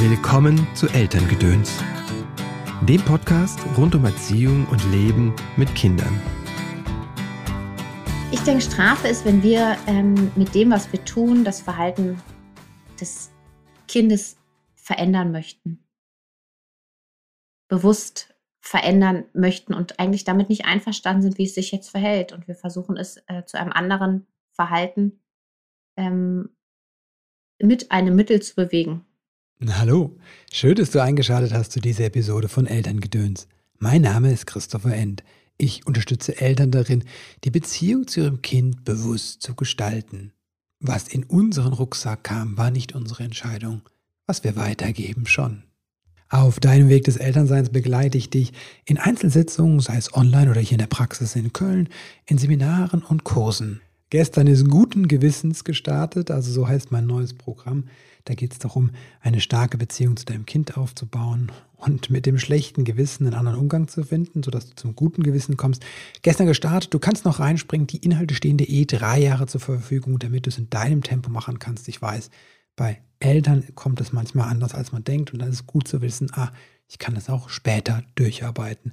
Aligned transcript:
Willkommen 0.00 0.64
zu 0.76 0.86
Elterngedöns, 0.86 1.82
dem 2.82 3.00
Podcast 3.02 3.58
rund 3.76 3.96
um 3.96 4.04
Erziehung 4.04 4.64
und 4.68 4.80
Leben 4.92 5.34
mit 5.56 5.74
Kindern. 5.74 6.22
Ich 8.30 8.38
denke, 8.42 8.62
Strafe 8.62 9.08
ist, 9.08 9.24
wenn 9.24 9.42
wir 9.42 9.76
ähm, 9.88 10.30
mit 10.36 10.54
dem, 10.54 10.70
was 10.70 10.92
wir 10.92 11.04
tun, 11.04 11.42
das 11.42 11.60
Verhalten 11.60 12.22
des 13.00 13.32
Kindes 13.88 14.38
verändern 14.76 15.32
möchten. 15.32 15.84
Bewusst 17.66 18.36
verändern 18.60 19.24
möchten 19.32 19.74
und 19.74 19.98
eigentlich 19.98 20.22
damit 20.22 20.48
nicht 20.48 20.64
einverstanden 20.64 21.22
sind, 21.22 21.38
wie 21.38 21.44
es 21.46 21.56
sich 21.56 21.72
jetzt 21.72 21.88
verhält. 21.88 22.32
Und 22.32 22.46
wir 22.46 22.54
versuchen 22.54 22.96
es 22.96 23.20
äh, 23.26 23.44
zu 23.46 23.58
einem 23.58 23.72
anderen 23.72 24.28
Verhalten 24.52 25.18
ähm, 25.96 26.50
mit 27.60 27.90
einem 27.90 28.14
Mittel 28.14 28.40
zu 28.40 28.54
bewegen. 28.54 29.04
Hallo, 29.66 30.16
schön, 30.52 30.76
dass 30.76 30.92
du 30.92 31.02
eingeschaltet 31.02 31.52
hast 31.52 31.72
zu 31.72 31.80
dieser 31.80 32.04
Episode 32.04 32.48
von 32.48 32.68
Elterngedöns. 32.68 33.48
Mein 33.78 34.02
Name 34.02 34.32
ist 34.32 34.46
Christopher 34.46 34.94
End. 34.94 35.24
Ich 35.56 35.84
unterstütze 35.84 36.40
Eltern 36.40 36.70
darin, 36.70 37.02
die 37.42 37.50
Beziehung 37.50 38.06
zu 38.06 38.20
ihrem 38.20 38.40
Kind 38.40 38.84
bewusst 38.84 39.42
zu 39.42 39.56
gestalten. 39.56 40.32
Was 40.78 41.08
in 41.08 41.24
unseren 41.24 41.72
Rucksack 41.72 42.22
kam, 42.22 42.56
war 42.56 42.70
nicht 42.70 42.94
unsere 42.94 43.24
Entscheidung. 43.24 43.82
Was 44.28 44.44
wir 44.44 44.54
weitergeben, 44.54 45.26
schon. 45.26 45.64
Auf 46.28 46.60
deinem 46.60 46.88
Weg 46.88 47.02
des 47.02 47.16
Elternseins 47.16 47.70
begleite 47.70 48.16
ich 48.16 48.30
dich 48.30 48.52
in 48.84 48.96
Einzelsitzungen, 48.96 49.80
sei 49.80 49.96
es 49.96 50.14
online 50.14 50.52
oder 50.52 50.60
hier 50.60 50.72
in 50.72 50.78
der 50.78 50.86
Praxis 50.86 51.34
in 51.34 51.52
Köln, 51.52 51.88
in 52.26 52.38
Seminaren 52.38 53.02
und 53.02 53.24
Kursen. 53.24 53.80
Gestern 54.10 54.46
ist 54.46 54.68
guten 54.68 55.06
Gewissens 55.06 55.64
gestartet, 55.64 56.30
also 56.30 56.50
so 56.50 56.66
heißt 56.66 56.90
mein 56.90 57.06
neues 57.06 57.34
Programm. 57.34 57.84
Da 58.24 58.34
geht 58.34 58.52
es 58.52 58.58
darum, 58.58 58.90
eine 59.20 59.40
starke 59.40 59.76
Beziehung 59.76 60.16
zu 60.16 60.24
deinem 60.24 60.46
Kind 60.46 60.78
aufzubauen 60.78 61.52
und 61.76 62.08
mit 62.08 62.24
dem 62.24 62.38
schlechten 62.38 62.84
Gewissen 62.84 63.26
einen 63.26 63.36
anderen 63.36 63.58
Umgang 63.58 63.86
zu 63.86 64.02
finden, 64.02 64.42
sodass 64.42 64.70
du 64.70 64.76
zum 64.76 64.96
guten 64.96 65.22
Gewissen 65.22 65.58
kommst. 65.58 65.84
Gestern 66.22 66.46
gestartet, 66.46 66.92
du 66.94 66.98
kannst 66.98 67.26
noch 67.26 67.38
reinspringen. 67.38 67.86
Die 67.86 67.98
Inhalte 67.98 68.34
stehen 68.34 68.56
dir 68.56 68.68
eh 68.68 68.86
drei 68.86 69.20
Jahre 69.20 69.46
zur 69.46 69.60
Verfügung, 69.60 70.18
damit 70.18 70.46
du 70.46 70.50
es 70.50 70.58
in 70.58 70.70
deinem 70.70 71.02
Tempo 71.02 71.30
machen 71.30 71.58
kannst. 71.58 71.86
Ich 71.88 72.00
weiß, 72.00 72.30
bei 72.76 73.00
Eltern 73.20 73.62
kommt 73.74 74.00
es 74.00 74.12
manchmal 74.12 74.48
anders, 74.48 74.74
als 74.74 74.90
man 74.90 75.04
denkt. 75.04 75.34
Und 75.34 75.40
dann 75.40 75.50
ist 75.50 75.56
es 75.56 75.66
gut 75.66 75.86
zu 75.86 76.00
wissen, 76.00 76.30
ah, 76.32 76.50
ich 76.88 76.98
kann 76.98 77.14
das 77.14 77.28
auch 77.28 77.50
später 77.50 78.02
durcharbeiten. 78.14 78.92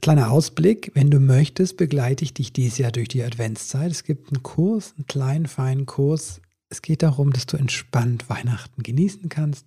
Kleiner 0.00 0.30
Ausblick, 0.30 0.90
wenn 0.94 1.10
du 1.10 1.20
möchtest, 1.20 1.76
begleite 1.76 2.24
ich 2.24 2.34
dich 2.34 2.52
dieses 2.52 2.78
Jahr 2.78 2.92
durch 2.92 3.08
die 3.08 3.22
Adventszeit. 3.22 3.90
Es 3.90 4.04
gibt 4.04 4.32
einen 4.32 4.42
Kurs, 4.42 4.94
einen 4.96 5.06
kleinen, 5.06 5.46
feinen 5.46 5.86
Kurs 5.86 6.40
es 6.72 6.80
geht 6.80 7.02
darum, 7.02 7.34
dass 7.34 7.44
du 7.44 7.58
entspannt 7.58 8.30
Weihnachten 8.30 8.82
genießen 8.82 9.28
kannst. 9.28 9.66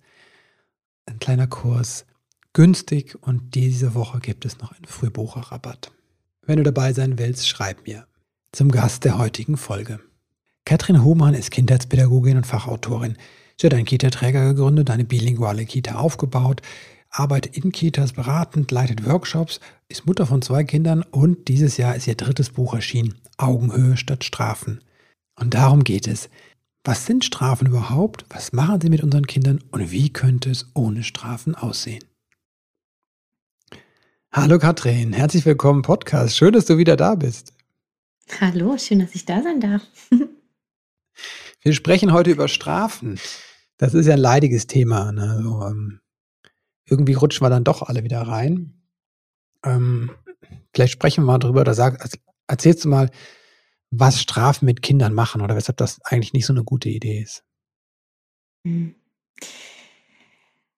Ein 1.06 1.20
kleiner 1.20 1.46
Kurs, 1.46 2.04
günstig 2.52 3.16
und 3.20 3.54
diese 3.54 3.94
Woche 3.94 4.18
gibt 4.18 4.44
es 4.44 4.58
noch 4.58 4.72
einen 4.72 4.86
Frühbucherrabatt. 4.86 5.92
Wenn 6.42 6.56
du 6.56 6.64
dabei 6.64 6.92
sein 6.92 7.16
willst, 7.16 7.48
schreib 7.48 7.86
mir. 7.86 8.08
Zum 8.50 8.72
Gast 8.72 9.04
der 9.04 9.18
heutigen 9.18 9.56
Folge. 9.56 10.00
Katrin 10.64 11.04
Hohmann 11.04 11.34
ist 11.34 11.52
Kindheitspädagogin 11.52 12.38
und 12.38 12.46
Fachautorin. 12.46 13.16
Sie 13.56 13.68
hat 13.68 13.74
einen 13.74 13.84
Kita-Träger 13.84 14.54
gegründet, 14.54 14.90
eine 14.90 15.04
bilinguale 15.04 15.64
Kita 15.64 15.94
aufgebaut, 15.94 16.60
arbeitet 17.10 17.56
in 17.56 17.72
Kitas 17.72 18.12
beratend, 18.12 18.70
leitet 18.70 19.06
Workshops, 19.06 19.60
ist 19.88 20.06
Mutter 20.06 20.26
von 20.26 20.42
zwei 20.42 20.64
Kindern 20.64 21.02
und 21.02 21.48
dieses 21.48 21.76
Jahr 21.76 21.96
ist 21.96 22.06
ihr 22.06 22.14
drittes 22.14 22.50
Buch 22.50 22.74
erschienen, 22.74 23.14
Augenhöhe 23.36 23.96
statt 23.96 24.24
Strafen. 24.24 24.80
Und 25.38 25.54
darum 25.54 25.84
geht 25.84 26.08
es. 26.08 26.28
Was 26.84 27.04
sind 27.06 27.24
Strafen 27.24 27.66
überhaupt? 27.66 28.24
Was 28.28 28.52
machen 28.52 28.80
sie 28.80 28.90
mit 28.90 29.02
unseren 29.02 29.26
Kindern? 29.26 29.62
Und 29.70 29.90
wie 29.90 30.12
könnte 30.12 30.50
es 30.50 30.66
ohne 30.74 31.02
Strafen 31.02 31.54
aussehen? 31.54 32.04
Hallo 34.32 34.58
Katrin, 34.58 35.12
herzlich 35.12 35.44
willkommen 35.46 35.78
im 35.78 35.82
Podcast. 35.82 36.36
Schön, 36.36 36.52
dass 36.52 36.66
du 36.66 36.78
wieder 36.78 36.96
da 36.96 37.14
bist. 37.14 37.54
Hallo, 38.40 38.76
schön, 38.78 38.98
dass 38.98 39.14
ich 39.14 39.24
da 39.24 39.42
sein 39.42 39.60
darf. 39.60 39.82
Wir 41.62 41.72
sprechen 41.72 42.12
heute 42.12 42.30
über 42.30 42.46
Strafen. 42.46 43.18
Das 43.78 43.94
ist 43.94 44.06
ja 44.06 44.14
ein 44.14 44.20
leidiges 44.20 44.66
Thema. 44.66 45.10
Ne? 45.10 45.30
Also, 45.30 45.66
ähm, 45.66 46.00
irgendwie 46.88 47.14
rutschen 47.14 47.44
wir 47.44 47.50
dann 47.50 47.64
doch 47.64 47.82
alle 47.82 48.04
wieder 48.04 48.22
rein. 48.22 48.80
Ähm, 49.64 50.10
vielleicht 50.72 50.92
sprechen 50.92 51.24
wir 51.24 51.32
mal 51.32 51.38
drüber 51.38 51.62
oder 51.62 51.74
sag, 51.74 52.08
erzählst 52.46 52.84
du 52.84 52.88
mal, 52.88 53.10
was 53.90 54.20
Strafen 54.20 54.66
mit 54.66 54.82
Kindern 54.82 55.14
machen 55.14 55.40
oder 55.40 55.56
weshalb 55.56 55.76
das 55.78 56.00
eigentlich 56.02 56.32
nicht 56.32 56.46
so 56.46 56.52
eine 56.52 56.64
gute 56.64 56.88
Idee 56.88 57.20
ist. 57.20 57.44
Hm. 58.66 58.94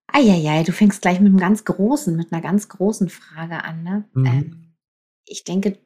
Eieiei, 0.06 0.62
du 0.62 0.72
fängst 0.72 1.02
gleich 1.02 1.20
mit 1.20 1.28
einem 1.28 1.38
ganz 1.38 1.64
großen, 1.64 2.16
mit 2.16 2.32
einer 2.32 2.40
ganz 2.40 2.68
großen 2.68 3.08
Frage 3.08 3.62
an. 3.62 3.82
Ne? 3.82 4.04
Mhm. 4.14 4.26
Ähm, 4.26 4.74
ich 5.24 5.44
denke, 5.44 5.78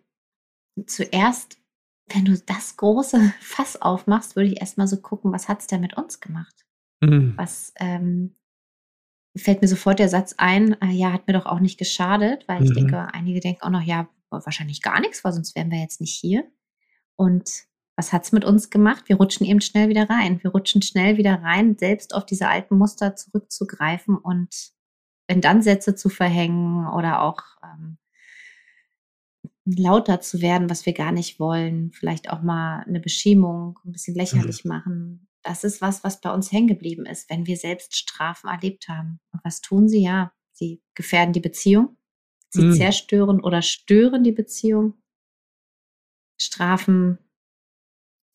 zuerst, 0.87 1.59
wenn 2.09 2.25
du 2.25 2.39
das 2.39 2.77
große 2.77 3.35
Fass 3.41 3.81
aufmachst, 3.81 4.37
würde 4.37 4.49
ich 4.49 4.61
erstmal 4.61 4.87
so 4.87 5.01
gucken, 5.01 5.33
was 5.33 5.49
hat 5.49 5.61
es 5.61 5.67
denn 5.67 5.81
mit 5.81 5.97
uns 5.97 6.21
gemacht? 6.21 6.65
Mhm. 7.01 7.35
Was 7.37 7.73
ähm, 7.77 8.37
fällt 9.37 9.63
mir 9.63 9.69
sofort 9.69 9.99
der 9.99 10.09
Satz 10.09 10.35
ein, 10.37 10.81
äh, 10.83 10.91
ja, 10.91 11.13
hat 11.13 11.27
mir 11.27 11.35
doch 11.35 11.47
auch 11.47 11.61
nicht 11.61 11.79
geschadet, 11.79 12.45
weil 12.49 12.63
ich 12.63 12.71
mhm. 12.71 12.75
denke, 12.75 13.15
einige 13.15 13.41
denken 13.41 13.63
auch 13.63 13.71
noch, 13.71 13.83
ja, 13.83 14.09
wahrscheinlich 14.31 14.83
gar 14.83 15.01
nichts, 15.01 15.25
weil 15.25 15.33
sonst 15.33 15.55
wären 15.57 15.71
wir 15.71 15.79
jetzt 15.79 16.01
nicht 16.01 16.15
hier. 16.15 16.45
Und 17.17 17.65
was 17.97 18.13
hat 18.13 18.25
es 18.25 18.33
mit 18.33 18.45
uns 18.45 18.71
gemacht? 18.71 19.09
Wir 19.09 19.17
rutschen 19.17 19.47
eben 19.47 19.61
schnell 19.61 19.89
wieder 19.89 20.09
rein. 20.09 20.43
Wir 20.43 20.51
rutschen 20.51 20.83
schnell 20.83 21.19
wieder 21.19 21.43
rein, 21.43 21.77
selbst 21.79 22.15
auf 22.15 22.25
diese 22.25 22.49
alten 22.49 22.77
Muster 22.79 23.15
zurückzugreifen 23.17 24.17
und 24.17 24.73
wenn 25.29 25.41
dann 25.41 25.63
Sätze 25.63 25.95
zu 25.95 26.09
verhängen 26.09 26.87
oder 26.89 27.23
auch 27.23 27.43
ähm, 27.63 27.99
lauter 29.65 30.21
zu 30.21 30.41
werden, 30.43 30.69
was 30.69 30.85
wir 30.85 30.93
gar 30.93 31.13
nicht 31.13 31.39
wollen, 31.39 31.93
vielleicht 31.93 32.31
auch 32.31 32.43
mal 32.43 32.81
eine 32.81 33.01
Beschämung 33.01 33.79
ein 33.85 33.93
bisschen 33.93 34.15
lächerlich 34.15 34.65
mhm. 34.65 34.69
machen. 34.69 35.29
Das 35.43 35.65
ist 35.65 35.81
was, 35.81 36.05
was 36.05 36.21
bei 36.21 36.33
uns 36.33 36.53
hängen 36.53 36.69
geblieben 36.69 37.07
ist, 37.07 37.29
wenn 37.29 37.47
wir 37.47 37.57
selbst 37.57 37.97
Strafen 37.97 38.49
erlebt 38.49 38.89
haben. 38.89 39.21
Und 39.33 39.45
was 39.45 39.61
tun 39.61 39.89
sie? 39.89 40.03
Ja, 40.03 40.33
sie 40.53 40.81
gefährden 40.95 41.33
die 41.33 41.41
Beziehung, 41.41 41.97
sie 42.51 42.63
mhm. 42.63 42.75
zerstören 42.75 43.41
oder 43.41 43.63
stören 43.63 44.23
die 44.23 44.33
Beziehung 44.33 44.95
Strafen 46.41 47.19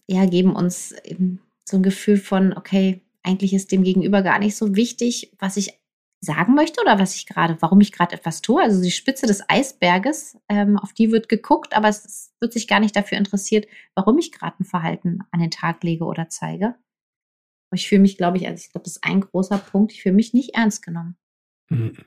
ja, 0.08 0.26
geben 0.26 0.56
uns 0.56 0.94
eben 1.04 1.42
so 1.66 1.78
ein 1.78 1.84
Gefühl 1.84 2.18
von, 2.18 2.54
okay, 2.56 3.02
eigentlich 3.24 3.54
ist 3.54 3.72
dem 3.72 3.84
Gegenüber 3.84 4.22
gar 4.22 4.40
nicht 4.40 4.56
so 4.56 4.76
wichtig, 4.76 5.34
was 5.38 5.58
ich 5.58 5.78
sagen 6.22 6.56
möchte 6.56 6.82
oder 6.82 6.98
was 6.98 7.16
ich 7.16 7.28
gerade, 7.28 7.58
warum 7.60 7.82
ich 7.82 7.92
gerade 7.92 8.16
etwas 8.16 8.42
tue. 8.42 8.62
Also 8.62 8.82
die 8.82 8.92
Spitze 8.92 9.28
des 9.28 9.48
Eisberges, 9.50 10.38
ähm, 10.50 10.80
auf 10.80 10.94
die 10.94 11.12
wird 11.12 11.30
geguckt, 11.30 11.76
aber 11.76 11.90
es 11.90 12.34
wird 12.40 12.54
sich 12.54 12.68
gar 12.68 12.80
nicht 12.80 12.96
dafür 12.96 13.18
interessiert, 13.18 13.68
warum 13.94 14.18
ich 14.18 14.32
gerade 14.32 14.56
ein 14.60 14.66
Verhalten 14.66 15.20
an 15.32 15.42
den 15.42 15.52
Tag 15.52 15.84
lege 15.84 16.06
oder 16.06 16.30
zeige. 16.30 16.76
Ich 17.72 17.88
fühle 17.88 18.02
mich, 18.02 18.18
glaube 18.18 18.38
ich, 18.38 18.48
also 18.48 18.62
ich 18.62 18.72
glaube, 18.72 18.86
das 18.86 18.98
ist 18.98 19.04
ein 19.04 19.22
großer 19.22 19.58
Punkt, 19.58 19.92
ich 19.92 20.02
fühle 20.02 20.16
mich 20.16 20.34
nicht 20.34 20.56
ernst 20.56 20.84
genommen. 20.84 21.18
Mhm. 21.70 21.98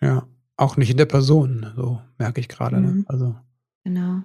Ja, 0.00 0.26
auch 0.56 0.76
nicht 0.76 0.90
in 0.90 0.96
der 0.96 1.06
Person, 1.06 1.72
so 1.76 2.00
merke 2.18 2.40
ich 2.40 2.48
gerade. 2.48 2.80
Ne? 2.80 2.88
Mhm. 2.88 2.98
Ne? 2.98 3.04
Also. 3.08 3.36
Genau. 3.84 4.22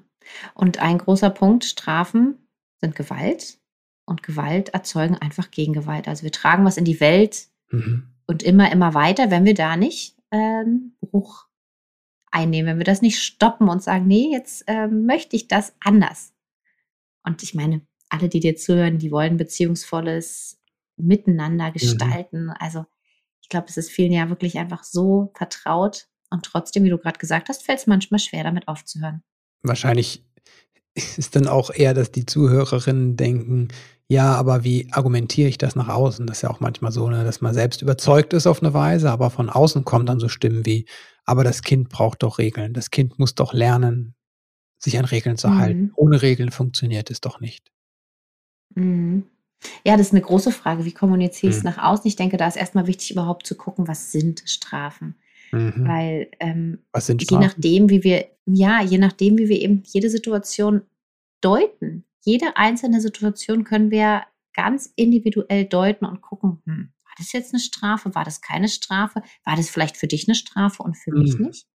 Und 0.54 0.80
ein 0.80 0.98
großer 0.98 1.30
Punkt, 1.30 1.66
Strafen 1.66 2.36
sind 2.80 2.96
Gewalt 2.96 3.60
und 4.06 4.24
Gewalt 4.24 4.70
erzeugen 4.70 5.16
einfach 5.16 5.52
Gegengewalt. 5.52 6.08
Also 6.08 6.24
wir 6.24 6.32
tragen 6.32 6.66
was 6.66 6.78
in 6.78 6.86
die 6.86 7.00
Welt 7.00 7.48
mhm. 7.70 8.08
und 8.28 8.44
immer, 8.44 8.72
immer 8.72 8.94
weiter, 8.94 9.32
wenn 9.32 9.46
wir 9.46 9.54
da 9.54 9.76
nicht 9.76 10.18
ähm, 10.32 10.96
Bruch 11.02 11.48
einnehmen, 12.32 12.72
wenn 12.72 12.78
wir 12.78 12.86
das 12.86 13.02
nicht 13.02 13.22
stoppen 13.22 13.70
und 13.70 13.82
sagen, 13.82 14.08
nee, 14.08 14.32
jetzt 14.32 14.64
ähm, 14.68 15.06
möchte 15.06 15.36
ich 15.36 15.48
das 15.48 15.76
anders. 15.80 16.34
Und 17.24 17.44
ich 17.44 17.54
meine, 17.54 17.82
alle, 18.10 18.30
die 18.30 18.40
dir 18.40 18.56
zuhören, 18.56 18.98
die 18.98 19.12
wollen 19.12 19.38
beziehungsvolles 19.38 20.60
Miteinander 20.98 21.70
mhm. 21.70 21.74
gestalten. 21.74 22.46
Mhm. 22.46 22.54
Also 22.60 22.86
ich 23.42 23.50
glaube, 23.50 23.68
es 23.70 23.78
ist 23.78 23.92
vielen 23.92 24.12
ja 24.12 24.30
wirklich 24.30 24.58
einfach 24.58 24.84
so 24.84 25.32
vertraut. 25.36 26.08
Und 26.30 26.44
trotzdem, 26.44 26.84
wie 26.84 26.90
du 26.90 26.98
gerade 26.98 27.20
gesagt 27.20 27.48
hast, 27.48 27.64
fällt 27.64 27.80
es 27.80 27.88
manchmal 27.88 28.20
schwer, 28.20 28.44
damit 28.44 28.68
aufzuhören 28.68 29.24
wahrscheinlich 29.64 30.24
ist 30.96 31.36
dann 31.36 31.48
auch 31.48 31.70
eher, 31.74 31.94
dass 31.94 32.12
die 32.12 32.26
Zuhörerinnen 32.26 33.18
denken, 33.18 33.68
ja, 34.10 34.34
aber 34.36 34.64
wie 34.64 34.88
argumentiere 34.92 35.50
ich 35.50 35.58
das 35.58 35.76
nach 35.76 35.90
außen? 35.90 36.26
Das 36.26 36.38
ist 36.38 36.42
ja 36.42 36.50
auch 36.50 36.62
manchmal 36.62 36.92
so, 36.92 37.10
ne, 37.10 37.24
dass 37.24 37.42
man 37.42 37.54
selbst 37.54 37.82
überzeugt 37.82 38.34
ist 38.34 38.48
auf 38.48 38.64
eine 38.64 38.74
Weise, 38.74 39.12
aber 39.12 39.30
von 39.30 39.50
außen 39.50 39.84
kommen 39.84 40.06
dann 40.06 40.20
so 40.20 40.30
Stimmen 40.30 40.66
wie, 40.66 40.88
aber 41.26 41.44
das 41.44 41.62
Kind 41.62 41.90
braucht 41.90 42.24
doch 42.24 42.38
Regeln. 42.38 42.74
Das 42.74 42.90
Kind 42.90 43.20
muss 43.20 43.36
doch 43.36 43.54
lernen, 43.54 44.16
sich 44.80 44.98
an 44.98 45.06
Regeln 45.06 45.38
zu 45.38 45.50
mhm. 45.50 45.58
halten. 45.58 45.92
Ohne 45.96 46.22
Regeln 46.22 46.52
funktioniert 46.52 47.12
es 47.12 47.20
doch 47.20 47.42
nicht. 47.42 47.72
Mhm. 48.76 49.24
Ja, 49.86 49.98
das 49.98 50.08
ist 50.08 50.14
eine 50.14 50.22
große 50.22 50.52
Frage. 50.52 50.86
Wie 50.86 50.94
kommuniziere 50.94 51.50
ich 51.50 51.58
es 51.58 51.64
mhm. 51.64 51.72
nach 51.72 51.84
außen? 51.84 52.08
Ich 52.08 52.16
denke, 52.16 52.38
da 52.38 52.48
ist 52.48 52.58
erstmal 52.58 52.88
wichtig, 52.88 53.12
überhaupt 53.12 53.48
zu 53.48 53.56
gucken, 53.56 53.88
was 53.88 54.12
sind 54.12 54.44
Strafen. 54.46 55.16
Mhm. 55.52 55.88
Weil 55.88 56.32
ähm, 56.40 56.80
je 56.96 57.38
nachdem, 57.38 57.90
wie 57.90 58.04
wir, 58.04 58.28
ja, 58.46 58.82
je 58.82 58.98
nachdem, 58.98 59.38
wie 59.38 59.50
wir 59.50 59.60
eben 59.60 59.84
jede 59.86 60.10
Situation 60.10 60.82
deuten, 61.42 62.06
jede 62.24 62.58
einzelne 62.58 63.02
Situation 63.02 63.64
können 63.64 63.92
wir 63.92 64.24
ganz 64.54 64.92
individuell 64.96 65.66
deuten 65.66 66.06
und 66.06 66.22
gucken, 66.22 66.62
hm, 66.66 66.90
war 67.04 67.14
das 67.18 67.32
jetzt 67.32 67.54
eine 67.54 67.62
Strafe? 67.62 68.14
War 68.16 68.26
das 68.26 68.42
keine 68.42 68.68
Strafe? 68.68 69.22
War 69.44 69.56
das 69.56 69.70
vielleicht 69.70 69.98
für 69.98 70.08
dich 70.08 70.28
eine 70.28 70.36
Strafe 70.36 70.84
und 70.84 70.98
für 70.98 71.12
mhm. 71.12 71.22
mich 71.22 71.40
nicht? 71.40 71.68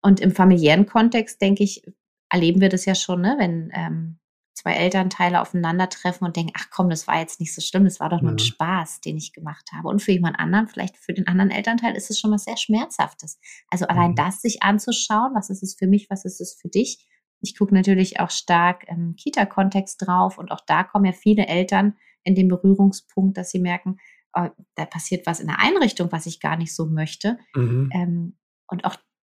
Und 0.00 0.20
im 0.20 0.32
familiären 0.32 0.86
Kontext, 0.86 1.40
denke 1.40 1.62
ich, 1.62 1.82
erleben 2.28 2.60
wir 2.60 2.70
das 2.70 2.86
ja 2.86 2.94
schon, 2.94 3.20
ne? 3.20 3.36
wenn 3.38 3.70
ähm, 3.72 4.18
zwei 4.54 4.74
Elternteile 4.74 5.40
aufeinandertreffen 5.40 6.26
und 6.26 6.36
denken, 6.36 6.52
ach 6.56 6.66
komm, 6.70 6.90
das 6.90 7.06
war 7.06 7.18
jetzt 7.18 7.40
nicht 7.40 7.54
so 7.54 7.60
schlimm, 7.60 7.84
das 7.84 8.00
war 8.00 8.10
doch 8.10 8.20
nur 8.20 8.32
ein 8.32 8.38
Spaß, 8.38 9.00
den 9.00 9.16
ich 9.16 9.32
gemacht 9.32 9.70
habe. 9.72 9.88
Und 9.88 10.02
für 10.02 10.12
jemand 10.12 10.38
anderen, 10.38 10.68
vielleicht 10.68 10.96
für 10.96 11.14
den 11.14 11.26
anderen 11.26 11.50
Elternteil, 11.50 11.96
ist 11.96 12.10
es 12.10 12.20
schon 12.20 12.32
was 12.32 12.44
sehr 12.44 12.56
Schmerzhaftes. 12.56 13.38
Also 13.70 13.86
allein 13.86 14.10
mhm. 14.10 14.16
das 14.16 14.42
sich 14.42 14.62
anzuschauen, 14.62 15.32
was 15.34 15.50
ist 15.50 15.62
es 15.62 15.74
für 15.74 15.86
mich, 15.86 16.10
was 16.10 16.24
ist 16.24 16.40
es 16.40 16.54
für 16.54 16.68
dich. 16.68 17.06
Ich 17.40 17.56
gucke 17.56 17.74
natürlich 17.74 18.20
auch 18.20 18.30
stark 18.30 18.84
im 18.88 19.16
Kita-Kontext 19.16 20.06
drauf 20.06 20.38
und 20.38 20.52
auch 20.52 20.60
da 20.66 20.84
kommen 20.84 21.06
ja 21.06 21.12
viele 21.12 21.46
Eltern 21.46 21.96
in 22.22 22.34
den 22.34 22.48
Berührungspunkt, 22.48 23.36
dass 23.36 23.50
sie 23.50 23.58
merken, 23.58 23.98
oh, 24.34 24.48
da 24.74 24.84
passiert 24.84 25.26
was 25.26 25.40
in 25.40 25.48
der 25.48 25.60
Einrichtung, 25.60 26.12
was 26.12 26.26
ich 26.26 26.40
gar 26.40 26.56
nicht 26.56 26.74
so 26.74 26.86
möchte. 26.86 27.38
Mhm. 27.54 27.90
Ähm, 27.92 28.36
und 28.68 28.84
auch, 28.84 28.96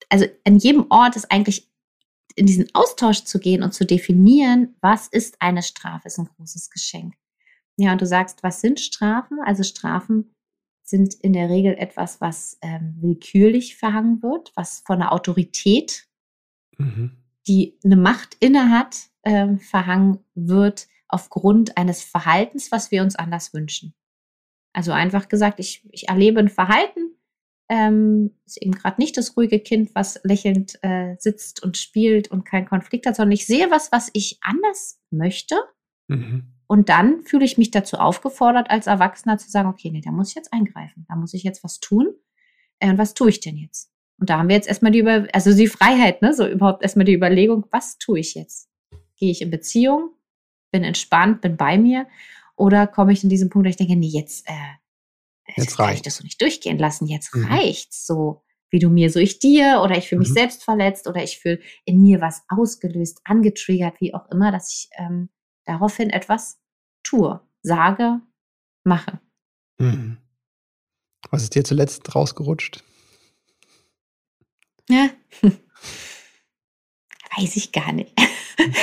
also 0.10 0.26
an 0.46 0.58
jedem 0.58 0.88
Ort 0.90 1.16
ist 1.16 1.32
eigentlich 1.32 1.73
in 2.36 2.46
diesen 2.46 2.68
Austausch 2.74 3.24
zu 3.24 3.40
gehen 3.40 3.64
und 3.64 3.74
zu 3.74 3.86
definieren, 3.86 4.76
was 4.82 5.08
ist 5.08 5.42
eine 5.42 5.62
Strafe, 5.62 6.08
ist 6.08 6.18
ein 6.18 6.30
großes 6.36 6.70
Geschenk. 6.70 7.16
Ja, 7.78 7.92
und 7.92 8.02
du 8.02 8.06
sagst, 8.06 8.44
was 8.44 8.62
sind 8.62 8.80
Strafen? 8.80 9.40
Also 9.44 9.64
Strafen 9.64 10.34
sind 10.84 11.14
in 11.16 11.34
der 11.34 11.50
Regel 11.50 11.76
etwas, 11.76 12.22
was 12.22 12.58
ähm, 12.62 12.98
willkürlich 13.00 13.78
verhangen 13.78 14.22
wird, 14.22 14.52
was 14.56 14.84
von 14.86 15.02
einer 15.02 15.12
Autorität, 15.12 16.08
mhm. 16.78 17.18
die 17.48 17.80
eine 17.84 17.96
Macht 17.96 18.36
innehat, 18.40 19.10
ähm, 19.24 19.60
verhangen 19.60 20.20
wird 20.36 20.88
aufgrund 21.08 21.78
eines 21.78 22.04
Verhaltens, 22.04 22.72
was 22.72 22.92
wir 22.92 23.02
uns 23.02 23.16
anders 23.16 23.54
wünschen. 23.54 23.94
Also 24.74 24.92
einfach 24.92 25.30
gesagt, 25.30 25.60
ich, 25.60 25.88
ich 25.92 26.10
erlebe 26.10 26.40
ein 26.40 26.50
Verhalten, 26.50 27.13
ähm, 27.70 28.32
ist 28.46 28.62
eben 28.62 28.74
gerade 28.74 29.02
nicht 29.02 29.18
das 29.18 29.38
ruhige 29.38 29.60
Kind, 29.60 29.96
was 29.96 30.20
lächelnd 30.24 30.78
äh, 30.84 31.16
sitzt 31.18 31.64
und 31.64 31.78
spielt 31.78 32.30
und 32.30 32.46
keinen 32.46 32.68
Konflikt 32.68 33.06
hat, 33.06 33.16
sondern 33.16 33.32
ich 33.32 33.46
sehe 33.46 33.72
was, 33.72 33.92
was 33.92 34.10
ich 34.14 34.40
anders 34.42 35.00
möchte. 35.12 35.56
Mhm. 36.08 36.54
Und 36.68 36.90
dann 36.90 37.22
fühle 37.22 37.46
ich 37.46 37.58
mich 37.58 37.72
dazu 37.72 37.98
aufgefordert, 37.98 38.70
als 38.70 38.88
Erwachsener 38.88 39.38
zu 39.38 39.50
sagen, 39.50 39.70
okay, 39.70 39.92
nee, 39.92 40.02
da 40.02 40.12
muss 40.12 40.30
ich 40.30 40.36
jetzt 40.36 40.52
eingreifen, 40.52 41.06
da 41.08 41.16
muss 41.16 41.34
ich 41.34 41.44
jetzt 41.44 41.64
was 41.64 41.80
tun. 41.80 42.14
Äh, 42.80 42.90
und 42.90 42.98
was 42.98 43.14
tue 43.14 43.30
ich 43.30 43.40
denn 43.40 43.58
jetzt? 43.58 43.92
Und 44.20 44.30
da 44.30 44.38
haben 44.38 44.50
wir 44.50 44.56
jetzt 44.56 44.68
erstmal 44.68 44.92
die 44.92 45.00
Über 45.00 45.28
also 45.34 45.56
die 45.56 45.68
Freiheit, 45.68 46.22
ne, 46.22 46.34
so 46.34 46.48
überhaupt 46.48 46.84
erstmal 46.84 47.06
die 47.06 47.14
Überlegung, 47.14 47.66
was 47.72 47.98
tue 47.98 48.20
ich 48.20 48.36
jetzt? 48.36 48.70
Gehe 49.18 49.32
ich 49.32 49.42
in 49.42 49.52
Beziehung, 49.52 50.12
bin 50.72 50.84
entspannt, 50.84 51.42
bin 51.42 51.58
bei 51.58 51.78
mir, 51.78 52.08
oder 52.56 52.88
komme 52.88 53.14
ich 53.14 53.24
in 53.24 53.30
diesen 53.30 53.50
Punkt, 53.50 53.66
wo 53.66 53.70
ich 53.70 53.78
denke, 53.78 53.96
nee, 53.96 54.08
jetzt, 54.08 54.48
äh, 54.48 54.54
Jetzt 55.56 55.80
reicht. 55.80 55.98
ich 55.98 56.02
das 56.04 56.16
so 56.18 56.24
nicht 56.24 56.42
durchgehen 56.42 56.78
lassen. 56.78 57.08
Jetzt 57.08 57.36
mhm. 57.36 57.46
reicht's 57.46 58.06
so. 58.06 58.44
Wie 58.70 58.80
du 58.80 58.90
mir, 58.90 59.12
so 59.12 59.20
ich 59.20 59.40
dir. 59.40 59.82
Oder 59.84 59.98
ich 59.98 60.10
fühle 60.10 60.20
mich 60.20 60.30
mhm. 60.30 60.34
selbst 60.34 60.64
verletzt. 60.64 61.08
Oder 61.08 61.24
ich 61.24 61.40
fühle 61.40 61.60
in 61.86 62.02
mir 62.02 62.22
was 62.22 62.44
ausgelöst, 62.48 63.22
angetriggert, 63.24 64.02
wie 64.02 64.14
auch 64.14 64.30
immer, 64.32 64.52
dass 64.52 64.72
ich 64.72 64.90
ähm, 64.98 65.30
daraufhin 65.66 66.10
etwas 66.10 66.60
tue, 67.04 67.40
sage, 67.62 68.22
mache. 68.84 69.20
Mhm. 69.78 70.18
Was 71.30 71.44
ist 71.44 71.56
dir 71.56 71.64
zuletzt 71.64 72.16
rausgerutscht? 72.16 72.84
Ja. 74.90 75.10
Weiß 77.38 77.56
ich 77.56 77.72
gar 77.72 77.92
nicht. 77.92 78.14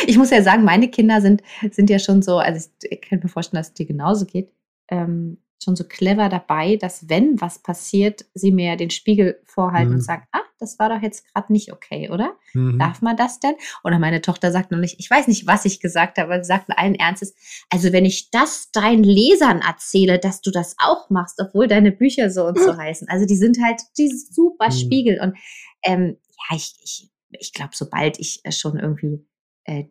Ich 0.09 0.19
muss 0.19 0.31
ja 0.31 0.43
sagen, 0.43 0.65
meine 0.65 0.91
Kinder 0.91 1.21
sind, 1.21 1.43
sind 1.71 1.91
ja 1.91 2.01
schon 2.01 2.23
so, 2.23 2.39
also 2.39 2.69
ich 2.83 3.01
kann 3.01 3.21
mir 3.23 3.29
vorstellen, 3.29 3.61
dass 3.61 3.69
es 3.69 3.75
dir 3.75 3.87
genauso 3.87 4.27
geht. 4.27 4.53
Ähm, 4.89 5.39
schon 5.63 5.77
so 5.77 5.85
clever 5.85 6.29
dabei, 6.29 6.77
dass 6.77 7.09
wenn 7.09 7.41
was 7.41 7.59
passiert, 7.59 8.25
sie 8.35 8.51
mir 8.51 8.77
den 8.77 8.91
Spiegel 8.91 9.41
vorhalten 9.45 9.91
mhm. 9.91 9.97
und 9.97 10.01
sagen, 10.01 10.27
ah, 10.33 10.41
das 10.59 10.79
war 10.79 10.89
doch 10.89 11.03
jetzt 11.03 11.27
gerade 11.33 11.53
nicht 11.53 11.73
okay, 11.73 12.11
oder? 12.11 12.37
Mhm. 12.55 12.79
Darf 12.79 13.03
man 13.03 13.17
das 13.17 13.41
denn? 13.41 13.55
Oder 13.85 13.99
meine 13.99 14.21
Tochter 14.21 14.53
sagt 14.53 14.71
noch 14.71 14.79
nicht, 14.79 14.99
ich 14.99 15.11
weiß 15.11 15.29
nicht, 15.29 15.47
was 15.47 15.65
ich 15.65 15.81
gesagt 15.81 16.19
habe, 16.19 16.33
aber 16.33 16.43
sie 16.43 16.49
sagt 16.49 16.67
allen 16.77 16.95
Ernstes, 16.95 17.35
also 17.71 17.93
wenn 17.93 18.05
ich 18.05 18.31
das 18.31 18.71
deinen 18.71 19.05
Lesern 19.05 19.61
erzähle, 19.61 20.19
dass 20.19 20.41
du 20.41 20.51
das 20.51 20.77
auch 20.79 21.11
machst, 21.11 21.41
obwohl 21.41 21.67
deine 21.67 21.93
Bücher 21.93 22.31
so 22.31 22.47
und 22.47 22.59
so 22.59 22.77
heißen. 22.77 23.09
Also 23.09 23.27
die 23.27 23.37
sind 23.37 23.59
halt 23.63 23.81
dieses 23.99 24.35
super 24.35 24.67
mhm. 24.67 24.73
Spiegel 24.73 25.21
und 25.21 25.37
ähm, 25.83 26.17
ja, 26.29 26.57
ich, 26.57 26.75
ich, 26.83 27.11
ich 27.39 27.53
glaube, 27.53 27.73
sobald 27.75 28.19
ich 28.19 28.41
äh, 28.45 28.53
schon 28.53 28.79
irgendwie 28.79 29.27
äh, 29.65 29.85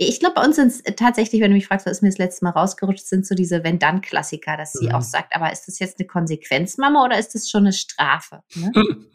ich 0.00 0.20
glaube, 0.20 0.36
bei 0.36 0.44
uns 0.44 0.54
sind 0.56 0.68
es 0.68 0.82
tatsächlich, 0.94 1.42
wenn 1.42 1.50
du 1.50 1.56
mich 1.56 1.66
fragst, 1.66 1.84
was 1.84 1.94
ist 1.94 2.02
mir 2.02 2.08
das 2.08 2.18
letzte 2.18 2.44
Mal 2.44 2.52
rausgerutscht, 2.52 3.04
sind 3.04 3.26
so 3.26 3.34
diese 3.34 3.64
Wenn-Dann-Klassiker, 3.64 4.56
dass 4.56 4.72
sie 4.72 4.86
mhm. 4.86 4.94
auch 4.94 5.02
sagt, 5.02 5.34
aber 5.34 5.52
ist 5.52 5.66
das 5.66 5.80
jetzt 5.80 5.98
eine 5.98 6.06
Konsequenz, 6.06 6.78
Mama, 6.78 7.04
oder 7.04 7.18
ist 7.18 7.34
das 7.34 7.50
schon 7.50 7.64
eine 7.64 7.72
Strafe? 7.72 8.44
Ne? 8.54 8.70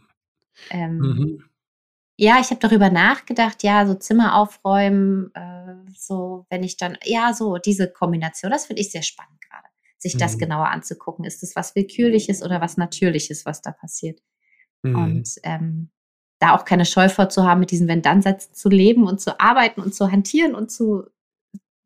ähm, 0.71 0.97
mhm. 0.97 1.43
Ja, 2.17 2.39
ich 2.41 2.49
habe 2.49 2.59
darüber 2.59 2.89
nachgedacht, 2.89 3.63
ja, 3.63 3.87
so 3.87 3.93
Zimmer 3.95 4.35
aufräumen, 4.35 5.33
äh, 5.33 5.73
so, 5.97 6.45
wenn 6.49 6.63
ich 6.63 6.75
dann, 6.75 6.97
ja, 7.05 7.33
so 7.33 7.57
diese 7.57 7.89
Kombination, 7.89 8.51
das 8.51 8.65
finde 8.65 8.81
ich 8.81 8.91
sehr 8.91 9.03
spannend 9.03 9.39
gerade, 9.39 9.67
sich 9.97 10.15
mhm. 10.15 10.19
das 10.19 10.37
genauer 10.37 10.67
anzugucken. 10.67 11.23
Ist 11.23 11.43
das 11.43 11.55
was 11.55 11.75
Willkürliches 11.75 12.43
oder 12.43 12.59
was 12.59 12.75
Natürliches, 12.75 13.45
was 13.45 13.61
da 13.61 13.71
passiert? 13.71 14.21
Mhm. 14.81 14.95
Und 14.95 15.29
ähm, 15.43 15.89
da 16.43 16.53
auch 16.53 16.65
keine 16.65 16.85
Scheu 16.85 17.07
vor 17.07 17.29
zu 17.29 17.45
haben, 17.45 17.61
mit 17.61 17.71
diesen 17.71 17.87
Wenn-Dann-Sätzen 17.87 18.53
zu 18.53 18.67
leben 18.67 19.07
und 19.07 19.21
zu 19.21 19.39
arbeiten 19.39 19.79
und 19.81 19.95
zu 19.95 20.11
hantieren 20.11 20.55
und 20.55 20.69
zu, 20.71 21.05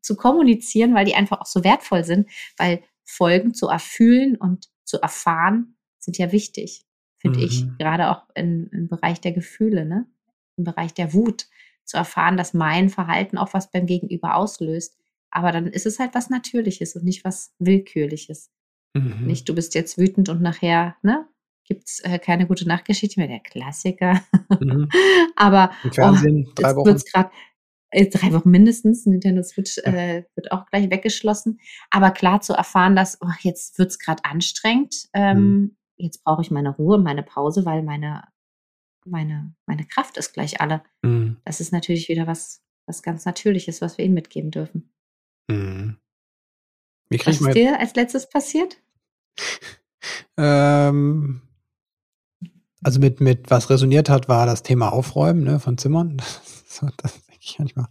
zu 0.01 0.15
kommunizieren, 0.15 0.95
weil 0.95 1.05
die 1.05 1.13
einfach 1.13 1.41
auch 1.41 1.45
so 1.45 1.63
wertvoll 1.63 2.03
sind, 2.03 2.27
weil 2.57 2.81
Folgen 3.05 3.53
zu 3.53 3.67
erfühlen 3.67 4.35
und 4.35 4.67
zu 4.83 4.99
erfahren 4.99 5.77
sind 5.99 6.17
ja 6.17 6.31
wichtig, 6.31 6.85
finde 7.19 7.37
mhm. 7.37 7.45
ich, 7.45 7.65
gerade 7.77 8.09
auch 8.09 8.23
in, 8.33 8.67
im 8.71 8.87
Bereich 8.87 9.21
der 9.21 9.31
Gefühle, 9.31 9.85
ne? 9.85 10.07
im 10.57 10.63
Bereich 10.63 10.93
der 10.93 11.13
Wut, 11.13 11.47
zu 11.83 11.97
erfahren, 11.97 12.35
dass 12.35 12.53
mein 12.53 12.89
Verhalten 12.89 13.37
auch 13.37 13.53
was 13.53 13.71
beim 13.71 13.85
Gegenüber 13.85 14.35
auslöst. 14.35 14.97
Aber 15.29 15.51
dann 15.51 15.67
ist 15.67 15.85
es 15.85 15.99
halt 15.99 16.15
was 16.15 16.29
Natürliches 16.29 16.95
und 16.95 17.05
nicht 17.05 17.23
was 17.23 17.53
Willkürliches. 17.59 18.49
Mhm. 18.93 19.27
Nicht, 19.27 19.47
du 19.47 19.53
bist 19.53 19.75
jetzt 19.75 19.97
wütend 19.97 20.29
und 20.29 20.41
nachher, 20.41 20.95
ne, 21.03 21.27
gibt 21.67 21.87
es 21.87 21.99
äh, 21.99 22.17
keine 22.17 22.47
gute 22.47 22.67
Nachtgeschichte 22.67 23.19
mehr, 23.19 23.27
der 23.27 23.41
Klassiker. 23.41 24.21
Mhm. 24.59 24.89
Aber 25.35 25.71
Im 25.83 25.91
Fernsehen, 25.91 26.45
oh, 26.47 26.51
drei 26.55 26.75
Wochen. 26.75 26.87
Wird's 26.87 27.11
grad, 27.11 27.31
äh, 27.91 28.07
drei 28.07 28.33
Wochen 28.33 28.49
mindestens. 28.49 29.05
Nintendo 29.05 29.43
Switch 29.43 29.77
äh, 29.79 30.23
wird 30.35 30.51
auch 30.51 30.65
gleich 30.67 30.89
weggeschlossen. 30.89 31.59
Aber 31.91 32.11
klar 32.11 32.41
zu 32.41 32.53
erfahren, 32.53 32.95
dass 32.95 33.21
oh, 33.21 33.31
jetzt 33.41 33.77
wird 33.77 33.91
es 33.91 33.99
gerade 33.99 34.23
anstrengend. 34.25 35.09
Ähm, 35.13 35.37
mhm. 35.37 35.77
Jetzt 35.97 36.23
brauche 36.23 36.41
ich 36.41 36.51
meine 36.51 36.69
Ruhe, 36.69 36.99
meine 36.99 37.23
Pause, 37.23 37.65
weil 37.65 37.83
meine, 37.83 38.23
meine, 39.05 39.53
meine 39.65 39.85
Kraft 39.85 40.17
ist 40.17 40.33
gleich 40.33 40.61
alle. 40.61 40.83
Mhm. 41.01 41.37
Das 41.43 41.59
ist 41.59 41.73
natürlich 41.73 42.07
wieder 42.07 42.27
was, 42.27 42.63
was 42.87 43.03
ganz 43.03 43.25
Natürliches, 43.25 43.81
was 43.81 43.97
wir 43.97 44.05
ihnen 44.05 44.13
mitgeben 44.13 44.51
dürfen. 44.51 44.93
Mhm. 45.49 45.97
was 47.09 47.41
ist 47.41 47.53
dir 47.53 47.79
als 47.79 47.95
letztes 47.95 48.29
passiert? 48.29 48.77
ähm, 50.37 51.46
also 52.83 52.99
mit, 52.99 53.21
mit 53.21 53.49
was 53.49 53.69
resoniert 53.69 54.09
hat, 54.09 54.29
war 54.29 54.45
das 54.45 54.63
Thema 54.63 54.91
Aufräumen 54.93 55.43
ne, 55.43 55.59
von 55.59 55.77
Zimmern. 55.77 56.17
Das, 56.79 56.91
das 56.97 57.13
denke 57.25 57.39
ich 57.41 57.57
manchmal. 57.57 57.87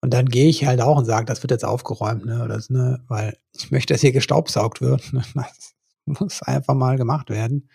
Und 0.00 0.12
dann 0.12 0.26
gehe 0.26 0.48
ich 0.48 0.66
halt 0.66 0.80
auch 0.80 0.96
und 0.96 1.04
sage, 1.04 1.26
das 1.26 1.44
wird 1.44 1.52
jetzt 1.52 1.64
aufgeräumt, 1.64 2.24
ne, 2.24 2.48
das, 2.48 2.70
ne, 2.70 3.04
weil 3.06 3.38
ich 3.52 3.70
möchte, 3.70 3.94
dass 3.94 4.00
hier 4.00 4.10
gestaubsaugt 4.10 4.80
wird. 4.80 5.12
Ne, 5.12 5.22
das 5.34 5.74
muss 6.06 6.42
einfach 6.42 6.74
mal 6.74 6.96
gemacht 6.96 7.30
werden. 7.30 7.70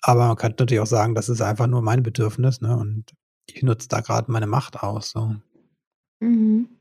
Aber 0.00 0.28
man 0.28 0.36
könnte 0.36 0.62
natürlich 0.62 0.80
auch 0.80 0.86
sagen, 0.86 1.14
das 1.14 1.28
ist 1.28 1.42
einfach 1.42 1.66
nur 1.66 1.82
mein 1.82 2.02
Bedürfnis, 2.02 2.62
ne, 2.62 2.74
und 2.74 3.12
ich 3.46 3.62
nutze 3.62 3.88
da 3.88 4.00
gerade 4.00 4.32
meine 4.32 4.46
Macht 4.46 4.82
aus. 4.82 5.10
So. 5.10 5.34
Mhm. 6.20 6.79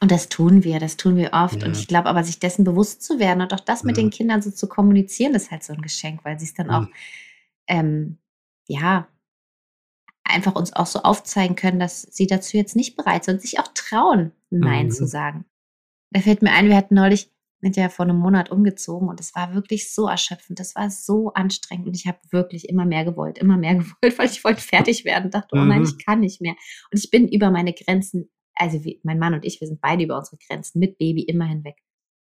Und 0.00 0.10
das 0.10 0.28
tun 0.28 0.64
wir, 0.64 0.80
das 0.80 0.96
tun 0.96 1.16
wir 1.16 1.32
oft. 1.32 1.62
Ja. 1.62 1.68
Und 1.68 1.76
ich 1.76 1.86
glaube 1.86 2.08
aber, 2.08 2.24
sich 2.24 2.40
dessen 2.40 2.64
bewusst 2.64 3.02
zu 3.02 3.18
werden 3.18 3.40
und 3.40 3.54
auch 3.54 3.60
das 3.60 3.84
mit 3.84 3.96
ja. 3.96 4.02
den 4.02 4.10
Kindern 4.10 4.42
so 4.42 4.50
zu 4.50 4.68
kommunizieren, 4.68 5.34
ist 5.34 5.50
halt 5.50 5.62
so 5.62 5.72
ein 5.72 5.82
Geschenk, 5.82 6.24
weil 6.24 6.38
sie 6.38 6.46
es 6.46 6.54
dann 6.54 6.66
mhm. 6.66 6.72
auch, 6.72 6.86
ähm, 7.68 8.18
ja, 8.66 9.06
einfach 10.24 10.54
uns 10.54 10.72
auch 10.72 10.86
so 10.86 11.00
aufzeigen 11.00 11.56
können, 11.56 11.78
dass 11.78 12.02
sie 12.02 12.26
dazu 12.26 12.56
jetzt 12.56 12.76
nicht 12.76 12.96
bereit 12.96 13.24
sind 13.24 13.34
und 13.34 13.42
sich 13.42 13.58
auch 13.58 13.68
trauen, 13.74 14.32
Nein 14.50 14.86
mhm. 14.86 14.90
zu 14.90 15.06
sagen. 15.06 15.44
Da 16.10 16.20
fällt 16.20 16.42
mir 16.42 16.52
ein, 16.52 16.68
wir 16.68 16.76
hatten 16.76 16.94
neulich, 16.94 17.30
sind 17.60 17.76
ja 17.76 17.88
vor 17.88 18.04
einem 18.04 18.16
Monat 18.16 18.50
umgezogen 18.50 19.08
und 19.08 19.20
es 19.20 19.34
war 19.34 19.54
wirklich 19.54 19.92
so 19.92 20.08
erschöpfend, 20.08 20.58
das 20.58 20.74
war 20.74 20.90
so 20.90 21.32
anstrengend 21.32 21.86
und 21.86 21.94
ich 21.94 22.06
habe 22.06 22.18
wirklich 22.30 22.68
immer 22.68 22.84
mehr 22.84 23.04
gewollt, 23.04 23.38
immer 23.38 23.56
mehr 23.56 23.74
gewollt, 23.76 24.18
weil 24.18 24.26
ich 24.26 24.42
wollte 24.42 24.60
fertig 24.60 25.04
werden, 25.04 25.30
dachte, 25.30 25.50
oh 25.52 25.64
nein, 25.64 25.80
mhm. 25.80 25.84
ich 25.84 26.04
kann 26.04 26.20
nicht 26.20 26.40
mehr. 26.40 26.54
Und 26.90 26.98
ich 26.98 27.10
bin 27.10 27.28
über 27.28 27.50
meine 27.50 27.72
Grenzen 27.72 28.30
also 28.54 28.84
wie, 28.84 29.00
mein 29.02 29.18
Mann 29.18 29.34
und 29.34 29.44
ich, 29.44 29.60
wir 29.60 29.68
sind 29.68 29.80
beide 29.80 30.04
über 30.04 30.16
unsere 30.16 30.36
Grenzen 30.36 30.78
mit 30.78 30.98
Baby 30.98 31.22
immer 31.22 31.44
hinweg. 31.44 31.76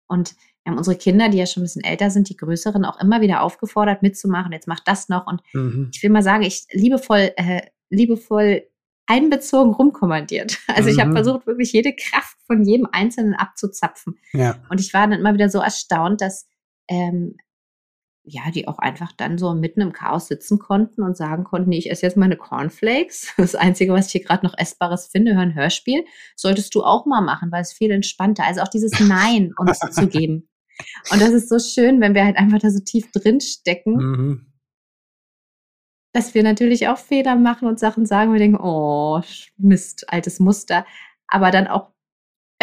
Und 0.07 0.35
wir 0.62 0.71
haben 0.71 0.78
unsere 0.78 0.97
Kinder, 0.97 1.28
die 1.28 1.38
ja 1.38 1.47
schon 1.47 1.62
ein 1.62 1.64
bisschen 1.64 1.85
älter 1.85 2.11
sind, 2.11 2.28
die 2.28 2.37
größeren, 2.37 2.85
auch 2.85 3.00
immer 3.00 3.21
wieder 3.21 3.43
aufgefordert 3.43 4.02
mitzumachen. 4.02 4.52
Jetzt 4.52 4.69
macht 4.69 4.87
das 4.87 5.09
noch. 5.09 5.26
Und 5.26 5.43
mhm. 5.52 5.90
ich 5.93 6.02
will 6.02 6.11
mal 6.11 6.23
sagen, 6.23 6.43
ich 6.43 6.66
liebevoll, 6.73 7.33
äh, 7.37 7.62
liebevoll 7.90 8.62
einbezogen 9.07 9.75
rumkommandiert. 9.75 10.59
Also 10.69 10.88
mhm. 10.88 10.95
ich 10.95 11.00
habe 11.00 11.12
versucht, 11.12 11.47
wirklich 11.47 11.73
jede 11.73 11.95
Kraft 11.95 12.37
von 12.47 12.64
jedem 12.64 12.88
Einzelnen 12.90 13.35
abzuzapfen. 13.35 14.19
Ja. 14.33 14.57
Und 14.71 14.81
ich 14.81 14.93
war 14.93 15.07
dann 15.07 15.21
immer 15.21 15.35
wieder 15.35 15.49
so 15.49 15.61
erstaunt, 15.61 16.21
dass 16.21 16.49
ähm, 16.88 17.37
ja, 18.26 18.50
die 18.50 18.66
auch 18.66 18.78
einfach 18.78 19.12
dann 19.12 19.37
so 19.37 19.54
mitten 19.54 19.83
im 19.83 19.93
Chaos 19.93 20.28
sitzen 20.28 20.59
konnten 20.59 21.02
und 21.02 21.16
sagen 21.16 21.45
konnten, 21.45 21.69
nee, 21.69 21.78
ich 21.78 21.90
esse 21.90 22.07
jetzt 22.07 22.16
meine 22.16 22.37
Cornflakes. 22.37 23.33
Das 23.37 23.54
Einzige, 23.54 23.93
was 23.93 24.07
ich 24.07 24.12
hier 24.12 24.25
gerade 24.25 24.47
noch 24.47 24.57
Essbares 24.57 25.09
finde, 25.09 25.35
höre 25.35 25.43
ein 25.43 25.54
Hörspiel. 25.54 26.04
Solltest 26.35 26.75
du 26.75 26.83
auch 26.83 27.04
mal 27.04 27.21
machen, 27.21 27.52
weil 27.52 27.61
es 27.61 27.73
viel 27.73 27.90
entspannter. 27.90 28.45
Also 28.45 28.62
auch 28.62 28.69
dieses 28.69 28.93
Nein 29.00 29.52
uns 29.59 29.78
zu 29.78 30.09
geben. 30.09 30.49
Und 31.11 31.21
das 31.21 31.31
ist 31.31 31.49
so 31.49 31.59
schön, 31.59 32.00
wenn 32.00 32.14
wir 32.14 32.25
halt 32.25 32.37
einfach 32.37 32.59
da 32.59 32.71
so 32.71 32.81
tief 32.81 33.12
drin 33.12 33.40
stecken. 33.40 33.97
Mhm. 33.97 34.47
Dass 36.12 36.35
wir 36.35 36.43
natürlich 36.43 36.88
auch 36.88 36.99
Fehler 36.99 37.37
machen 37.37 37.69
und 37.69 37.78
Sachen 37.78 38.07
sagen, 38.07 38.33
wir 38.33 38.38
denken, 38.38 38.59
oh, 38.61 39.21
Mist, 39.59 40.07
altes 40.12 40.40
Muster. 40.40 40.87
Aber 41.26 41.50
dann 41.50 41.66
auch 41.66 41.93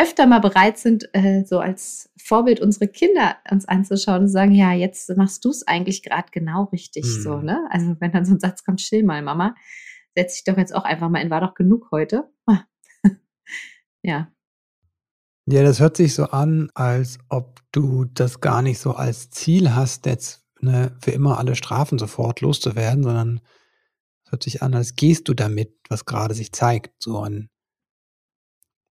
öfter 0.02 0.26
mal 0.26 0.40
bereit 0.40 0.78
sind, 0.78 1.10
äh, 1.14 1.44
so 1.46 1.60
als 1.60 2.10
Vorbild 2.18 2.60
unsere 2.60 2.88
Kinder 2.88 3.36
uns 3.50 3.68
anzuschauen 3.68 4.22
und 4.22 4.30
sagen, 4.30 4.52
ja, 4.52 4.74
jetzt 4.74 5.16
machst 5.16 5.46
du 5.46 5.50
es 5.50 5.68
eigentlich 5.68 6.02
gerade 6.02 6.30
genau 6.32 6.66
richtig 6.66 7.06
mhm. 7.06 7.22
so, 7.22 7.38
ne? 7.38 7.68
Also 7.70 7.96
wenn 8.00 8.12
dann 8.12 8.26
so 8.26 8.34
ein 8.34 8.40
Satz 8.40 8.64
kommt, 8.64 8.80
chill 8.80 9.04
mal, 9.04 9.22
Mama, 9.22 9.56
setz 10.16 10.36
dich 10.36 10.44
doch 10.44 10.58
jetzt 10.58 10.74
auch 10.74 10.84
einfach 10.84 11.10
mal 11.10 11.22
in, 11.22 11.30
war 11.30 11.42
doch 11.42 11.54
genug 11.54 11.90
heute. 11.92 12.30
Ja. 14.04 14.32
Ja, 15.46 15.62
das 15.62 15.80
hört 15.80 15.96
sich 15.96 16.16
so 16.16 16.26
an, 16.26 16.72
als 16.74 17.20
ob 17.30 17.60
du 17.72 18.06
das 18.06 18.42
gar 18.42 18.64
nicht 18.64 18.80
so 18.80 18.94
als 18.94 19.30
Ziel 19.30 19.76
hast, 19.76 20.08
jetzt 20.08 20.44
ne, 20.60 20.98
für 21.02 21.12
immer 21.12 21.38
alle 21.38 21.54
Strafen 21.54 22.00
sofort 22.00 22.42
loszuwerden, 22.42 23.04
sondern 23.04 23.42
es 24.26 24.32
hört 24.32 24.42
sich 24.42 24.64
an, 24.64 24.74
als 24.74 24.96
gehst 24.96 25.28
du 25.28 25.36
damit, 25.36 25.76
was 25.88 26.06
gerade 26.06 26.34
sich 26.34 26.52
zeigt, 26.52 27.04
so 27.04 27.22
ein 27.22 27.51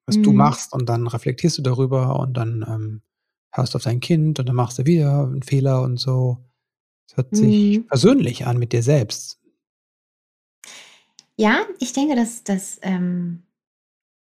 was 0.08 0.16
mhm. 0.16 0.22
du 0.24 0.32
machst 0.32 0.72
und 0.72 0.88
dann 0.88 1.06
reflektierst 1.06 1.58
du 1.58 1.62
darüber 1.62 2.18
und 2.18 2.36
dann 2.36 2.64
ähm, 2.66 3.02
hörst 3.52 3.74
du 3.74 3.76
auf 3.76 3.84
dein 3.84 4.00
Kind 4.00 4.38
und 4.40 4.48
dann 4.48 4.56
machst 4.56 4.78
du 4.78 4.86
wieder 4.86 5.24
einen 5.24 5.42
Fehler 5.42 5.82
und 5.82 5.98
so. 5.98 6.38
Es 7.08 7.16
hört 7.16 7.36
sich 7.36 7.78
mhm. 7.78 7.86
persönlich 7.86 8.46
an 8.46 8.58
mit 8.58 8.72
dir 8.72 8.82
selbst. 8.82 9.40
Ja, 11.36 11.60
ich 11.78 11.92
denke, 11.92 12.16
dass 12.16 12.42
das, 12.42 12.78
ähm, 12.82 13.44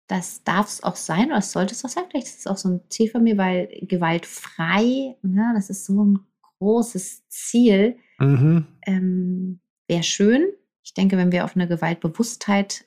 das 0.06 0.42
darf 0.44 0.68
es 0.68 0.82
auch 0.82 0.96
sein 0.96 1.26
oder 1.26 1.38
es 1.38 1.52
sollte 1.52 1.74
es 1.74 1.84
auch 1.84 1.90
sein. 1.90 2.04
Vielleicht 2.10 2.28
ist 2.28 2.40
es 2.40 2.46
auch 2.46 2.56
so 2.56 2.68
ein 2.68 2.80
Ziel 2.88 3.10
von 3.10 3.22
mir, 3.22 3.36
weil 3.36 3.68
gewaltfrei, 3.82 5.16
ne, 5.22 5.52
das 5.54 5.70
ist 5.70 5.84
so 5.84 6.04
ein 6.04 6.20
großes 6.58 7.28
Ziel. 7.28 7.98
Mhm. 8.18 8.66
Ähm, 8.86 9.60
Wäre 9.86 10.02
schön. 10.02 10.46
Ich 10.82 10.94
denke, 10.94 11.16
wenn 11.16 11.32
wir 11.32 11.44
auf 11.44 11.56
eine 11.56 11.68
Gewaltbewusstheit 11.68 12.86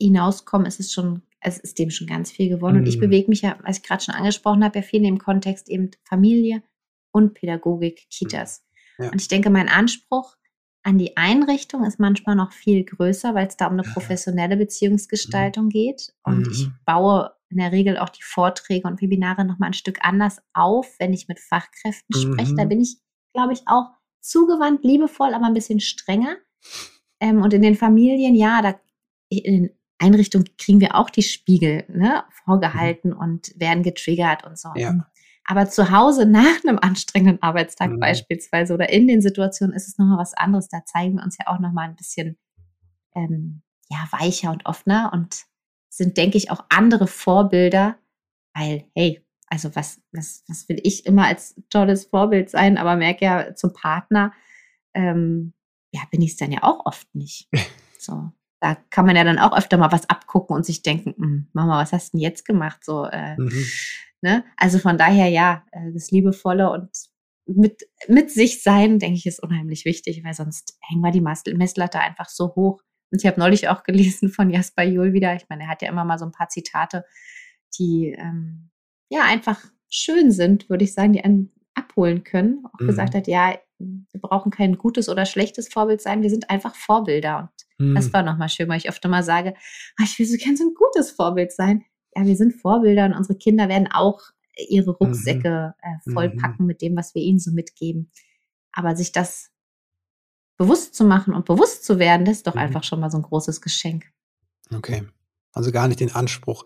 hinauskommen, 0.00 0.66
ist 0.66 0.80
es 0.80 0.92
schon 0.92 1.22
es 1.44 1.58
ist 1.58 1.78
dem 1.78 1.90
schon 1.90 2.06
ganz 2.06 2.32
viel 2.32 2.48
geworden. 2.48 2.76
Mhm. 2.76 2.80
Und 2.80 2.88
ich 2.88 2.96
mhm. 2.96 3.02
bewege 3.02 3.28
mich 3.28 3.42
ja, 3.42 3.58
was 3.62 3.78
ich 3.78 3.82
gerade 3.82 4.02
schon 4.02 4.14
angesprochen 4.14 4.64
habe, 4.64 4.78
ja 4.78 4.82
viel 4.82 5.04
im 5.04 5.18
Kontext 5.18 5.68
eben 5.68 5.90
Familie 6.04 6.62
und 7.12 7.34
Pädagogik, 7.34 8.06
Kitas. 8.10 8.64
Ja. 8.98 9.10
Und 9.10 9.20
ich 9.20 9.28
denke, 9.28 9.50
mein 9.50 9.68
Anspruch 9.68 10.36
an 10.82 10.98
die 10.98 11.16
Einrichtung 11.16 11.84
ist 11.84 12.00
manchmal 12.00 12.34
noch 12.34 12.52
viel 12.52 12.84
größer, 12.84 13.34
weil 13.34 13.46
es 13.46 13.56
da 13.56 13.66
um 13.66 13.74
eine 13.74 13.82
professionelle 13.82 14.56
Beziehungsgestaltung 14.56 15.66
mhm. 15.66 15.70
geht. 15.70 16.14
Und 16.24 16.46
mhm. 16.46 16.52
ich 16.52 16.68
baue 16.86 17.30
in 17.50 17.58
der 17.58 17.72
Regel 17.72 17.98
auch 17.98 18.08
die 18.08 18.22
Vorträge 18.22 18.88
und 18.88 19.00
Webinare 19.00 19.44
nochmal 19.44 19.70
ein 19.70 19.74
Stück 19.74 19.98
anders 20.00 20.40
auf, 20.54 20.94
wenn 20.98 21.12
ich 21.12 21.28
mit 21.28 21.40
Fachkräften 21.40 22.16
spreche. 22.16 22.54
Da 22.54 22.64
mhm. 22.64 22.68
bin 22.68 22.80
ich, 22.80 22.96
glaube 23.34 23.52
ich, 23.52 23.62
auch 23.66 23.90
zugewandt, 24.20 24.82
liebevoll, 24.82 25.34
aber 25.34 25.46
ein 25.46 25.54
bisschen 25.54 25.80
strenger. 25.80 26.36
Ähm, 27.20 27.42
und 27.42 27.52
in 27.52 27.62
den 27.62 27.76
Familien, 27.76 28.34
ja, 28.34 28.62
da 28.62 28.80
in 29.28 29.62
den 29.62 29.70
Einrichtung 29.98 30.44
kriegen 30.58 30.80
wir 30.80 30.94
auch 30.94 31.10
die 31.10 31.22
Spiegel 31.22 31.84
ne, 31.88 32.24
vorgehalten 32.44 33.10
mhm. 33.10 33.18
und 33.18 33.60
werden 33.60 33.82
getriggert 33.82 34.44
und 34.44 34.58
so. 34.58 34.70
Ja. 34.74 35.06
Aber 35.46 35.68
zu 35.68 35.90
Hause 35.90 36.26
nach 36.26 36.64
einem 36.66 36.78
anstrengenden 36.78 37.42
Arbeitstag 37.42 37.90
mhm. 37.90 38.00
beispielsweise 38.00 38.74
oder 38.74 38.88
in 38.90 39.06
den 39.06 39.20
Situationen 39.20 39.74
ist 39.74 39.88
es 39.88 39.98
nochmal 39.98 40.18
was 40.18 40.34
anderes. 40.34 40.68
Da 40.68 40.84
zeigen 40.84 41.16
wir 41.16 41.22
uns 41.22 41.36
ja 41.38 41.46
auch 41.48 41.58
nochmal 41.58 41.88
ein 41.88 41.96
bisschen 41.96 42.38
ähm, 43.14 43.62
ja, 43.90 44.08
weicher 44.10 44.50
und 44.50 44.66
offener 44.66 45.10
und 45.12 45.44
sind, 45.90 46.16
denke 46.16 46.38
ich, 46.38 46.50
auch 46.50 46.64
andere 46.70 47.06
Vorbilder, 47.06 47.96
weil, 48.54 48.86
hey, 48.94 49.24
also 49.46 49.76
was, 49.76 50.00
was, 50.12 50.42
was 50.48 50.68
will 50.68 50.80
ich 50.82 51.06
immer 51.06 51.26
als 51.26 51.54
tolles 51.70 52.06
Vorbild 52.06 52.50
sein, 52.50 52.78
aber 52.78 52.96
merke 52.96 53.24
ja 53.24 53.54
zum 53.54 53.72
Partner, 53.72 54.32
ähm, 54.94 55.52
ja, 55.92 56.02
bin 56.10 56.22
ich 56.22 56.32
es 56.32 56.36
dann 56.36 56.50
ja 56.50 56.62
auch 56.62 56.86
oft 56.86 57.14
nicht. 57.14 57.48
So 57.96 58.32
da 58.64 58.76
kann 58.88 59.04
man 59.04 59.14
ja 59.14 59.24
dann 59.24 59.38
auch 59.38 59.54
öfter 59.54 59.76
mal 59.76 59.92
was 59.92 60.08
abgucken 60.08 60.56
und 60.56 60.64
sich 60.64 60.80
denken, 60.80 61.14
hm, 61.18 61.48
Mama, 61.52 61.82
was 61.82 61.92
hast 61.92 62.14
du 62.14 62.16
denn 62.16 62.22
jetzt 62.22 62.46
gemacht? 62.46 62.82
So, 62.82 63.04
äh, 63.04 63.36
mhm. 63.36 63.66
ne? 64.22 64.42
Also 64.56 64.78
von 64.78 64.96
daher 64.96 65.28
ja, 65.28 65.66
äh, 65.70 65.92
das 65.92 66.10
Liebevolle 66.10 66.70
und 66.70 66.88
mit, 67.44 67.82
mit 68.08 68.30
sich 68.30 68.62
sein, 68.62 68.98
denke 68.98 69.18
ich, 69.18 69.26
ist 69.26 69.42
unheimlich 69.42 69.84
wichtig, 69.84 70.24
weil 70.24 70.32
sonst 70.32 70.78
hängen 70.80 71.02
wir 71.02 71.10
die 71.12 71.20
Messlatte 71.54 72.00
einfach 72.00 72.30
so 72.30 72.54
hoch. 72.54 72.80
Und 73.12 73.20
ich 73.20 73.26
habe 73.26 73.38
neulich 73.38 73.68
auch 73.68 73.82
gelesen 73.84 74.30
von 74.30 74.48
Jasper 74.48 74.82
Juhl 74.82 75.12
wieder, 75.12 75.36
ich 75.36 75.44
meine, 75.50 75.64
er 75.64 75.68
hat 75.68 75.82
ja 75.82 75.90
immer 75.90 76.06
mal 76.06 76.18
so 76.18 76.24
ein 76.24 76.32
paar 76.32 76.48
Zitate, 76.48 77.04
die 77.78 78.16
ähm, 78.18 78.70
ja 79.10 79.24
einfach 79.24 79.62
schön 79.90 80.30
sind, 80.30 80.70
würde 80.70 80.84
ich 80.84 80.94
sagen, 80.94 81.12
die 81.12 81.22
einen 81.22 81.52
abholen 81.74 82.24
können. 82.24 82.64
Auch 82.72 82.80
mhm. 82.80 82.86
gesagt 82.86 83.14
hat, 83.14 83.26
ja, 83.26 83.58
wir 83.78 84.20
brauchen 84.22 84.50
kein 84.50 84.78
gutes 84.78 85.10
oder 85.10 85.26
schlechtes 85.26 85.68
Vorbild 85.68 86.00
sein, 86.00 86.22
wir 86.22 86.30
sind 86.30 86.48
einfach 86.48 86.74
Vorbilder. 86.74 87.40
Und 87.40 87.63
Mhm. 87.78 87.94
Das 87.94 88.12
war 88.12 88.22
nochmal 88.22 88.48
schön, 88.48 88.68
weil 88.68 88.78
ich 88.78 88.88
öfter 88.88 89.08
mal 89.08 89.22
sage, 89.22 89.54
ah, 89.96 90.04
ich 90.04 90.18
will 90.18 90.26
so 90.26 90.36
gerne 90.36 90.56
so 90.56 90.64
ein 90.64 90.74
gutes 90.74 91.10
Vorbild 91.10 91.52
sein. 91.52 91.84
Ja, 92.16 92.24
wir 92.24 92.36
sind 92.36 92.52
Vorbilder 92.52 93.06
und 93.06 93.14
unsere 93.14 93.36
Kinder 93.38 93.68
werden 93.68 93.88
auch 93.90 94.20
ihre 94.56 94.90
mhm. 94.90 94.96
Rucksäcke 95.00 95.74
äh, 95.82 96.10
vollpacken 96.12 96.64
mhm. 96.64 96.66
mit 96.66 96.82
dem, 96.82 96.96
was 96.96 97.14
wir 97.14 97.22
ihnen 97.22 97.38
so 97.38 97.50
mitgeben. 97.52 98.10
Aber 98.72 98.96
sich 98.96 99.12
das 99.12 99.50
bewusst 100.56 100.94
zu 100.94 101.04
machen 101.04 101.34
und 101.34 101.44
bewusst 101.44 101.84
zu 101.84 101.98
werden, 101.98 102.24
das 102.24 102.38
ist 102.38 102.46
doch 102.46 102.54
mhm. 102.54 102.60
einfach 102.60 102.84
schon 102.84 103.00
mal 103.00 103.10
so 103.10 103.18
ein 103.18 103.22
großes 103.22 103.60
Geschenk. 103.60 104.06
Okay. 104.74 105.04
Also 105.52 105.70
gar 105.70 105.86
nicht 105.86 106.00
den 106.00 106.14
Anspruch, 106.14 106.64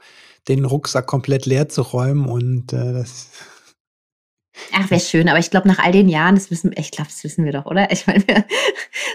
den 0.48 0.64
Rucksack 0.64 1.06
komplett 1.06 1.44
leer 1.44 1.68
zu 1.68 1.82
räumen 1.82 2.26
und 2.26 2.72
äh, 2.72 2.92
das. 2.92 3.30
Ach, 4.72 4.90
wäre 4.90 5.00
schön, 5.00 5.28
aber 5.28 5.38
ich 5.38 5.50
glaube, 5.50 5.68
nach 5.68 5.78
all 5.78 5.92
den 5.92 6.08
Jahren, 6.08 6.34
das 6.34 6.50
wissen, 6.50 6.72
ich 6.76 6.90
glaube, 6.90 7.10
das 7.10 7.22
wissen 7.22 7.44
wir 7.44 7.52
doch, 7.52 7.66
oder? 7.66 7.92
Ich 7.92 8.06
meine, 8.06 8.24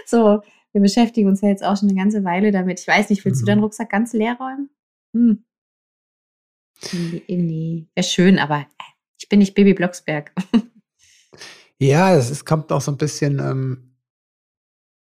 so, 0.06 0.40
wir 0.74 0.80
beschäftigen 0.80 1.28
uns 1.28 1.40
ja 1.40 1.48
jetzt 1.48 1.64
auch 1.64 1.76
schon 1.76 1.88
eine 1.88 1.96
ganze 1.96 2.24
Weile 2.24 2.50
damit. 2.50 2.80
Ich 2.80 2.88
weiß 2.88 3.08
nicht, 3.08 3.24
willst 3.24 3.40
mhm. 3.40 3.46
du 3.46 3.52
deinen 3.52 3.60
Rucksack 3.60 3.90
ganz 3.90 4.12
leer 4.12 4.36
räumen? 4.38 4.70
Hm. 5.14 5.44
Nee, 6.92 7.86
wäre 7.94 8.06
schön, 8.06 8.38
aber 8.40 8.60
äh, 8.60 8.64
ich 9.18 9.28
bin 9.28 9.38
nicht 9.38 9.54
Baby 9.54 9.72
Blocksberg. 9.72 10.32
ja, 11.78 12.16
es, 12.16 12.28
es 12.28 12.44
kommt 12.44 12.72
auch 12.72 12.80
so 12.80 12.90
ein 12.90 12.98
bisschen 12.98 13.38
ähm, 13.38 13.94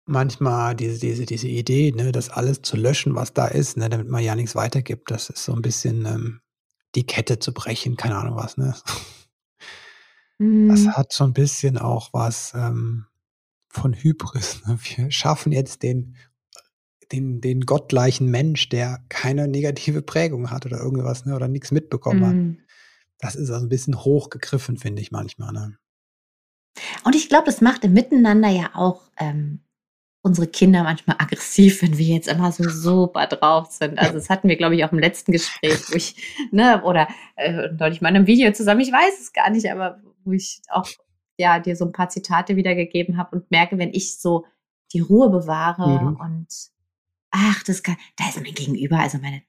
manchmal 0.06 0.76
diese, 0.76 1.00
diese, 1.00 1.26
diese 1.26 1.48
Idee, 1.48 1.90
ne, 1.90 2.12
das 2.12 2.30
alles 2.30 2.62
zu 2.62 2.76
löschen, 2.76 3.16
was 3.16 3.34
da 3.34 3.48
ist, 3.48 3.76
ne, 3.76 3.88
damit 3.88 4.08
man 4.08 4.22
ja 4.22 4.36
nichts 4.36 4.54
weitergibt. 4.54 5.10
Das 5.10 5.28
ist 5.28 5.44
so 5.44 5.52
ein 5.54 5.62
bisschen 5.62 6.06
ähm, 6.06 6.40
die 6.94 7.04
Kette 7.04 7.40
zu 7.40 7.52
brechen, 7.52 7.96
keine 7.96 8.16
Ahnung 8.16 8.36
was. 8.36 8.56
Ne? 8.56 8.74
Mhm. 10.40 10.68
Das 10.68 10.86
hat 10.96 11.12
so 11.12 11.24
ein 11.24 11.32
bisschen 11.32 11.78
auch 11.78 12.10
was. 12.12 12.52
Ähm, 12.54 13.06
von 13.68 13.94
Hybris. 13.94 14.66
Ne? 14.66 14.78
Wir 14.82 15.10
schaffen 15.10 15.52
jetzt 15.52 15.82
den, 15.82 16.16
den, 17.12 17.40
den 17.40 17.62
gottgleichen 17.62 18.30
Mensch, 18.30 18.68
der 18.68 19.04
keine 19.08 19.48
negative 19.48 20.02
Prägung 20.02 20.50
hat 20.50 20.66
oder 20.66 20.78
irgendwas, 20.78 21.24
ne? 21.24 21.34
oder 21.34 21.48
nichts 21.48 21.70
mitbekommen 21.70 22.20
mhm. 22.20 22.58
hat. 22.58 22.64
Das 23.20 23.34
ist 23.34 23.50
also 23.50 23.64
ein 23.64 23.68
bisschen 23.68 24.04
hochgegriffen, 24.04 24.76
finde 24.76 25.02
ich 25.02 25.10
manchmal. 25.10 25.52
Ne? 25.52 25.76
Und 27.04 27.14
ich 27.16 27.28
glaube, 27.28 27.46
das 27.46 27.60
macht 27.60 27.84
im 27.84 27.92
Miteinander 27.92 28.48
ja 28.48 28.70
auch 28.74 29.10
ähm, 29.18 29.60
unsere 30.22 30.46
Kinder 30.46 30.82
manchmal 30.82 31.16
aggressiv, 31.18 31.82
wenn 31.82 31.98
wir 31.98 32.06
jetzt 32.06 32.28
immer 32.28 32.52
so 32.52 32.64
super 32.68 33.26
drauf 33.26 33.70
sind. 33.70 33.98
Also 33.98 34.14
das 34.14 34.30
hatten 34.30 34.48
wir, 34.48 34.56
glaube 34.56 34.76
ich, 34.76 34.84
auch 34.84 34.92
im 34.92 34.98
letzten 34.98 35.32
Gespräch, 35.32 35.90
wo 35.90 35.96
ich, 35.96 36.16
ne, 36.52 36.82
oder 36.84 37.08
äh, 37.36 37.68
neulich 37.78 38.00
mal 38.00 38.10
in 38.10 38.16
einem 38.16 38.26
Video 38.26 38.52
zusammen, 38.52 38.80
ich 38.80 38.92
weiß 38.92 39.20
es 39.20 39.32
gar 39.32 39.50
nicht, 39.50 39.70
aber 39.70 40.00
wo 40.24 40.32
ich 40.32 40.60
auch 40.68 40.88
ja 41.38 41.58
dir 41.60 41.76
so 41.76 41.84
ein 41.84 41.92
paar 41.92 42.08
Zitate 42.08 42.56
wiedergegeben 42.56 43.16
habe 43.16 43.36
und 43.36 43.50
merke, 43.50 43.78
wenn 43.78 43.94
ich 43.94 44.18
so 44.18 44.44
die 44.92 45.00
Ruhe 45.00 45.30
bewahre 45.30 46.02
mhm. 46.02 46.16
und 46.16 46.48
ach, 47.30 47.62
das 47.64 47.82
kann, 47.82 47.96
da 48.16 48.28
ist 48.28 48.40
mein 48.42 48.54
Gegenüber, 48.54 48.98
also 48.98 49.18
meine 49.18 49.42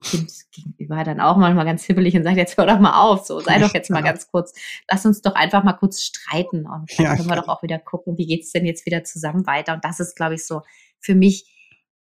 Kind 0.00 0.32
gegenüber 0.52 1.02
dann 1.02 1.20
auch 1.20 1.36
manchmal 1.36 1.64
ganz 1.64 1.84
hibbelig 1.84 2.16
und 2.16 2.22
sagt, 2.22 2.36
jetzt 2.36 2.56
hör 2.56 2.66
doch 2.66 2.78
mal 2.78 3.00
auf, 3.00 3.26
so 3.26 3.40
sei 3.40 3.58
doch 3.58 3.74
jetzt 3.74 3.90
mal 3.90 4.02
ganz 4.02 4.30
kurz, 4.30 4.54
lass 4.88 5.04
uns 5.04 5.22
doch 5.22 5.34
einfach 5.34 5.64
mal 5.64 5.72
kurz 5.72 6.02
streiten 6.02 6.66
und 6.66 6.88
dann 6.96 7.04
ja, 7.04 7.16
können 7.16 7.28
wir 7.28 7.36
doch 7.36 7.48
auch 7.48 7.62
wieder 7.62 7.78
gucken, 7.78 8.16
wie 8.16 8.26
geht's 8.26 8.52
denn 8.52 8.64
jetzt 8.64 8.86
wieder 8.86 9.02
zusammen 9.02 9.46
weiter? 9.46 9.74
Und 9.74 9.84
das 9.84 9.98
ist, 9.98 10.14
glaube 10.14 10.34
ich, 10.34 10.46
so 10.46 10.62
für 11.00 11.16
mich, 11.16 11.52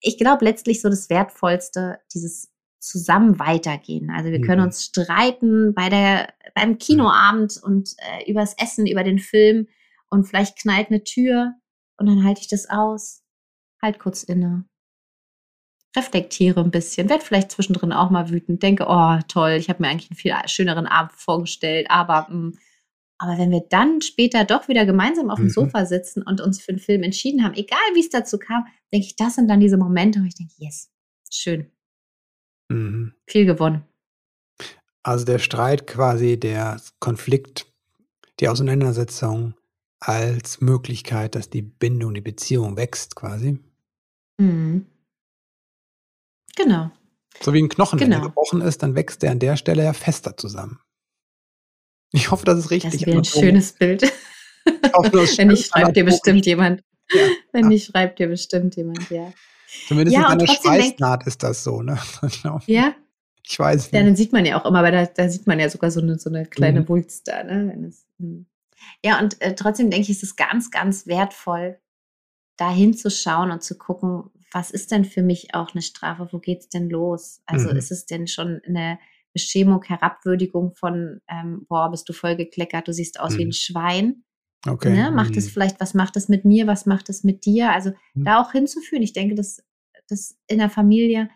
ich 0.00 0.16
glaube 0.16 0.44
letztlich 0.44 0.80
so 0.80 0.88
das 0.88 1.10
Wertvollste, 1.10 1.98
dieses 2.14 2.53
zusammen 2.84 3.38
weitergehen. 3.38 4.10
Also 4.10 4.30
wir 4.30 4.40
können 4.40 4.60
mhm. 4.60 4.66
uns 4.66 4.84
streiten 4.84 5.74
bei 5.74 5.88
der, 5.88 6.32
beim 6.54 6.78
Kinoabend 6.78 7.60
und 7.62 7.94
äh, 7.98 8.30
übers 8.30 8.54
Essen, 8.54 8.86
über 8.86 9.04
den 9.04 9.18
Film 9.18 9.68
und 10.10 10.24
vielleicht 10.24 10.58
knallt 10.58 10.90
eine 10.90 11.04
Tür 11.04 11.54
und 11.96 12.06
dann 12.06 12.24
halte 12.24 12.40
ich 12.40 12.48
das 12.48 12.68
aus, 12.68 13.22
halt 13.82 13.98
kurz 13.98 14.22
inne. 14.22 14.64
reflektiere 15.96 16.60
ein 16.60 16.70
bisschen, 16.70 17.08
werde 17.08 17.24
vielleicht 17.24 17.52
zwischendrin 17.52 17.92
auch 17.92 18.10
mal 18.10 18.30
wütend, 18.30 18.62
denke, 18.62 18.86
oh 18.88 19.18
toll, 19.28 19.52
ich 19.52 19.68
habe 19.68 19.82
mir 19.82 19.88
eigentlich 19.88 20.10
einen 20.10 20.18
viel 20.18 20.34
schöneren 20.46 20.86
Abend 20.86 21.12
vorgestellt, 21.12 21.86
aber 21.90 22.26
mh, 22.28 22.36
mm, 22.36 22.58
aber 23.18 23.38
wenn 23.38 23.50
wir 23.50 23.64
dann 23.70 24.02
später 24.02 24.44
doch 24.44 24.68
wieder 24.68 24.84
gemeinsam 24.86 25.30
auf 25.30 25.38
dem 25.38 25.46
mhm. 25.46 25.50
Sofa 25.50 25.86
sitzen 25.86 26.22
und 26.22 26.40
uns 26.40 26.60
für 26.60 26.70
einen 26.70 26.78
Film 26.78 27.02
entschieden 27.02 27.44
haben, 27.44 27.54
egal 27.54 27.78
wie 27.94 28.00
es 28.00 28.10
dazu 28.10 28.38
kam, 28.38 28.66
denke 28.92 29.06
ich, 29.06 29.16
das 29.16 29.36
sind 29.36 29.48
dann 29.48 29.60
diese 29.60 29.76
Momente, 29.76 30.20
wo 30.20 30.24
ich 30.24 30.34
denke, 30.34 30.52
yes, 30.58 30.90
schön. 31.30 31.73
Mhm. 32.68 33.14
Viel 33.26 33.46
gewonnen. 33.46 33.84
Also 35.02 35.24
der 35.24 35.38
Streit 35.38 35.86
quasi, 35.86 36.38
der 36.38 36.80
Konflikt, 36.98 37.66
die 38.40 38.48
Auseinandersetzung 38.48 39.54
als 40.00 40.60
Möglichkeit, 40.60 41.34
dass 41.34 41.50
die 41.50 41.62
Bindung, 41.62 42.14
die 42.14 42.20
Beziehung 42.20 42.76
wächst 42.76 43.16
quasi. 43.16 43.58
Mhm. 44.38 44.86
Genau. 46.56 46.90
So 47.40 47.52
wie 47.52 47.62
ein 47.62 47.68
Knochen, 47.68 47.98
genau. 47.98 48.16
wenn 48.16 48.22
er 48.22 48.28
gebrochen 48.28 48.60
ist, 48.60 48.82
dann 48.82 48.94
wächst 48.94 49.22
der 49.22 49.32
an 49.32 49.38
der 49.38 49.56
Stelle 49.56 49.84
ja 49.84 49.92
fester 49.92 50.36
zusammen. 50.36 50.80
Ich 52.12 52.30
hoffe, 52.30 52.44
das 52.44 52.58
ist 52.58 52.70
richtig. 52.70 52.92
Das 52.92 53.06
wäre 53.06 53.18
ein 53.18 53.24
schönes 53.24 53.72
Bild. 53.72 54.02
Wenn 54.64 55.48
nicht, 55.48 55.66
schreibt 55.66 55.96
dir 55.96 56.04
bestimmt 56.04 56.46
jemand. 56.46 56.82
Ja. 57.12 57.28
Wenn 57.52 57.68
nicht, 57.68 57.86
schreibt 57.86 58.18
dir 58.18 58.28
bestimmt 58.28 58.76
jemand, 58.76 59.10
ja. 59.10 59.32
Zumindest 59.88 60.16
ja, 60.16 60.32
in 60.32 60.40
einer 60.40 60.46
Schweißnaht 60.46 61.26
ist 61.26 61.42
das 61.42 61.64
so, 61.64 61.82
ne? 61.82 61.98
ja. 62.66 62.94
Ich 63.46 63.58
weiß 63.58 63.92
nicht. 63.92 63.94
Ja, 63.94 64.02
dann 64.02 64.16
sieht 64.16 64.32
man 64.32 64.46
ja 64.46 64.58
auch 64.58 64.64
immer, 64.64 64.82
weil 64.82 64.92
da, 64.92 65.04
da 65.04 65.28
sieht 65.28 65.46
man 65.46 65.60
ja 65.60 65.68
sogar 65.68 65.90
so 65.90 66.00
eine, 66.00 66.18
so 66.18 66.30
eine 66.30 66.46
kleine 66.46 66.80
mhm. 66.80 66.88
Wulst 66.88 67.28
da, 67.28 67.44
ne? 67.44 67.92
Hm. 68.18 68.46
ja, 69.04 69.20
und 69.20 69.40
äh, 69.42 69.54
trotzdem 69.54 69.90
denke 69.90 70.04
ich, 70.04 70.10
ist 70.10 70.22
es 70.22 70.36
ganz, 70.36 70.70
ganz 70.70 71.06
wertvoll, 71.06 71.78
da 72.56 72.70
hinzuschauen 72.70 73.50
und 73.50 73.62
zu 73.62 73.76
gucken, 73.76 74.30
was 74.52 74.70
ist 74.70 74.92
denn 74.92 75.04
für 75.04 75.22
mich 75.22 75.54
auch 75.54 75.74
eine 75.74 75.82
Strafe? 75.82 76.28
Wo 76.30 76.38
geht 76.38 76.60
es 76.60 76.68
denn 76.68 76.88
los? 76.88 77.42
Also 77.44 77.70
mhm. 77.70 77.76
ist 77.76 77.90
es 77.90 78.06
denn 78.06 78.28
schon 78.28 78.62
eine 78.66 78.98
Beschämung, 79.32 79.82
Herabwürdigung 79.82 80.74
von, 80.76 81.20
ähm, 81.28 81.66
boah, 81.68 81.90
bist 81.90 82.08
du 82.08 82.12
voll 82.12 82.36
gekleckert, 82.36 82.86
du 82.86 82.92
siehst 82.92 83.18
aus 83.18 83.34
mhm. 83.34 83.38
wie 83.38 83.42
ein 83.42 83.48
mhm. 83.48 83.52
Schwein. 83.52 84.24
Okay. 84.66 84.94
Ne? 84.94 85.10
Macht 85.10 85.36
es 85.36 85.46
mhm. 85.46 85.50
vielleicht, 85.50 85.80
was 85.80 85.94
macht 85.94 86.16
es 86.16 86.28
mit 86.28 86.44
mir, 86.44 86.66
was 86.66 86.86
macht 86.86 87.08
es 87.10 87.24
mit 87.24 87.44
dir? 87.44 87.72
Also 87.72 87.92
mhm. 88.14 88.24
da 88.24 88.40
auch 88.40 88.52
hinzuführen. 88.52 89.02
Ich 89.02 89.12
denke, 89.12 89.34
dass, 89.34 89.62
dass 90.08 90.36
in 90.46 90.58
der 90.58 90.70
Familie 90.70 91.28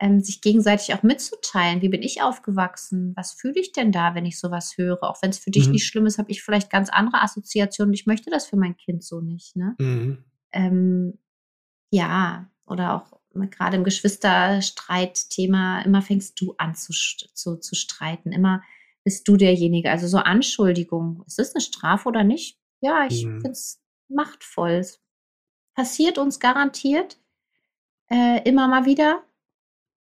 ähm, 0.00 0.20
sich 0.20 0.40
gegenseitig 0.40 0.94
auch 0.94 1.02
mitzuteilen, 1.02 1.80
wie 1.82 1.88
bin 1.88 2.02
ich 2.02 2.20
aufgewachsen, 2.20 3.12
was 3.16 3.32
fühle 3.32 3.60
ich 3.60 3.72
denn 3.72 3.92
da, 3.92 4.14
wenn 4.14 4.26
ich 4.26 4.38
sowas 4.38 4.76
höre? 4.76 5.02
Auch 5.02 5.22
wenn 5.22 5.30
es 5.30 5.38
für 5.38 5.50
dich 5.50 5.66
mhm. 5.66 5.72
nicht 5.72 5.86
schlimm 5.86 6.06
ist, 6.06 6.18
habe 6.18 6.30
ich 6.30 6.42
vielleicht 6.42 6.70
ganz 6.70 6.90
andere 6.90 7.22
Assoziationen. 7.22 7.94
Ich 7.94 8.06
möchte 8.06 8.30
das 8.30 8.46
für 8.46 8.56
mein 8.56 8.76
Kind 8.76 9.02
so 9.04 9.20
nicht. 9.20 9.56
Ne? 9.56 9.74
Mhm. 9.78 10.24
Ähm, 10.52 11.18
ja, 11.90 12.50
oder 12.66 12.94
auch 12.94 13.20
gerade 13.50 13.76
im 13.76 13.84
Geschwisterstreitthema, 13.84 15.82
immer 15.82 16.02
fängst 16.02 16.40
du 16.40 16.54
an 16.58 16.74
zu, 16.74 16.92
zu, 16.92 17.56
zu 17.56 17.74
streiten. 17.74 18.32
Immer 18.32 18.62
bist 19.04 19.28
du 19.28 19.36
derjenige. 19.36 19.90
Also 19.90 20.06
so 20.06 20.18
Anschuldigung. 20.18 21.22
Ist 21.26 21.38
das 21.38 21.54
eine 21.54 21.60
Strafe 21.60 22.08
oder 22.08 22.24
nicht? 22.24 22.58
Ja, 22.84 23.06
ich 23.08 23.24
mhm. 23.24 23.40
finde 23.40 23.52
es 23.52 23.80
machtvoll. 24.08 24.72
Es 24.72 25.00
passiert 25.74 26.18
uns 26.18 26.38
garantiert 26.38 27.18
äh, 28.10 28.46
immer 28.46 28.68
mal 28.68 28.84
wieder, 28.84 29.22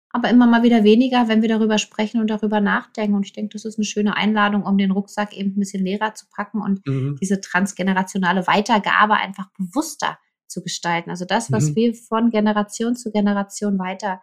aber 0.09 0.31
immer 0.31 0.47
mal 0.47 0.63
wieder 0.63 0.83
weniger, 0.83 1.29
wenn 1.29 1.43
wir 1.43 1.51
darüber 1.51 1.77
sprechen 1.77 2.21
und 2.21 2.29
darüber 2.29 2.61
nachdenken. 2.63 3.15
Und 3.15 3.27
ich 3.27 3.35
denke, 3.35 3.53
das 3.53 3.67
ist 3.67 3.79
eine 3.79 3.85
schöne 3.85 4.17
Einladung, 4.17 4.65
um 4.65 4.79
den 4.79 4.91
Rucksack 4.91 5.37
eben 5.37 5.51
ein 5.51 5.59
bisschen 5.59 5.85
leerer 5.85 6.15
zu 6.15 6.27
packen 6.35 6.63
und 6.63 6.87
mhm. 6.87 7.19
diese 7.21 7.43
transgenerationale 7.43 8.47
Weitergabe 8.47 9.15
einfach 9.15 9.51
bewusster 9.59 10.19
zu 10.49 10.63
gestalten. 10.63 11.11
Also 11.11 11.27
das, 11.27 11.53
was 11.53 11.71
mhm. 11.71 11.77
wir 11.77 11.95
von 11.95 12.31
Generation 12.31 12.97
zu 12.97 13.13
Generation 13.13 13.79
weiter 13.79 14.23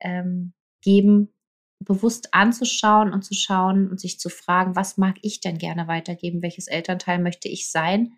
ähm, 0.00 0.54
geben, 0.80 1.34
bewusst 1.84 2.28
anzuschauen 2.32 3.12
und 3.12 3.22
zu 3.22 3.34
schauen 3.34 3.90
und 3.90 4.00
sich 4.00 4.18
zu 4.18 4.28
fragen, 4.28 4.76
was 4.76 4.96
mag 4.96 5.16
ich 5.22 5.40
denn 5.40 5.58
gerne 5.58 5.88
weitergeben? 5.88 6.42
Welches 6.42 6.66
Elternteil 6.66 7.18
möchte 7.18 7.48
ich 7.48 7.70
sein? 7.70 8.12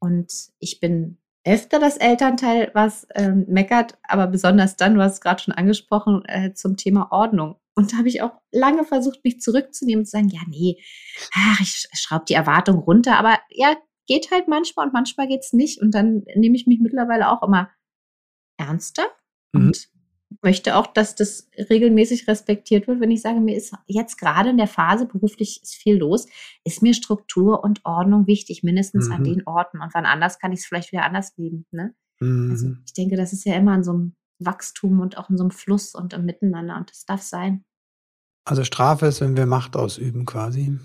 Und 0.00 0.32
ich 0.58 0.80
bin 0.80 1.18
öfter 1.44 1.78
das 1.78 1.96
Elternteil, 1.96 2.70
was 2.74 3.06
ähm, 3.14 3.46
meckert, 3.48 3.98
aber 4.02 4.26
besonders 4.26 4.76
dann, 4.76 4.94
du 4.94 5.02
hast 5.02 5.14
es 5.14 5.20
gerade 5.20 5.42
schon 5.42 5.54
angesprochen, 5.54 6.24
äh, 6.26 6.52
zum 6.52 6.76
Thema 6.76 7.10
Ordnung. 7.10 7.56
Und 7.74 7.92
da 7.92 7.98
habe 7.98 8.08
ich 8.08 8.22
auch 8.22 8.32
lange 8.52 8.84
versucht, 8.84 9.24
mich 9.24 9.40
zurückzunehmen 9.40 10.00
und 10.00 10.06
zu 10.06 10.10
sagen, 10.10 10.28
ja, 10.28 10.40
nee, 10.48 10.82
ach, 11.32 11.60
ich 11.60 11.88
schraube 11.94 12.24
die 12.28 12.34
Erwartung 12.34 12.78
runter, 12.80 13.16
aber 13.18 13.38
ja, 13.50 13.76
geht 14.06 14.30
halt 14.30 14.48
manchmal 14.48 14.86
und 14.86 14.92
manchmal 14.92 15.28
geht 15.28 15.44
es 15.44 15.52
nicht. 15.52 15.80
Und 15.80 15.92
dann 15.94 16.24
nehme 16.34 16.56
ich 16.56 16.66
mich 16.66 16.80
mittlerweile 16.80 17.30
auch 17.30 17.42
immer 17.42 17.70
ernster 18.58 19.06
mhm. 19.52 19.66
und 19.68 19.88
möchte 20.42 20.76
auch, 20.76 20.86
dass 20.86 21.14
das 21.14 21.48
regelmäßig 21.56 22.28
respektiert 22.28 22.86
wird, 22.86 23.00
wenn 23.00 23.10
ich 23.10 23.22
sage, 23.22 23.40
mir 23.40 23.56
ist 23.56 23.74
jetzt 23.86 24.18
gerade 24.18 24.50
in 24.50 24.58
der 24.58 24.66
Phase, 24.66 25.06
beruflich 25.06 25.60
ist 25.62 25.74
viel 25.74 25.96
los, 25.96 26.26
ist 26.64 26.82
mir 26.82 26.94
Struktur 26.94 27.64
und 27.64 27.84
Ordnung 27.84 28.26
wichtig, 28.26 28.62
mindestens 28.62 29.08
mhm. 29.08 29.12
an 29.12 29.24
den 29.24 29.46
Orten. 29.46 29.80
Und 29.80 29.94
wann 29.94 30.06
anders 30.06 30.38
kann 30.38 30.52
ich 30.52 30.60
es 30.60 30.66
vielleicht 30.66 30.92
wieder 30.92 31.04
anders 31.04 31.32
leben. 31.36 31.66
Ne? 31.70 31.94
Also 32.20 32.32
mhm. 32.32 32.50
Also 32.50 32.66
ich 32.86 32.92
denke, 32.92 33.16
das 33.16 33.32
ist 33.32 33.44
ja 33.44 33.54
immer 33.54 33.74
in 33.74 33.84
so 33.84 33.92
einem 33.92 34.14
Wachstum 34.38 35.00
und 35.00 35.18
auch 35.18 35.30
in 35.30 35.36
so 35.36 35.44
einem 35.44 35.50
Fluss 35.50 35.94
und 35.94 36.12
im 36.12 36.24
Miteinander 36.24 36.76
und 36.76 36.90
das 36.90 37.04
darf 37.04 37.22
sein. 37.22 37.64
Also 38.44 38.64
Strafe 38.64 39.06
ist, 39.06 39.20
wenn 39.20 39.36
wir 39.36 39.46
Macht 39.46 39.76
ausüben 39.76 40.24
quasi. 40.24 40.78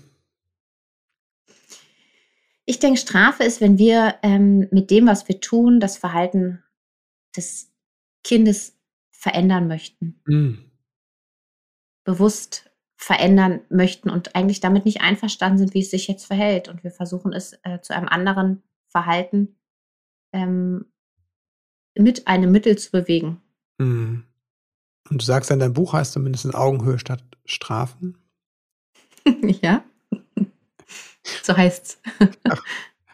Ich 2.66 2.78
denke, 2.78 2.98
Strafe 2.98 3.44
ist, 3.44 3.60
wenn 3.60 3.78
wir 3.78 4.16
ähm, 4.22 4.68
mit 4.70 4.90
dem, 4.90 5.06
was 5.06 5.28
wir 5.28 5.40
tun, 5.40 5.80
das 5.80 5.98
Verhalten 5.98 6.62
des 7.36 7.70
Kindes 8.22 8.73
verändern 9.24 9.68
möchten. 9.68 10.20
Mhm. 10.26 10.70
Bewusst 12.04 12.70
verändern 12.96 13.62
möchten 13.70 14.10
und 14.10 14.36
eigentlich 14.36 14.60
damit 14.60 14.84
nicht 14.84 15.00
einverstanden 15.00 15.56
sind, 15.56 15.72
wie 15.72 15.80
es 15.80 15.90
sich 15.90 16.06
jetzt 16.08 16.26
verhält. 16.26 16.68
Und 16.68 16.84
wir 16.84 16.90
versuchen 16.90 17.32
es 17.32 17.58
äh, 17.62 17.80
zu 17.80 17.94
einem 17.94 18.08
anderen 18.08 18.62
Verhalten 18.88 19.56
ähm, 20.34 20.84
mit 21.96 22.28
einem 22.28 22.52
Mittel 22.52 22.76
zu 22.76 22.90
bewegen. 22.90 23.40
Mhm. 23.78 24.24
Und 25.08 25.22
du 25.22 25.24
sagst 25.24 25.50
in 25.50 25.58
deinem 25.58 25.72
Buch 25.72 25.94
heißt 25.94 26.12
zumindest 26.12 26.54
Augenhöhe 26.54 26.98
statt 26.98 27.24
Strafen. 27.46 28.18
ja. 29.62 29.84
So 31.42 31.56
heißt's. 31.56 31.98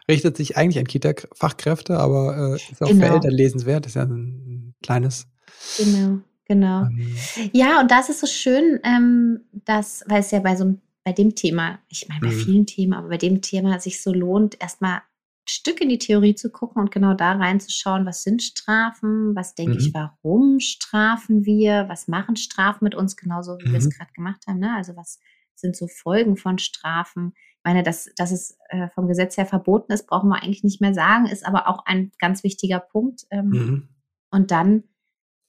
richtet 0.09 0.35
sich 0.35 0.57
eigentlich 0.57 0.79
an 0.79 0.87
Kita-Fachkräfte, 0.87 1.97
aber 1.97 2.35
äh, 2.37 2.55
ist 2.55 2.83
auch 2.83 2.87
genau. 2.89 3.07
für 3.07 3.13
Eltern 3.13 3.31
lesenswert. 3.31 3.85
Ist 3.85 3.95
ja 3.95 4.03
ein 4.03 4.75
kleines. 4.83 5.30
Genau, 5.77 6.19
genau. 6.45 6.83
Ähm, 6.85 7.15
ja, 7.53 7.81
und 7.81 7.91
das 7.91 8.09
ist 8.09 8.19
so 8.19 8.27
schön, 8.27 8.79
ähm, 8.83 9.41
dass, 9.65 10.03
weil 10.07 10.19
es 10.19 10.31
ja 10.31 10.39
bei 10.39 10.55
so 10.55 10.75
bei 11.03 11.13
dem 11.13 11.33
Thema, 11.33 11.79
ich 11.89 12.07
meine 12.07 12.21
bei 12.21 12.35
mhm. 12.35 12.39
vielen 12.39 12.65
Themen, 12.65 12.93
aber 12.93 13.09
bei 13.09 13.17
dem 13.17 13.41
Thema 13.41 13.79
sich 13.79 14.03
so 14.03 14.13
lohnt, 14.13 14.61
erstmal 14.61 14.97
ein 14.97 15.47
Stück 15.49 15.81
in 15.81 15.89
die 15.89 15.97
Theorie 15.97 16.35
zu 16.35 16.51
gucken 16.51 16.79
und 16.79 16.91
genau 16.91 17.15
da 17.15 17.31
reinzuschauen, 17.31 18.05
was 18.05 18.21
sind 18.21 18.43
Strafen, 18.43 19.35
was 19.35 19.55
denke 19.55 19.73
mhm. 19.73 19.79
ich, 19.79 19.93
warum 19.93 20.59
strafen 20.59 21.45
wir, 21.45 21.85
was 21.89 22.07
machen 22.07 22.35
Strafen 22.35 22.83
mit 22.83 22.93
uns, 22.93 23.17
genauso 23.17 23.57
wie 23.59 23.69
mhm. 23.69 23.71
wir 23.71 23.79
es 23.79 23.85
mhm. 23.85 23.91
gerade 23.91 24.11
gemacht 24.13 24.43
haben. 24.47 24.59
Ne? 24.59 24.75
Also 24.75 24.95
was 24.95 25.19
sind 25.55 25.75
so 25.75 25.87
Folgen 25.87 26.37
von 26.37 26.59
Strafen? 26.59 27.33
meine, 27.63 27.83
dass, 27.83 28.09
dass 28.15 28.31
es 28.31 28.57
äh, 28.69 28.89
vom 28.89 29.07
Gesetz 29.07 29.37
her 29.37 29.45
verboten 29.45 29.91
ist, 29.91 30.07
brauchen 30.07 30.29
wir 30.29 30.41
eigentlich 30.41 30.63
nicht 30.63 30.81
mehr 30.81 30.93
sagen, 30.93 31.27
ist 31.27 31.45
aber 31.45 31.67
auch 31.67 31.85
ein 31.85 32.11
ganz 32.19 32.43
wichtiger 32.43 32.79
Punkt. 32.79 33.25
Ähm, 33.29 33.49
mhm. 33.49 33.89
Und 34.31 34.51
dann 34.51 34.83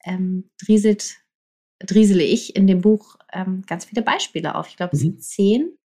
ähm, 0.04 0.50
drieselt, 0.64 1.16
driesele 1.80 2.22
ich 2.22 2.56
in 2.56 2.66
dem 2.66 2.80
Buch 2.80 3.16
ähm, 3.32 3.62
ganz 3.66 3.84
viele 3.84 4.02
Beispiele 4.02 4.54
auf. 4.54 4.68
Ich 4.68 4.76
glaube, 4.76 4.94
es 4.94 5.00
mhm. 5.00 5.04
sind 5.04 5.24
zehn. 5.24 5.78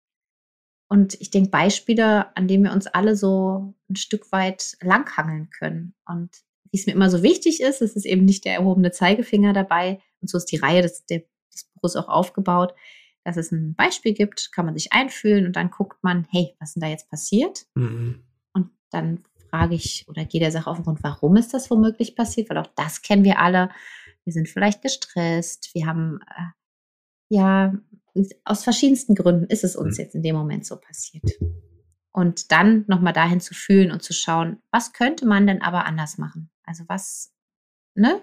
Und 0.89 1.21
ich 1.21 1.31
denke, 1.31 1.51
Beispiele, 1.51 2.37
an 2.37 2.47
denen 2.47 2.65
wir 2.65 2.73
uns 2.73 2.87
alle 2.87 3.17
so 3.17 3.75
ein 3.91 3.97
Stück 3.97 4.31
weit 4.31 4.77
langhangeln 4.81 5.51
können. 5.51 5.95
Und 6.07 6.31
wie 6.71 6.79
es 6.79 6.87
mir 6.87 6.93
immer 6.93 7.11
so 7.11 7.23
wichtig 7.23 7.61
ist, 7.61 7.83
es 7.83 7.97
ist 7.97 8.07
eben 8.07 8.25
nicht 8.25 8.45
der 8.45 8.55
erhobene 8.55 8.93
Zeigefinger 8.93 9.53
dabei. 9.53 10.01
Und 10.21 10.31
so 10.31 10.39
ist 10.39 10.47
die 10.47 10.59
Reihe 10.59 10.83
des, 10.83 11.05
des 11.07 11.25
Buches 11.75 11.97
auch 11.97 12.09
aufgebaut 12.09 12.75
dass 13.27 13.37
es 13.37 13.51
ein 13.51 13.75
Beispiel 13.75 14.15
gibt, 14.15 14.53
kann 14.53 14.67
man 14.67 14.75
sich 14.75 14.93
einfühlen 14.93 15.47
und 15.47 15.57
dann 15.57 15.71
guckt 15.71 16.03
man, 16.03 16.29
hey, 16.31 16.55
was 16.61 16.71
ist 16.71 16.75
denn 16.77 16.83
da 16.83 16.87
jetzt 16.87 17.11
passiert? 17.11 17.67
Mhm. 17.75 18.23
Und 18.53 18.71
dann 18.91 19.25
frage 19.51 19.75
ich 19.75 20.07
oder 20.09 20.25
gehe 20.25 20.41
der 20.41 20.53
Sache 20.53 20.71
auf 20.71 20.77
den 20.77 20.85
Grund, 20.85 21.03
warum 21.03 21.35
ist 21.37 21.53
das 21.53 21.69
womöglich 21.69 22.15
passiert? 22.15 22.49
Weil 22.51 22.59
auch 22.59 22.69
das 22.77 23.03
kennen 23.03 23.25
wir 23.25 23.41
alle. 23.41 23.71
Wir 24.27 24.33
sind 24.33 24.49
vielleicht 24.49 24.83
gestresst, 24.83 25.71
wir 25.75 25.87
haben, 25.87 26.21
äh, 26.37 27.35
ja, 27.35 27.75
aus 28.45 28.65
verschiedensten 28.65 29.15
Gründen 29.15 29.47
ist 29.47 29.65
es 29.65 29.77
uns 29.77 29.97
mhm. 29.97 30.05
jetzt 30.05 30.15
in 30.15 30.23
dem 30.23 30.37
Moment 30.37 30.67
so 30.67 30.77
passiert. 30.77 31.25
Und 32.13 32.51
dann 32.51 32.85
nochmal 32.89 33.13
dahin 33.13 33.41
zu 33.41 33.55
fühlen 33.55 33.91
und 33.91 34.03
zu 34.03 34.13
schauen, 34.13 34.63
was 34.71 34.93
könnte 34.93 35.27
man 35.27 35.47
denn 35.47 35.63
aber 35.63 35.85
anders 35.85 36.19
machen? 36.19 36.51
Also 36.65 36.85
was, 36.89 37.33
ne? 37.95 38.21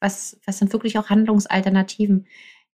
Was, 0.00 0.38
was 0.46 0.58
sind 0.58 0.72
wirklich 0.72 0.98
auch 0.98 1.10
Handlungsalternativen? 1.10 2.26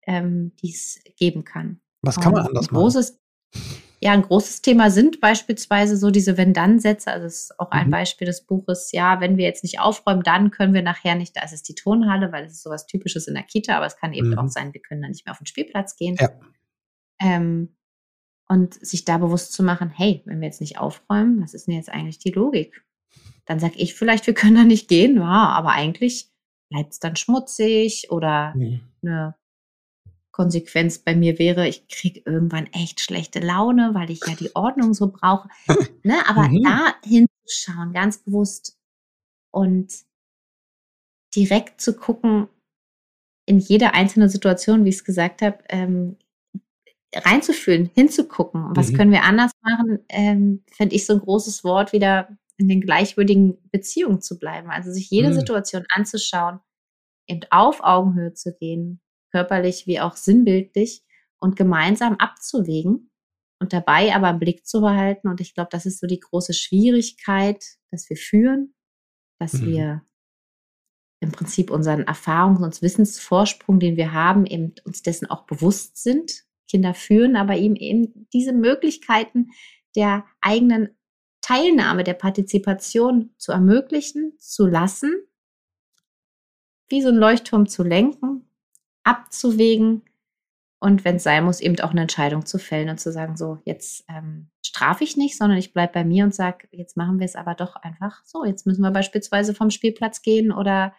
ähm, 0.07 0.53
die 0.63 0.71
es 0.71 1.01
geben 1.17 1.45
kann. 1.45 1.81
Was 2.03 2.19
kann 2.19 2.33
man 2.33 2.47
anders 2.47 2.69
großes, 2.69 3.19
machen? 3.53 3.83
Ja, 4.01 4.13
ein 4.13 4.23
großes 4.23 4.61
Thema 4.61 4.91
sind 4.91 5.21
beispielsweise 5.21 5.97
so 5.97 6.11
diese 6.11 6.37
Wenn-Dann-Sätze. 6.37 7.11
Also 7.11 7.27
es 7.27 7.43
ist 7.45 7.61
auch 7.61 7.71
ein 7.71 7.87
mhm. 7.87 7.93
Beispiel 7.93 8.27
des 8.27 8.45
Buches, 8.45 8.93
ja, 8.93 9.21
wenn 9.21 9.37
wir 9.37 9.45
jetzt 9.45 9.63
nicht 9.63 9.81
aufräumen, 9.81 10.23
dann 10.23 10.51
können 10.51 10.75
wir 10.75 10.83
nachher 10.83 11.15
nicht, 11.15 11.37
da 11.37 11.43
ist 11.43 11.53
es 11.53 11.63
die 11.63 11.75
Turnhalle, 11.75 12.31
weil 12.31 12.45
es 12.45 12.53
ist 12.53 12.63
sowas 12.63 12.87
Typisches 12.87 13.27
in 13.27 13.35
der 13.35 13.43
Kita, 13.43 13.77
aber 13.77 13.87
es 13.87 13.97
kann 13.97 14.13
eben 14.13 14.31
mhm. 14.31 14.39
auch 14.39 14.49
sein, 14.49 14.75
wir 14.75 14.83
können 14.83 15.03
dann 15.03 15.11
nicht 15.11 15.25
mehr 15.25 15.33
auf 15.33 15.39
den 15.39 15.47
Spielplatz 15.47 15.97
gehen. 15.97 16.17
Ja. 16.21 16.29
Ähm, 17.21 17.75
und 18.49 18.75
sich 18.75 19.05
da 19.05 19.19
bewusst 19.19 19.53
zu 19.53 19.63
machen, 19.63 19.91
hey, 19.91 20.23
wenn 20.25 20.41
wir 20.41 20.47
jetzt 20.47 20.61
nicht 20.61 20.79
aufräumen, 20.79 21.43
was 21.43 21.55
ist 21.55 21.67
denn 21.67 21.75
jetzt 21.75 21.89
eigentlich 21.89 22.19
die 22.19 22.31
Logik? 22.31 22.85
Dann 23.45 23.59
sage 23.59 23.75
ich 23.77 23.95
vielleicht, 23.95 24.27
wir 24.27 24.35
können 24.35 24.57
da 24.57 24.65
nicht 24.65 24.89
gehen, 24.89 25.17
ja, 25.17 25.49
aber 25.49 25.71
eigentlich 25.71 26.31
bleibt 26.69 26.93
es 26.93 27.01
dann 27.01 27.17
schmutzig 27.17 28.11
oder 28.11 28.55
mhm. 28.55 28.81
eine 29.03 29.35
Konsequenz 30.37 30.99
bei 30.99 31.17
mir 31.17 31.39
wäre, 31.39 31.67
ich 31.67 31.89
kriege 31.89 32.21
irgendwann 32.27 32.67
echt 32.67 33.01
schlechte 33.01 33.41
Laune, 33.41 33.95
weil 33.95 34.11
ich 34.11 34.21
ja 34.27 34.35
die 34.35 34.55
Ordnung 34.55 34.93
so 34.93 35.11
brauche. 35.11 35.49
ne? 36.03 36.29
Aber 36.29 36.49
mhm. 36.51 36.63
da 36.63 36.95
hinzuschauen, 37.03 37.95
ganz 37.95 38.19
bewusst 38.19 38.77
und 39.51 39.95
direkt 41.35 41.81
zu 41.81 41.97
gucken, 41.97 42.49
in 43.47 43.61
jede 43.61 43.95
einzelne 43.95 44.29
Situation, 44.29 44.85
wie 44.85 44.91
ich 44.91 44.97
es 44.97 45.05
gesagt 45.05 45.41
habe, 45.41 45.57
ähm, 45.71 46.19
reinzufühlen, 47.15 47.91
hinzugucken. 47.95 48.77
Was 48.77 48.93
mhm. 48.93 48.97
können 48.99 49.13
wir 49.13 49.23
anders 49.23 49.53
machen? 49.63 50.01
Ähm, 50.11 50.65
Fände 50.71 50.95
ich 50.95 51.07
so 51.07 51.15
ein 51.15 51.21
großes 51.21 51.65
Wort, 51.65 51.95
wieder 51.95 52.29
in 52.59 52.69
den 52.69 52.83
gleichwürdigen 52.83 53.57
Beziehungen 53.71 54.21
zu 54.21 54.39
bleiben. 54.39 54.69
Also 54.69 54.93
sich 54.93 55.09
jede 55.09 55.31
mhm. 55.31 55.35
Situation 55.35 55.87
anzuschauen, 55.89 56.61
eben 57.27 57.41
auf 57.49 57.81
Augenhöhe 57.83 58.35
zu 58.35 58.55
gehen, 58.55 59.01
körperlich 59.37 59.87
wie 59.87 60.01
auch 60.01 60.17
sinnbildlich 60.17 61.05
und 61.39 61.57
gemeinsam 61.57 62.15
abzuwägen 62.15 63.11
und 63.61 63.75
dabei 63.75 64.15
aber 64.15 64.29
einen 64.29 64.39
Blick 64.39 64.67
zu 64.67 64.81
behalten. 64.81 65.29
Und 65.29 65.43
ich 65.43 65.53
glaube, 65.53 65.69
das 65.71 65.85
ist 65.85 66.01
so 66.01 66.07
die 66.07 66.21
große 66.21 66.55
Schwierigkeit, 66.55 67.63
dass 67.91 68.09
wir 68.09 68.17
führen, 68.17 68.75
dass 69.39 69.53
mhm. 69.53 69.67
wir 69.67 70.07
im 71.21 71.33
Prinzip 71.33 71.71
unseren 71.71 72.05
Erfahrungs- 72.05 72.65
und 72.65 72.81
Wissensvorsprung, 72.81 73.79
den 73.79 73.99
wir 73.99 74.15
haben, 74.15 74.47
eben 74.47 74.75
uns 74.85 75.03
dessen 75.03 75.29
auch 75.29 75.45
bewusst 75.45 76.03
sind. 76.03 76.45
Kinder 76.69 76.95
führen, 76.95 77.37
aber 77.37 77.57
ihm 77.57 77.77
eben 77.77 78.27
diese 78.33 78.55
Möglichkeiten 78.55 79.51
der 79.97 80.25
eigenen 80.41 80.97
Teilnahme, 81.43 82.05
der 82.05 82.15
Partizipation 82.15 83.35
zu 83.37 83.53
ermöglichen, 83.53 84.33
zu 84.39 84.67
lassen, 84.67 85.13
wie 86.89 87.03
so 87.03 87.09
ein 87.09 87.17
Leuchtturm 87.17 87.69
zu 87.69 87.85
lenken 87.85 88.36
abzuwägen 89.07 90.03
und 90.79 91.05
wenn 91.05 91.17
es 91.17 91.23
sein 91.23 91.45
muss, 91.45 91.61
eben 91.61 91.79
auch 91.81 91.91
eine 91.91 92.03
Entscheidung 92.03 92.45
zu 92.45 92.59
fällen 92.59 92.91
und 92.91 93.01
zu 93.01 93.11
sagen, 93.11 93.37
so, 93.37 93.59
jetzt 93.65 94.05
ähm, 94.09 94.51
strafe 94.65 95.05
ich 95.05 95.17
nicht, 95.17 95.39
sondern 95.39 95.59
ich 95.59 95.73
bleibe 95.73 95.95
bei 95.95 96.05
mir 96.05 96.25
und 96.25 96.35
sage, 96.35 96.69
jetzt 96.71 96.97
machen 96.97 97.19
wir 97.19 97.25
es 97.25 97.35
aber 97.35 97.55
doch 97.55 97.77
einfach 97.77 98.23
so. 98.25 98.45
Jetzt 98.45 98.67
müssen 98.67 98.83
wir 98.83 98.91
beispielsweise 98.91 99.55
vom 99.55 99.71
Spielplatz 99.71 100.21
gehen 100.21 100.53
oder 100.53 100.95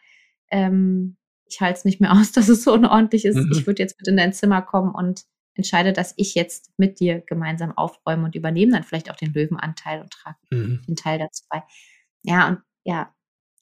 ähm, 0.50 1.18
ich 1.46 1.62
halte 1.62 1.78
es 1.78 1.86
nicht 1.86 2.02
mehr 2.02 2.12
aus, 2.20 2.32
dass 2.32 2.50
es 2.50 2.64
so 2.64 2.74
unordentlich 2.74 3.26
ist. 3.26 3.36
Mhm. 3.36 3.52
Ich 3.52 3.68
würde 3.68 3.84
jetzt 3.84 4.00
mit 4.00 4.08
in 4.08 4.18
dein 4.18 4.34
Zimmer 4.34 4.62
kommen 4.62 4.96
und 4.96 5.26
entscheide, 5.54 5.94
dass 5.94 6.14
ich 6.18 6.34
jetzt 6.34 6.72
mit 6.78 7.00
dir 7.00 7.22
gemeinsam 7.22 7.78
aufräume 7.78 8.26
und 8.26 8.36
übernehme 8.36 8.72
dann 8.72 8.84
vielleicht 8.84 9.12
auch 9.12 9.16
den 9.16 9.34
Löwenanteil 9.34 10.02
und 10.02 10.12
trage 10.12 10.38
mhm. 10.50 10.82
den 10.88 10.96
Teil 10.96 11.20
dazu 11.20 11.44
bei. 11.50 11.64
Ja, 12.24 12.48
und 12.48 12.60
ja, 12.84 13.14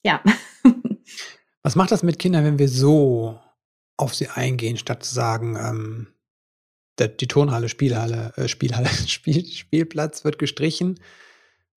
ja. 0.03 0.23
Was 1.63 1.75
macht 1.75 1.91
das 1.91 2.03
mit 2.03 2.19
Kindern, 2.19 2.45
wenn 2.45 2.59
wir 2.59 2.69
so 2.69 3.39
auf 3.97 4.13
sie 4.13 4.27
eingehen, 4.27 4.77
statt 4.77 5.03
zu 5.03 5.13
sagen, 5.13 5.57
ähm, 5.57 6.07
der, 6.97 7.09
die 7.09 7.27
Turnhalle, 7.27 7.69
Spielhalle, 7.69 8.33
äh, 8.35 8.47
Spielhalle, 8.47 8.89
Spiel, 9.07 9.45
Spielplatz 9.45 10.23
wird 10.23 10.39
gestrichen. 10.39 10.99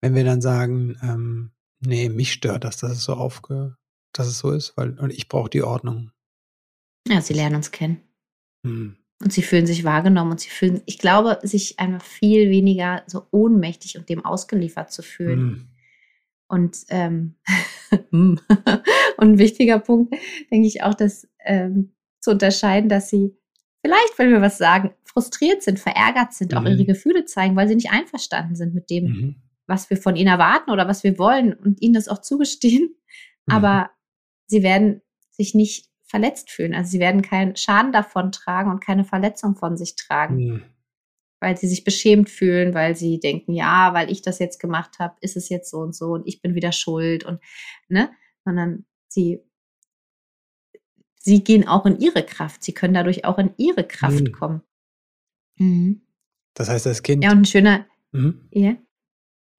Wenn 0.01 0.15
wir 0.15 0.25
dann 0.25 0.41
sagen, 0.41 0.97
ähm, 1.03 1.51
nee, 1.81 2.09
mich 2.09 2.33
stört 2.33 2.65
das, 2.65 2.79
dass 2.79 2.93
es 2.93 3.05
so 3.05 3.15
aufge, 3.15 3.77
dass 4.13 4.27
es 4.29 4.39
so 4.39 4.53
ist, 4.53 4.77
weil 4.77 4.99
und 4.99 5.13
ich 5.13 5.29
brauche 5.29 5.51
die 5.51 5.63
Ordnung. 5.63 6.13
Ja, 7.07 7.21
sie 7.21 7.35
lernen 7.35 7.57
uns 7.57 7.71
kennen. 7.71 8.01
Hm. 8.65 8.97
Und 9.21 9.33
sie 9.33 9.43
fühlen 9.43 9.67
sich 9.67 9.83
wahrgenommen 9.83 10.31
und 10.33 10.41
sie 10.41 10.51
fühlen, 10.51 10.83
ich 10.87 10.99
glaube, 10.99 11.41
sich 11.43 11.81
einfach 11.81 12.05
viel 12.05 12.51
weniger 12.51 13.03
so 13.07 13.27
ohnmächtig 13.33 13.99
und 13.99 14.09
dem 14.09 14.25
ausgeliefert 14.25 14.93
zu 14.93 15.03
fühlen. 15.03 15.39
Hm. 15.39 15.69
Und, 16.47 16.85
ähm, 16.89 17.35
und 18.11 18.41
ein 19.19 19.39
wichtiger 19.39 19.81
Punkt, 19.81 20.15
denke 20.51 20.69
ich 20.69 20.85
auch, 20.85 20.95
dass 20.95 21.27
ähm, 21.45 21.93
zu 22.29 22.33
unterscheiden, 22.33 22.91
dass 22.91 23.09
sie 23.09 23.35
vielleicht, 23.81 24.19
wenn 24.19 24.31
wir 24.31 24.43
was 24.43 24.59
sagen, 24.59 24.95
frustriert 25.05 25.63
sind, 25.63 25.81
verärgert 25.81 26.35
sind, 26.35 26.53
mhm. 26.53 26.59
auch 26.59 26.65
ihre 26.65 26.85
Gefühle 26.85 27.25
zeigen, 27.25 27.57
weil 27.57 27.69
sie 27.69 27.75
nicht 27.75 27.91
einverstanden 27.91 28.55
sind 28.55 28.75
mit 28.75 28.91
dem, 28.91 29.05
mhm. 29.05 29.37
was 29.67 29.89
wir 29.89 29.97
von 29.97 30.15
ihnen 30.15 30.29
erwarten 30.29 30.71
oder 30.71 30.87
was 30.87 31.05
wir 31.05 31.19
wollen 31.19 31.55
und 31.55 31.81
ihnen 31.81 31.95
das 31.95 32.09
auch 32.09 32.21
zugestehen. 32.21 32.95
Mhm. 33.47 33.55
Aber 33.55 33.91
sie 34.47 34.63
werden 34.63 35.01
sich 35.31 35.55
nicht 35.55 35.89
verletzt 36.05 36.51
fühlen. 36.51 36.75
Also 36.75 36.91
sie 36.91 37.01
werden 37.01 37.23
keinen 37.23 37.57
Schaden 37.57 37.93
davon 37.93 38.31
tragen 38.31 38.71
und 38.71 38.85
keine 38.85 39.05
Verletzung 39.05 39.57
von 39.57 39.79
sich 39.79 39.97
tragen. 39.97 40.37
Mhm. 40.37 40.63
Weil 41.41 41.57
sie 41.57 41.69
sich 41.69 41.85
beschämt 41.85 42.29
fühlen, 42.29 42.75
weil 42.75 42.95
sie 42.95 43.21
denken, 43.21 43.55
ja, 43.55 43.95
weil 43.95 44.11
ich 44.11 44.21
das 44.21 44.39
jetzt 44.39 44.59
gemacht 44.59 44.99
habe, 44.99 45.17
ist 45.23 45.37
es 45.37 45.49
jetzt 45.49 45.71
so 45.71 45.79
und 45.79 45.95
so 45.95 46.09
und 46.09 46.27
ich 46.27 46.43
bin 46.43 46.55
wieder 46.55 46.73
schuld 46.73 47.25
und 47.25 47.41
ne, 47.89 48.11
sondern 48.45 48.85
sie 49.07 49.41
sie 51.19 51.45
gehen 51.45 51.67
auch 51.67 51.87
in 51.87 51.99
ihre 51.99 52.25
Kraft. 52.25 52.63
Sie 52.63 52.73
können 52.73 52.95
dadurch 52.95 53.25
auch 53.25 53.39
in 53.39 53.51
ihre 53.57 53.85
Kraft 53.85 54.25
mhm. 54.25 54.33
kommen. 54.33 54.63
Mhm. 55.59 56.03
Das 56.55 56.69
heißt, 56.69 56.87
das 56.87 57.03
Kind. 57.03 57.25
Ja, 57.25 57.33
und 57.33 57.39
ein 57.39 57.45
schöner, 57.45 57.87
mhm. 58.13 58.49
ja, 58.51 58.77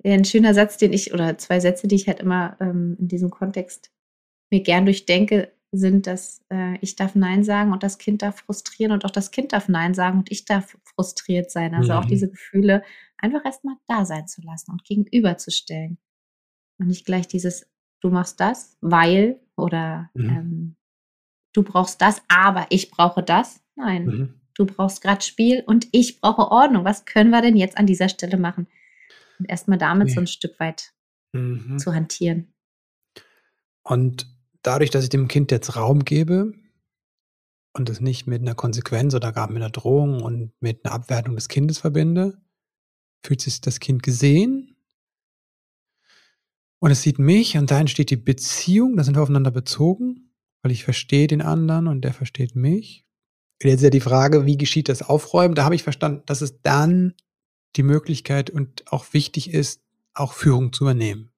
ein 0.03 0.25
schöner 0.25 0.53
Satz, 0.53 0.77
den 0.77 0.93
ich, 0.93 1.13
oder 1.13 1.37
zwei 1.37 1.59
Sätze, 1.59 1.87
die 1.87 1.95
ich 1.95 2.07
halt 2.07 2.19
immer 2.19 2.57
ähm, 2.59 2.97
in 2.99 3.07
diesem 3.07 3.29
Kontext 3.29 3.91
mir 4.49 4.61
gern 4.61 4.85
durchdenke, 4.85 5.51
sind, 5.71 6.07
dass 6.07 6.43
äh, 6.49 6.77
ich 6.81 6.95
darf 6.95 7.15
Nein 7.15 7.43
sagen 7.43 7.71
und 7.71 7.83
das 7.83 7.99
Kind 7.99 8.21
darf 8.21 8.39
frustrieren 8.39 8.91
und 8.91 9.05
auch 9.05 9.11
das 9.11 9.31
Kind 9.31 9.53
darf 9.53 9.69
Nein 9.69 9.93
sagen 9.93 10.19
und 10.19 10.31
ich 10.31 10.45
darf 10.45 10.77
frustriert 10.83 11.51
sein. 11.51 11.75
Also 11.75 11.93
auch 11.93 12.05
mhm. 12.05 12.09
diese 12.09 12.29
Gefühle 12.29 12.83
einfach 13.17 13.45
erstmal 13.45 13.75
da 13.87 14.05
sein 14.05 14.27
zu 14.27 14.41
lassen 14.41 14.71
und 14.71 14.83
gegenüberzustellen. 14.83 15.99
Und 16.79 16.87
nicht 16.87 17.05
gleich 17.05 17.27
dieses, 17.27 17.67
du 18.01 18.09
machst 18.09 18.39
das, 18.39 18.77
weil 18.81 19.39
oder 19.55 20.09
mhm. 20.15 20.29
ähm, 20.29 20.75
du 21.53 21.63
brauchst 21.63 22.01
das, 22.01 22.21
aber 22.27 22.67
ich 22.69 22.91
brauche 22.91 23.23
das. 23.23 23.61
Nein, 23.75 24.05
mhm. 24.05 24.41
du 24.55 24.65
brauchst 24.65 25.01
gerade 25.01 25.21
Spiel 25.21 25.63
und 25.65 25.87
ich 25.91 26.19
brauche 26.19 26.51
Ordnung. 26.51 26.85
Was 26.85 27.05
können 27.05 27.29
wir 27.29 27.41
denn 27.41 27.57
jetzt 27.57 27.77
an 27.77 27.87
dieser 27.87 28.09
Stelle 28.09 28.37
machen? 28.37 28.67
Und 29.39 29.49
erstmal 29.49 29.77
damit 29.77 30.07
nee. 30.07 30.13
so 30.13 30.19
ein 30.19 30.27
Stück 30.27 30.59
weit 30.59 30.93
mhm. 31.31 31.79
zu 31.79 31.93
hantieren. 31.93 32.53
Und 33.83 34.27
dadurch, 34.61 34.89
dass 34.89 35.03
ich 35.03 35.09
dem 35.09 35.27
Kind 35.27 35.51
jetzt 35.51 35.75
Raum 35.75 36.03
gebe 36.03 36.53
und 37.73 37.89
es 37.89 38.01
nicht 38.01 38.27
mit 38.27 38.41
einer 38.41 38.55
Konsequenz 38.55 39.13
oder 39.15 39.31
gar 39.31 39.47
mit 39.47 39.57
einer 39.57 39.69
Drohung 39.69 40.21
und 40.21 40.51
mit 40.59 40.85
einer 40.85 40.93
Abwertung 40.93 41.35
des 41.35 41.47
Kindes 41.47 41.79
verbinde, 41.79 42.41
fühlt 43.25 43.41
sich 43.41 43.61
das 43.61 43.79
Kind 43.79 44.03
gesehen 44.03 44.75
und 46.79 46.91
es 46.91 47.01
sieht 47.01 47.19
mich 47.19 47.57
und 47.57 47.71
da 47.71 47.79
entsteht 47.79 48.09
die 48.09 48.17
Beziehung, 48.17 48.95
da 48.95 49.03
sind 49.03 49.15
wir 49.15 49.21
aufeinander 49.21 49.51
bezogen 49.51 50.28
weil 50.61 50.71
ich 50.71 50.83
verstehe 50.83 51.27
den 51.27 51.41
anderen 51.41 51.87
und 51.87 52.01
der 52.01 52.13
versteht 52.13 52.55
mich. 52.55 53.05
Jetzt 53.61 53.79
ist 53.79 53.83
ja 53.83 53.89
die 53.89 53.99
Frage, 53.99 54.45
wie 54.45 54.57
geschieht 54.57 54.89
das 54.89 55.01
Aufräumen? 55.01 55.55
Da 55.55 55.65
habe 55.65 55.75
ich 55.75 55.83
verstanden, 55.83 56.23
dass 56.25 56.41
es 56.41 56.61
dann 56.61 57.13
die 57.75 57.83
Möglichkeit 57.83 58.49
und 58.49 58.91
auch 58.91 59.13
wichtig 59.13 59.53
ist, 59.53 59.81
auch 60.13 60.33
Führung 60.33 60.73
zu 60.73 60.85
übernehmen. 60.85 61.31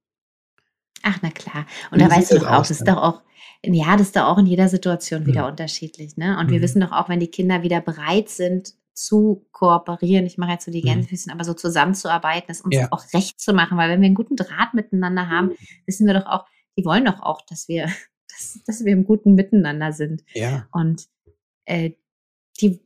Ach, 1.03 1.17
na 1.21 1.31
klar. 1.31 1.65
Und 1.89 1.99
wie 1.99 2.03
da 2.03 2.11
weißt 2.11 2.31
du 2.31 2.39
doch 2.39 2.47
auch, 2.47 2.59
das 2.59 2.71
ist 2.71 2.87
doch 2.87 2.97
auch, 2.97 3.21
ja, 3.63 3.97
das 3.97 4.07
ist 4.07 4.15
doch 4.15 4.25
auch 4.25 4.37
in 4.37 4.45
jeder 4.45 4.69
Situation 4.69 5.25
wieder 5.25 5.43
mhm. 5.43 5.49
unterschiedlich. 5.51 6.15
Ne? 6.15 6.37
Und 6.37 6.47
mhm. 6.47 6.51
wir 6.51 6.61
wissen 6.61 6.81
doch 6.81 6.91
auch, 6.91 7.09
wenn 7.09 7.19
die 7.19 7.31
Kinder 7.31 7.63
wieder 7.63 7.81
bereit 7.81 8.29
sind, 8.29 8.75
zu 8.93 9.47
kooperieren, 9.51 10.25
ich 10.25 10.37
mache 10.37 10.51
jetzt 10.51 10.65
so 10.65 10.71
die 10.71 10.81
mhm. 10.81 10.87
Gänsefüßchen, 10.87 11.31
mhm. 11.31 11.39
aber 11.39 11.43
so 11.43 11.53
zusammenzuarbeiten, 11.53 12.51
es 12.51 12.61
uns 12.61 12.75
ja. 12.75 12.87
auch 12.91 13.03
recht 13.13 13.39
zu 13.39 13.53
machen, 13.53 13.77
weil 13.77 13.89
wenn 13.89 14.01
wir 14.01 14.05
einen 14.05 14.15
guten 14.15 14.35
Draht 14.35 14.73
miteinander 14.73 15.29
haben, 15.29 15.47
mhm. 15.47 15.57
wissen 15.85 16.05
wir 16.05 16.13
doch 16.13 16.25
auch, 16.25 16.45
die 16.77 16.85
wollen 16.85 17.05
doch 17.05 17.21
auch, 17.21 17.41
dass 17.41 17.67
wir 17.67 17.89
dass, 18.41 18.63
dass 18.65 18.85
wir 18.85 18.93
im 18.93 19.05
guten 19.05 19.35
Miteinander 19.35 19.93
sind. 19.93 20.23
Ja. 20.33 20.67
Und 20.71 21.07
äh, 21.65 21.91
die, 22.59 22.81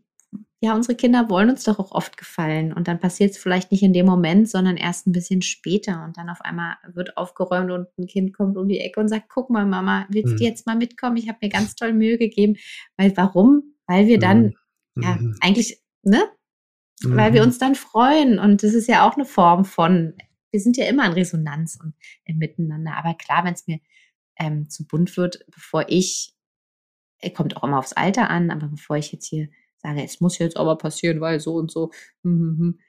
ja, 0.61 0.73
unsere 0.73 0.95
Kinder 0.95 1.29
wollen 1.29 1.49
uns 1.49 1.63
doch 1.63 1.79
auch 1.79 1.91
oft 1.91 2.17
gefallen. 2.17 2.73
Und 2.73 2.87
dann 2.87 2.99
passiert 2.99 3.31
es 3.31 3.37
vielleicht 3.37 3.71
nicht 3.71 3.83
in 3.83 3.93
dem 3.93 4.05
Moment, 4.05 4.49
sondern 4.49 4.77
erst 4.77 5.05
ein 5.05 5.11
bisschen 5.11 5.41
später. 5.41 6.03
Und 6.03 6.17
dann 6.17 6.29
auf 6.29 6.41
einmal 6.41 6.75
wird 6.93 7.17
aufgeräumt 7.17 7.71
und 7.71 7.87
ein 7.97 8.07
Kind 8.07 8.33
kommt 8.33 8.57
um 8.57 8.67
die 8.67 8.79
Ecke 8.79 8.99
und 8.99 9.07
sagt, 9.07 9.29
guck 9.29 9.49
mal, 9.49 9.65
Mama, 9.65 10.07
willst 10.09 10.33
mhm. 10.33 10.37
du 10.37 10.43
jetzt 10.43 10.65
mal 10.65 10.75
mitkommen? 10.75 11.17
Ich 11.17 11.27
habe 11.27 11.39
mir 11.41 11.49
ganz 11.49 11.75
toll 11.75 11.93
Mühe 11.93 12.17
gegeben. 12.17 12.55
Weil 12.97 13.15
warum? 13.15 13.75
Weil 13.85 14.07
wir 14.07 14.17
dann, 14.17 14.55
mhm. 14.95 15.03
ja, 15.03 15.15
mhm. 15.15 15.35
eigentlich, 15.41 15.81
ne? 16.03 16.23
Mhm. 17.03 17.17
Weil 17.17 17.33
wir 17.33 17.41
mhm. 17.41 17.47
uns 17.47 17.59
dann 17.59 17.75
freuen. 17.75 18.39
Und 18.39 18.63
das 18.63 18.73
ist 18.73 18.87
ja 18.87 19.07
auch 19.07 19.15
eine 19.15 19.25
Form 19.25 19.65
von, 19.65 20.13
wir 20.51 20.59
sind 20.59 20.77
ja 20.77 20.85
immer 20.85 21.05
in 21.05 21.11
Resonanz 21.13 21.77
und 21.81 21.93
im 22.23 22.37
Miteinander. 22.37 22.97
Aber 22.97 23.13
klar, 23.13 23.43
wenn 23.45 23.53
es 23.53 23.67
mir 23.67 23.79
ähm, 24.37 24.69
zu 24.69 24.85
bunt 24.87 25.17
wird, 25.17 25.45
bevor 25.51 25.85
ich, 25.87 26.33
äh, 27.19 27.29
kommt 27.29 27.57
auch 27.57 27.63
immer 27.63 27.79
aufs 27.79 27.93
Alter 27.93 28.29
an, 28.29 28.51
aber 28.51 28.67
bevor 28.67 28.97
ich 28.97 29.11
jetzt 29.11 29.27
hier 29.27 29.49
sage, 29.77 30.03
es 30.03 30.21
muss 30.21 30.37
jetzt 30.39 30.57
aber 30.57 30.77
passieren, 30.77 31.21
weil 31.21 31.39
so 31.39 31.55
und 31.55 31.71
so, 31.71 31.91
hm, 32.23 32.39
hm, 32.39 32.57
hm, 32.59 32.79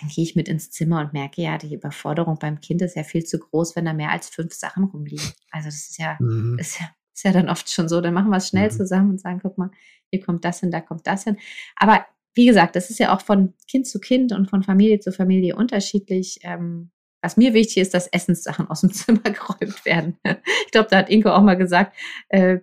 dann 0.00 0.08
gehe 0.10 0.24
ich 0.24 0.36
mit 0.36 0.48
ins 0.48 0.70
Zimmer 0.70 1.00
und 1.00 1.12
merke 1.12 1.42
ja, 1.42 1.58
die 1.58 1.74
Überforderung 1.74 2.38
beim 2.38 2.60
Kind 2.60 2.82
ist 2.82 2.96
ja 2.96 3.02
viel 3.02 3.24
zu 3.24 3.38
groß, 3.38 3.76
wenn 3.76 3.84
da 3.84 3.92
mehr 3.92 4.10
als 4.10 4.28
fünf 4.28 4.54
Sachen 4.54 4.84
rumliegen. 4.84 5.32
Also 5.50 5.68
das 5.68 5.90
ist 5.90 5.98
ja, 5.98 6.16
mhm. 6.20 6.56
ist 6.58 6.78
ja, 6.78 6.86
ist 7.14 7.24
ja 7.24 7.32
dann 7.32 7.48
oft 7.48 7.68
schon 7.70 7.88
so. 7.88 8.00
Dann 8.00 8.14
machen 8.14 8.30
wir 8.30 8.36
es 8.36 8.48
schnell 8.48 8.70
mhm. 8.70 8.76
zusammen 8.76 9.10
und 9.10 9.20
sagen, 9.20 9.40
guck 9.42 9.58
mal, 9.58 9.70
hier 10.10 10.20
kommt 10.20 10.44
das 10.44 10.60
hin, 10.60 10.70
da 10.70 10.80
kommt 10.80 11.06
das 11.06 11.24
hin. 11.24 11.36
Aber 11.74 12.06
wie 12.34 12.46
gesagt, 12.46 12.76
das 12.76 12.90
ist 12.90 13.00
ja 13.00 13.14
auch 13.14 13.22
von 13.22 13.54
Kind 13.68 13.86
zu 13.88 13.98
Kind 13.98 14.32
und 14.32 14.48
von 14.48 14.62
Familie 14.62 15.00
zu 15.00 15.10
Familie 15.10 15.56
unterschiedlich. 15.56 16.38
Ähm, 16.42 16.90
was 17.20 17.36
mir 17.36 17.54
wichtig 17.54 17.78
ist, 17.78 17.94
dass 17.94 18.06
Essenssachen 18.08 18.68
aus 18.68 18.82
dem 18.82 18.92
Zimmer 18.92 19.20
geräumt 19.22 19.84
werden. 19.84 20.18
Ich 20.66 20.70
glaube, 20.70 20.88
da 20.90 20.98
hat 20.98 21.10
Inko 21.10 21.30
auch 21.30 21.42
mal 21.42 21.56
gesagt, 21.56 21.96
äh, 22.28 22.58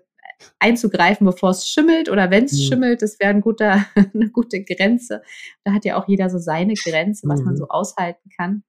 einzugreifen, 0.60 1.26
bevor 1.26 1.52
es 1.52 1.68
schimmelt 1.68 2.10
oder 2.10 2.30
wenn 2.30 2.46
es 2.46 2.54
mhm. 2.54 2.64
schimmelt, 2.64 3.02
das 3.02 3.20
wäre 3.20 3.32
ein 3.32 3.42
guter, 3.42 3.86
eine 4.14 4.30
gute 4.30 4.64
Grenze. 4.64 5.22
Da 5.64 5.74
hat 5.74 5.86
ja 5.86 6.02
auch 6.02 6.08
jeder 6.08 6.30
so 6.30 6.38
seine 6.38 6.74
Grenze, 6.74 7.28
was 7.28 7.40
mhm. 7.40 7.46
man 7.46 7.58
so 7.58 7.68
aushalten 7.68 8.30
kann. 8.38 8.64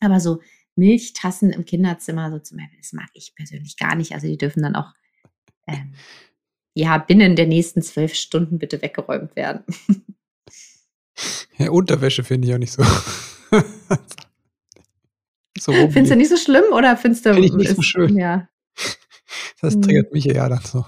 Aber 0.00 0.20
so 0.20 0.40
Milchtassen 0.76 1.50
im 1.50 1.64
Kinderzimmer, 1.64 2.30
so 2.30 2.38
zum 2.38 2.58
Beispiel, 2.58 2.78
das 2.78 2.92
mag 2.92 3.08
ich 3.14 3.34
persönlich 3.34 3.76
gar 3.76 3.94
nicht. 3.94 4.12
Also 4.12 4.26
die 4.26 4.38
dürfen 4.38 4.62
dann 4.62 4.76
auch 4.76 4.92
ähm, 5.66 5.94
ja 6.74 6.96
binnen 6.98 7.36
der 7.36 7.46
nächsten 7.46 7.82
zwölf 7.82 8.14
Stunden 8.14 8.58
bitte 8.58 8.80
weggeräumt 8.82 9.36
werden. 9.36 9.64
Ja, 11.58 11.70
Unterwäsche 11.70 12.24
finde 12.24 12.48
ich 12.48 12.54
auch 12.54 12.58
nicht 12.58 12.72
so. 12.72 12.82
So 15.60 15.72
findest 15.72 16.12
du 16.12 16.16
nicht 16.16 16.30
so 16.30 16.36
schlimm 16.36 16.64
oder 16.72 16.96
findest 16.96 17.26
du? 17.26 17.32
Finde 17.34 17.48
ich 17.48 17.54
nicht 17.54 17.76
so 17.76 17.82
schön. 17.82 18.16
Ja. 18.16 18.48
Das 19.60 19.76
mhm. 19.76 19.82
triggert 19.82 20.12
mich 20.12 20.24
ja 20.24 20.48
dann 20.48 20.60
so. 20.60 20.84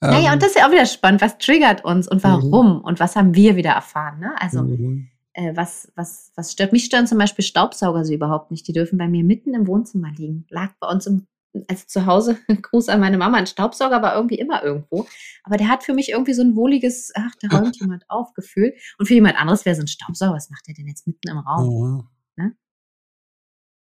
Naja, 0.00 0.28
ähm, 0.28 0.34
und 0.34 0.42
das 0.42 0.50
ist 0.50 0.56
ja 0.56 0.66
auch 0.66 0.72
wieder 0.72 0.86
spannend. 0.86 1.20
Was 1.20 1.38
triggert 1.38 1.84
uns 1.84 2.08
und 2.08 2.22
warum? 2.24 2.78
Mhm. 2.78 2.84
Und 2.84 3.00
was 3.00 3.16
haben 3.16 3.34
wir 3.34 3.56
wieder 3.56 3.70
erfahren? 3.70 4.20
Ne? 4.20 4.34
Also, 4.38 4.62
mhm. 4.62 5.08
äh, 5.32 5.56
was, 5.56 5.90
was, 5.94 6.32
was 6.36 6.52
stört 6.52 6.72
mich? 6.72 6.84
Stören 6.84 7.06
zum 7.06 7.18
Beispiel 7.18 7.44
Staubsauger 7.44 8.04
so 8.04 8.12
überhaupt 8.12 8.50
nicht. 8.50 8.66
Die 8.68 8.72
dürfen 8.72 8.98
bei 8.98 9.08
mir 9.08 9.24
mitten 9.24 9.54
im 9.54 9.66
Wohnzimmer 9.66 10.10
liegen. 10.16 10.46
Lag 10.50 10.72
bei 10.80 10.88
uns 10.88 11.06
im, 11.06 11.26
also 11.68 11.84
zu 11.86 12.06
Hause, 12.06 12.38
Gruß 12.62 12.88
an 12.88 13.00
meine 13.00 13.18
Mama, 13.18 13.38
ein 13.38 13.46
Staubsauger 13.46 14.02
war 14.02 14.14
irgendwie 14.14 14.38
immer 14.38 14.62
irgendwo. 14.62 15.06
Aber 15.44 15.56
der 15.56 15.68
hat 15.68 15.84
für 15.84 15.94
mich 15.94 16.10
irgendwie 16.10 16.34
so 16.34 16.42
ein 16.42 16.56
wohliges, 16.56 17.12
ach, 17.14 17.32
da 17.40 17.48
räumt 17.56 17.78
jemand 17.80 18.04
auf, 18.08 18.34
Gefühl. 18.34 18.74
Und 18.98 19.06
für 19.06 19.14
jemand 19.14 19.38
anderes 19.38 19.64
wäre 19.64 19.76
so 19.76 19.82
ein 19.82 19.88
Staubsauger, 19.88 20.34
was 20.34 20.50
macht 20.50 20.66
der 20.66 20.74
denn 20.74 20.88
jetzt 20.88 21.06
mitten 21.06 21.30
im 21.30 21.38
Raum? 21.38 21.68
Oh. 21.68 22.04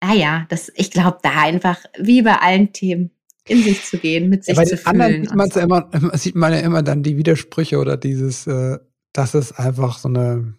Ne? 0.04 0.10
Ah 0.10 0.14
ja, 0.14 0.46
das, 0.50 0.72
ich 0.76 0.92
glaube, 0.92 1.20
da 1.22 1.42
einfach, 1.42 1.80
wie 1.98 2.22
bei 2.22 2.36
allen 2.36 2.74
Themen, 2.74 3.12
in 3.46 3.62
sich 3.62 3.84
zu 3.84 3.98
gehen, 3.98 4.30
mit 4.30 4.46
sich 4.46 4.56
ja, 4.56 4.62
bei 4.62 4.66
zu 4.66 4.76
den 4.76 4.84
fühlen. 4.84 5.02
Anderen 5.02 5.26
sieht, 5.26 5.36
man 5.36 5.52
so. 5.52 5.60
ja 5.60 5.66
immer, 5.66 6.18
sieht 6.18 6.36
man 6.36 6.54
ja 6.54 6.60
immer 6.60 6.84
dann 6.84 7.04
die 7.04 7.18
Widersprüche 7.18 7.78
oder 7.78 7.98
dieses, 7.98 8.48
äh, 8.48 8.80
dass 9.12 9.34
es 9.34 9.52
einfach 9.52 9.98
so 9.98 10.08
eine, 10.08 10.56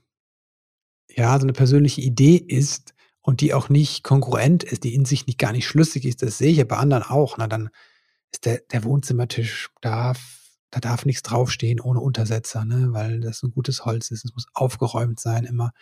ja, 1.10 1.38
so 1.38 1.44
eine 1.44 1.52
persönliche 1.52 2.00
Idee 2.00 2.36
ist 2.36 2.94
und 3.22 3.40
die 3.40 3.54
auch 3.54 3.68
nicht 3.68 4.04
konkurrent 4.04 4.64
ist, 4.64 4.84
die 4.84 4.94
in 4.94 5.04
sich 5.04 5.26
nicht 5.26 5.38
gar 5.38 5.52
nicht 5.52 5.66
schlüssig 5.66 6.04
ist. 6.04 6.22
Das 6.22 6.38
sehe 6.38 6.50
ich 6.50 6.58
ja 6.58 6.64
bei 6.64 6.76
anderen 6.76 7.04
auch. 7.04 7.38
Na, 7.38 7.46
dann 7.46 7.70
ist 8.32 8.44
der, 8.44 8.60
der 8.70 8.84
Wohnzimmertisch, 8.84 9.70
darf, 9.80 10.20
da 10.70 10.80
darf 10.80 11.06
nichts 11.06 11.22
draufstehen 11.22 11.80
ohne 11.80 12.00
Untersetzer, 12.00 12.64
ne? 12.64 12.88
weil 12.90 13.20
das 13.20 13.42
ein 13.42 13.52
gutes 13.52 13.84
Holz 13.84 14.10
ist. 14.10 14.24
Es 14.24 14.34
muss 14.34 14.46
aufgeräumt 14.52 15.20
sein, 15.20 15.44
immer 15.44 15.72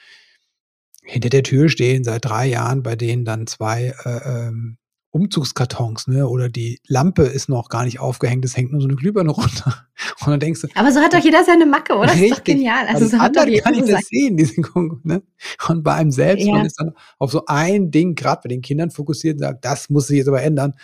hinter 1.03 1.29
der 1.29 1.43
Tür 1.43 1.69
stehen 1.69 2.05
seit 2.05 2.25
drei 2.25 2.47
Jahren, 2.47 2.83
bei 2.83 2.97
denen 2.97 3.25
dann 3.25 3.47
zwei 3.47 3.95
äh, 4.05 4.49
ähm, 4.49 4.79
Umzugskartons, 5.13 6.07
ne? 6.07 6.27
Oder 6.27 6.49
die 6.49 6.81
Lampe 6.87 7.25
ist 7.25 7.51
noch 7.51 7.69
gar 7.69 7.85
nicht 7.85 8.01
aufgehängt, 8.01 8.47
es 8.47 8.57
hängt 8.57 8.73
nur 8.73 8.81
so 8.81 8.89
eine 8.89 8.97
Glühbirne 8.97 9.31
runter. 9.31 9.87
Und 10.21 10.29
dann 10.29 10.41
denkst 10.41 10.63
du. 10.63 10.69
Aber 10.75 10.91
so 10.91 11.01
hat 11.01 11.13
doch 11.13 11.23
jeder 11.23 11.45
seine 11.45 11.67
Macke, 11.67 11.95
oder? 11.95 12.13
Richtig. 12.13 12.21
Das 12.21 12.31
ist 12.31 12.39
doch 12.39 12.45
genial. 12.45 12.87
Also, 12.87 13.05
also 13.05 13.17
so 13.17 13.23
hat 13.23 13.37
doch 13.37 13.47
jeder 13.47 13.63
kann 13.63 13.75
ich 13.75 13.85
das 13.85 14.07
sehen, 14.07 14.37
diese 14.39 14.61
ne? 15.03 15.23
Und 15.69 15.83
bei 15.83 15.95
einem 15.95 16.11
selbst, 16.11 16.47
ja. 16.47 16.55
man 16.55 16.67
ist 16.67 16.81
dann 16.81 16.93
auf 17.19 17.31
so 17.31 17.45
ein 17.47 17.91
Ding, 17.91 18.15
gerade 18.15 18.41
bei 18.43 18.49
den 18.49 18.63
Kindern 18.63 18.91
fokussiert 18.91 19.35
und 19.35 19.41
sagt, 19.41 19.65
das 19.65 19.91
muss 19.91 20.07
sich 20.07 20.17
jetzt 20.17 20.29
aber 20.29 20.43
ändern. 20.43 20.75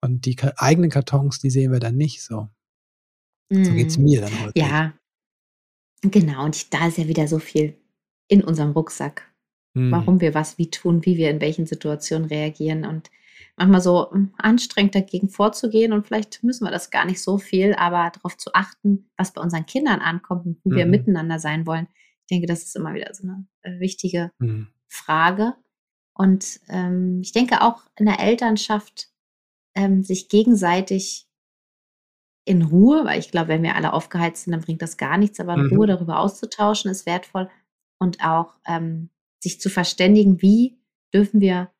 Und 0.00 0.26
die 0.26 0.36
eigenen 0.56 0.90
Kartons, 0.90 1.38
die 1.38 1.50
sehen 1.50 1.70
wir 1.70 1.80
dann 1.80 1.96
nicht 1.96 2.24
so. 2.24 2.48
Mm. 3.50 3.64
So 3.64 3.72
geht's 3.72 3.98
mhm. 3.98 4.04
mir 4.04 4.20
dann 4.20 4.40
heute. 4.42 4.58
Ja. 4.58 4.94
Genau. 6.02 6.44
Und 6.44 6.74
da 6.74 6.88
ist 6.88 6.98
ja 6.98 7.06
wieder 7.06 7.28
so 7.28 7.38
viel 7.38 7.78
in 8.28 8.42
unserem 8.42 8.72
Rucksack. 8.72 9.33
Mm. 9.74 9.90
Warum 9.92 10.20
wir 10.20 10.34
was 10.34 10.56
wie 10.58 10.70
tun, 10.70 11.04
wie 11.04 11.16
wir 11.16 11.30
in 11.30 11.40
welchen 11.40 11.66
Situationen 11.66 12.28
reagieren 12.28 12.84
und 12.84 13.10
manchmal 13.56 13.80
so 13.80 14.10
hm, 14.10 14.32
anstrengend 14.38 14.94
dagegen 14.94 15.28
vorzugehen 15.28 15.92
und 15.92 16.06
vielleicht 16.06 16.42
müssen 16.42 16.64
wir 16.64 16.70
das 16.70 16.90
gar 16.90 17.04
nicht 17.04 17.22
so 17.22 17.38
viel, 17.38 17.74
aber 17.74 18.10
darauf 18.10 18.36
zu 18.36 18.52
achten, 18.54 19.10
was 19.16 19.32
bei 19.32 19.40
unseren 19.40 19.66
Kindern 19.66 20.00
ankommt 20.00 20.46
und 20.46 20.64
wie 20.64 20.70
mhm. 20.70 20.76
wir 20.76 20.86
miteinander 20.86 21.38
sein 21.38 21.66
wollen. 21.66 21.88
Ich 22.22 22.28
denke, 22.30 22.46
das 22.46 22.62
ist 22.62 22.76
immer 22.76 22.94
wieder 22.94 23.12
so 23.12 23.24
eine 23.24 23.46
äh, 23.62 23.78
wichtige 23.80 24.30
mhm. 24.38 24.68
Frage. 24.88 25.54
Und 26.14 26.60
ähm, 26.68 27.20
ich 27.22 27.32
denke 27.32 27.62
auch 27.62 27.82
in 27.98 28.06
der 28.06 28.20
Elternschaft 28.20 29.08
ähm, 29.74 30.02
sich 30.02 30.28
gegenseitig 30.28 31.26
in 32.44 32.62
Ruhe, 32.62 33.04
weil 33.04 33.18
ich 33.18 33.30
glaube, 33.30 33.48
wenn 33.48 33.62
wir 33.62 33.74
alle 33.74 33.92
aufgeheizt 33.92 34.44
sind, 34.44 34.52
dann 34.52 34.60
bringt 34.60 34.82
das 34.82 34.96
gar 34.96 35.18
nichts, 35.18 35.40
aber 35.40 35.54
in 35.54 35.66
mhm. 35.66 35.76
Ruhe 35.76 35.86
darüber 35.86 36.20
auszutauschen 36.20 36.90
ist 36.90 37.06
wertvoll 37.06 37.50
und 37.98 38.24
auch 38.24 38.54
ähm, 38.66 39.10
sich 39.44 39.60
zu 39.60 39.70
verständigen, 39.70 40.42
wie 40.42 40.80
dürfen 41.14 41.40
wir 41.40 41.70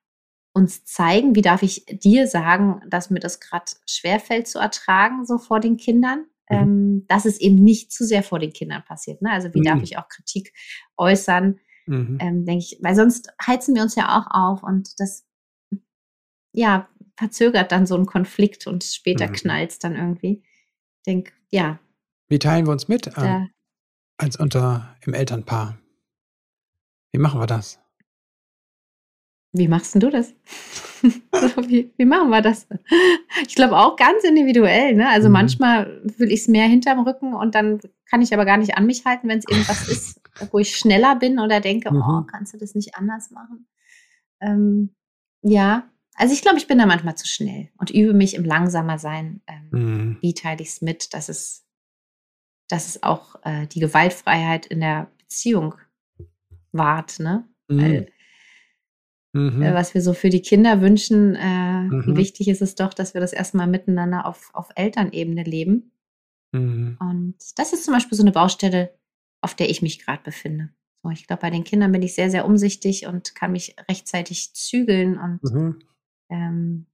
uns 0.53 0.85
zeigen? 0.85 1.35
Wie 1.35 1.43
darf 1.43 1.63
ich 1.63 1.85
dir 1.87 2.29
sagen, 2.29 2.81
dass 2.89 3.11
mir 3.11 3.19
das 3.19 3.41
gerade 3.41 3.65
schwerfällt 3.87 4.47
zu 4.47 4.61
ertragen, 4.61 5.27
so 5.27 5.39
vor 5.39 5.59
den 5.59 5.77
Kindern? 5.77 6.27
Mhm. 6.49 6.57
Ähm, 6.57 7.05
dass 7.09 7.25
es 7.25 7.41
eben 7.41 7.57
nicht 7.57 7.91
zu 7.91 8.05
sehr 8.05 8.23
vor 8.23 8.39
den 8.39 8.53
Kindern 8.53 8.85
passiert. 8.85 9.23
Ne? 9.23 9.31
Also 9.33 9.53
wie 9.55 9.61
mhm. 9.61 9.65
darf 9.65 9.83
ich 9.83 9.99
auch 9.99 10.09
Kritik 10.09 10.53
äußern? 10.97 11.59
Mhm. 11.87 12.19
Ähm, 12.21 12.45
Denke 12.45 12.65
ich, 12.65 12.79
weil 12.83 12.95
sonst 12.95 13.33
heizen 13.45 13.75
wir 13.75 13.83
uns 13.83 13.95
ja 13.95 14.19
auch 14.19 14.27
auf 14.31 14.63
und 14.63 15.01
das 15.01 15.27
ja 16.53 16.89
verzögert 17.17 17.73
dann 17.73 17.87
so 17.87 17.95
einen 17.95 18.07
Konflikt 18.07 18.67
und 18.67 18.85
später 18.85 19.29
mhm. 19.29 19.33
knallt 19.33 19.71
es 19.71 19.79
dann 19.79 19.97
irgendwie. 19.97 20.43
Ich 20.45 21.03
denke, 21.07 21.33
ja. 21.51 21.81
Wie 22.29 22.39
teilen 22.39 22.67
wir 22.67 22.73
uns 22.73 22.89
mit 22.89 23.07
äh, 23.17 23.47
als 24.19 24.37
unter 24.37 24.97
im 25.01 25.15
Elternpaar? 25.15 25.79
Wie 27.15 27.19
machen 27.19 27.41
wir 27.41 27.47
das? 27.47 27.79
Wie 29.53 29.69
machst 29.69 29.95
denn 29.95 30.01
du 30.01 30.11
das? 30.11 30.35
wie, 31.69 31.93
wie, 31.97 32.05
machen 32.05 32.29
wir 32.31 32.43
das? 32.43 32.67
Ich 33.47 33.55
glaube 33.55 33.77
auch 33.77 33.95
ganz 33.95 34.25
individuell. 34.25 34.97
Ne? 34.97 35.09
Also 35.09 35.29
mhm. 35.29 35.35
manchmal 35.35 36.03
will 36.19 36.33
ich 36.33 36.41
es 36.41 36.49
mehr 36.49 36.67
hinterm 36.67 37.07
Rücken 37.07 37.33
und 37.33 37.55
dann 37.55 37.79
kann 38.11 38.21
ich 38.21 38.35
aber 38.35 38.45
gar 38.45 38.57
nicht 38.57 38.77
an 38.77 38.87
mich 38.87 39.05
halten, 39.05 39.29
wenn 39.29 39.39
es 39.39 39.45
irgendwas 39.49 39.87
ist, 39.89 40.21
wo 40.51 40.59
ich 40.59 40.77
schneller 40.77 41.15
bin 41.15 41.39
oder 41.39 41.61
denke, 41.61 41.91
oh, 41.91 41.95
mhm. 41.95 42.03
oh, 42.03 42.23
kannst 42.23 42.53
du 42.53 42.59
das 42.59 42.75
nicht 42.75 42.97
anders 42.97 43.31
machen? 43.31 43.69
Ähm, 44.41 44.93
ja, 45.43 45.89
also 46.17 46.35
ich 46.35 46.43
glaube, 46.43 46.59
ich 46.59 46.67
bin 46.67 46.79
da 46.79 46.87
manchmal 46.87 47.15
zu 47.15 47.29
schnell 47.29 47.69
und 47.79 47.91
übe 47.91 48.13
mich 48.13 48.35
im 48.35 48.45
langsamer 48.45 48.99
sein. 48.99 49.41
Ähm, 49.47 49.69
mhm. 49.71 50.19
Wie 50.21 50.35
teile 50.35 50.63
ich 50.63 50.71
es 50.71 50.83
mit, 50.83 51.15
dass 51.15 51.29
es, 51.29 51.65
dass 52.67 52.89
es 52.89 53.05
auch 53.05 53.37
äh, 53.45 53.69
die 53.69 53.79
Gewaltfreiheit 53.79 54.67
in 54.67 54.81
der 54.81 55.13
Beziehung 55.19 55.77
wahrt, 56.75 57.21
ne? 57.21 57.49
Weil 57.69 58.03
mhm. 58.03 58.07
Mhm. 59.35 59.63
Äh, 59.63 59.75
was 59.75 59.95
wir 59.95 60.01
so 60.01 60.15
für 60.15 60.31
die 60.31 60.43
Kinder 60.43 60.81
wünschen. 60.81 61.35
Äh, 61.35 61.83
mhm. 61.83 62.17
Wichtig 62.17 62.49
ist 62.49 62.63
es 62.63 62.77
doch, 62.77 62.95
dass 62.95 63.15
wir 63.15 63.21
das 63.21 63.33
erstmal 63.33 63.67
miteinander 63.67 64.27
auf, 64.27 64.51
auf 64.55 64.69
Elternebene 64.77 65.43
leben. 65.43 65.91
Mhm. 66.53 66.97
Und 67.01 67.37
das 67.57 67.73
ist 67.73 67.85
zum 67.85 67.95
Beispiel 67.95 68.17
so 68.17 68.23
eine 68.23 68.33
Baustelle, 68.33 68.95
auf 69.41 69.55
der 69.55 69.69
ich 69.69 69.83
mich 69.83 69.99
gerade 69.99 70.23
befinde. 70.23 70.71
So, 71.03 71.11
ich 71.11 71.27
glaube, 71.27 71.43
bei 71.43 71.51
den 71.51 71.65
Kindern 71.65 71.91
bin 71.91 72.03
ich 72.03 72.15
sehr, 72.15 72.31
sehr 72.31 72.47
umsichtig 72.47 73.07
und 73.07 73.35
kann 73.35 73.53
mich 73.53 73.75
rechtzeitig 73.91 74.55
zügeln. 74.55 75.19
Und 75.19 75.43
mhm. 75.43 75.79
ähm, 76.31 76.87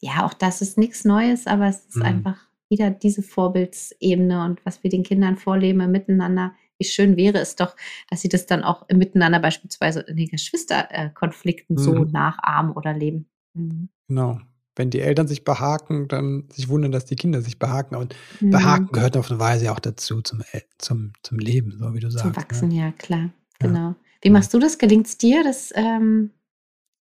ja, 0.00 0.24
auch 0.24 0.32
das 0.32 0.62
ist 0.62 0.78
nichts 0.78 1.04
Neues, 1.04 1.46
aber 1.46 1.66
es 1.68 1.84
ist 1.84 1.96
mhm. 1.96 2.02
einfach 2.02 2.48
wieder 2.70 2.90
diese 2.90 3.22
Vorbildsebene 3.22 4.44
und 4.44 4.64
was 4.64 4.82
wir 4.82 4.90
den 4.90 5.02
Kindern 5.02 5.36
vorleben 5.36 5.90
miteinander 5.90 6.54
wie 6.78 6.84
schön 6.84 7.16
wäre 7.16 7.38
es 7.38 7.56
doch, 7.56 7.76
dass 8.08 8.20
sie 8.20 8.28
das 8.28 8.46
dann 8.46 8.64
auch 8.64 8.86
miteinander 8.92 9.40
beispielsweise 9.40 10.00
in 10.00 10.16
den 10.16 10.28
Geschwisterkonflikten 10.28 11.76
mhm. 11.76 11.80
so 11.80 11.92
nachahmen 12.04 12.72
oder 12.72 12.94
leben. 12.94 13.28
Mhm. 13.54 13.88
Genau. 14.08 14.40
Wenn 14.76 14.90
die 14.90 15.00
Eltern 15.00 15.26
sich 15.26 15.42
behaken, 15.42 16.06
dann 16.06 16.48
sich 16.52 16.68
wundern, 16.68 16.92
dass 16.92 17.04
die 17.04 17.16
Kinder 17.16 17.42
sich 17.42 17.58
behaken. 17.58 17.96
Und 17.96 18.14
mhm. 18.40 18.50
behaken 18.50 18.92
gehört 18.92 19.16
auf 19.16 19.30
eine 19.30 19.40
Weise 19.40 19.72
auch 19.72 19.80
dazu 19.80 20.22
zum, 20.22 20.42
zum, 20.78 21.12
zum 21.22 21.38
Leben, 21.38 21.76
so 21.78 21.94
wie 21.94 22.00
du 22.00 22.10
sagst. 22.10 22.22
Zum 22.22 22.30
ne? 22.30 22.36
Wachsen, 22.36 22.68
ne? 22.68 22.74
ja, 22.76 22.92
klar. 22.92 23.30
Genau. 23.58 23.88
Ja. 23.90 23.96
Wie 24.22 24.30
machst 24.30 24.54
du 24.54 24.60
das? 24.60 24.78
Gelingt 24.78 25.06
es 25.06 25.18
dir, 25.18 25.42
das 25.42 25.72
ähm, 25.74 26.30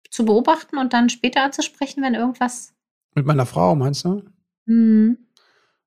zu 0.09 0.25
beobachten 0.25 0.77
und 0.77 0.91
dann 0.93 1.09
später 1.09 1.43
anzusprechen, 1.43 2.03
wenn 2.03 2.13
irgendwas. 2.13 2.73
Mit 3.15 3.25
meiner 3.25 3.45
Frau, 3.45 3.75
meinst 3.75 4.03
du? 4.03 4.23
Mhm. 4.65 5.17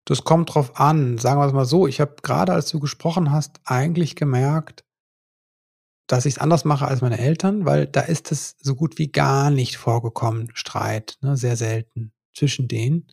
Das 0.05 0.25
kommt 0.25 0.55
drauf 0.55 0.79
an. 0.79 1.19
Sagen 1.19 1.40
wir 1.40 1.47
es 1.47 1.53
mal 1.53 1.64
so, 1.64 1.87
ich 1.87 2.01
habe 2.01 2.17
gerade, 2.23 2.53
als 2.53 2.71
du 2.71 2.81
gesprochen 2.81 3.31
hast, 3.31 3.61
eigentlich 3.64 4.17
gemerkt, 4.17 4.85
dass 6.07 6.27
ich 6.27 6.35
es 6.35 6.40
anders 6.40 6.64
mache 6.64 6.87
als 6.87 7.01
meine 7.01 7.19
Eltern, 7.19 7.64
weil 7.64 7.87
da 7.87 8.03
ist 8.03 8.31
es 8.31 8.57
so 8.61 8.75
gut 8.75 8.99
wie 8.99 9.11
gar 9.11 9.51
nicht 9.51 9.79
vorgekommen, 9.79 10.51
Streit, 10.55 11.17
ne, 11.23 11.37
sehr 11.37 11.57
selten 11.57 12.12
zwischen 12.35 12.69
denen. 12.69 13.07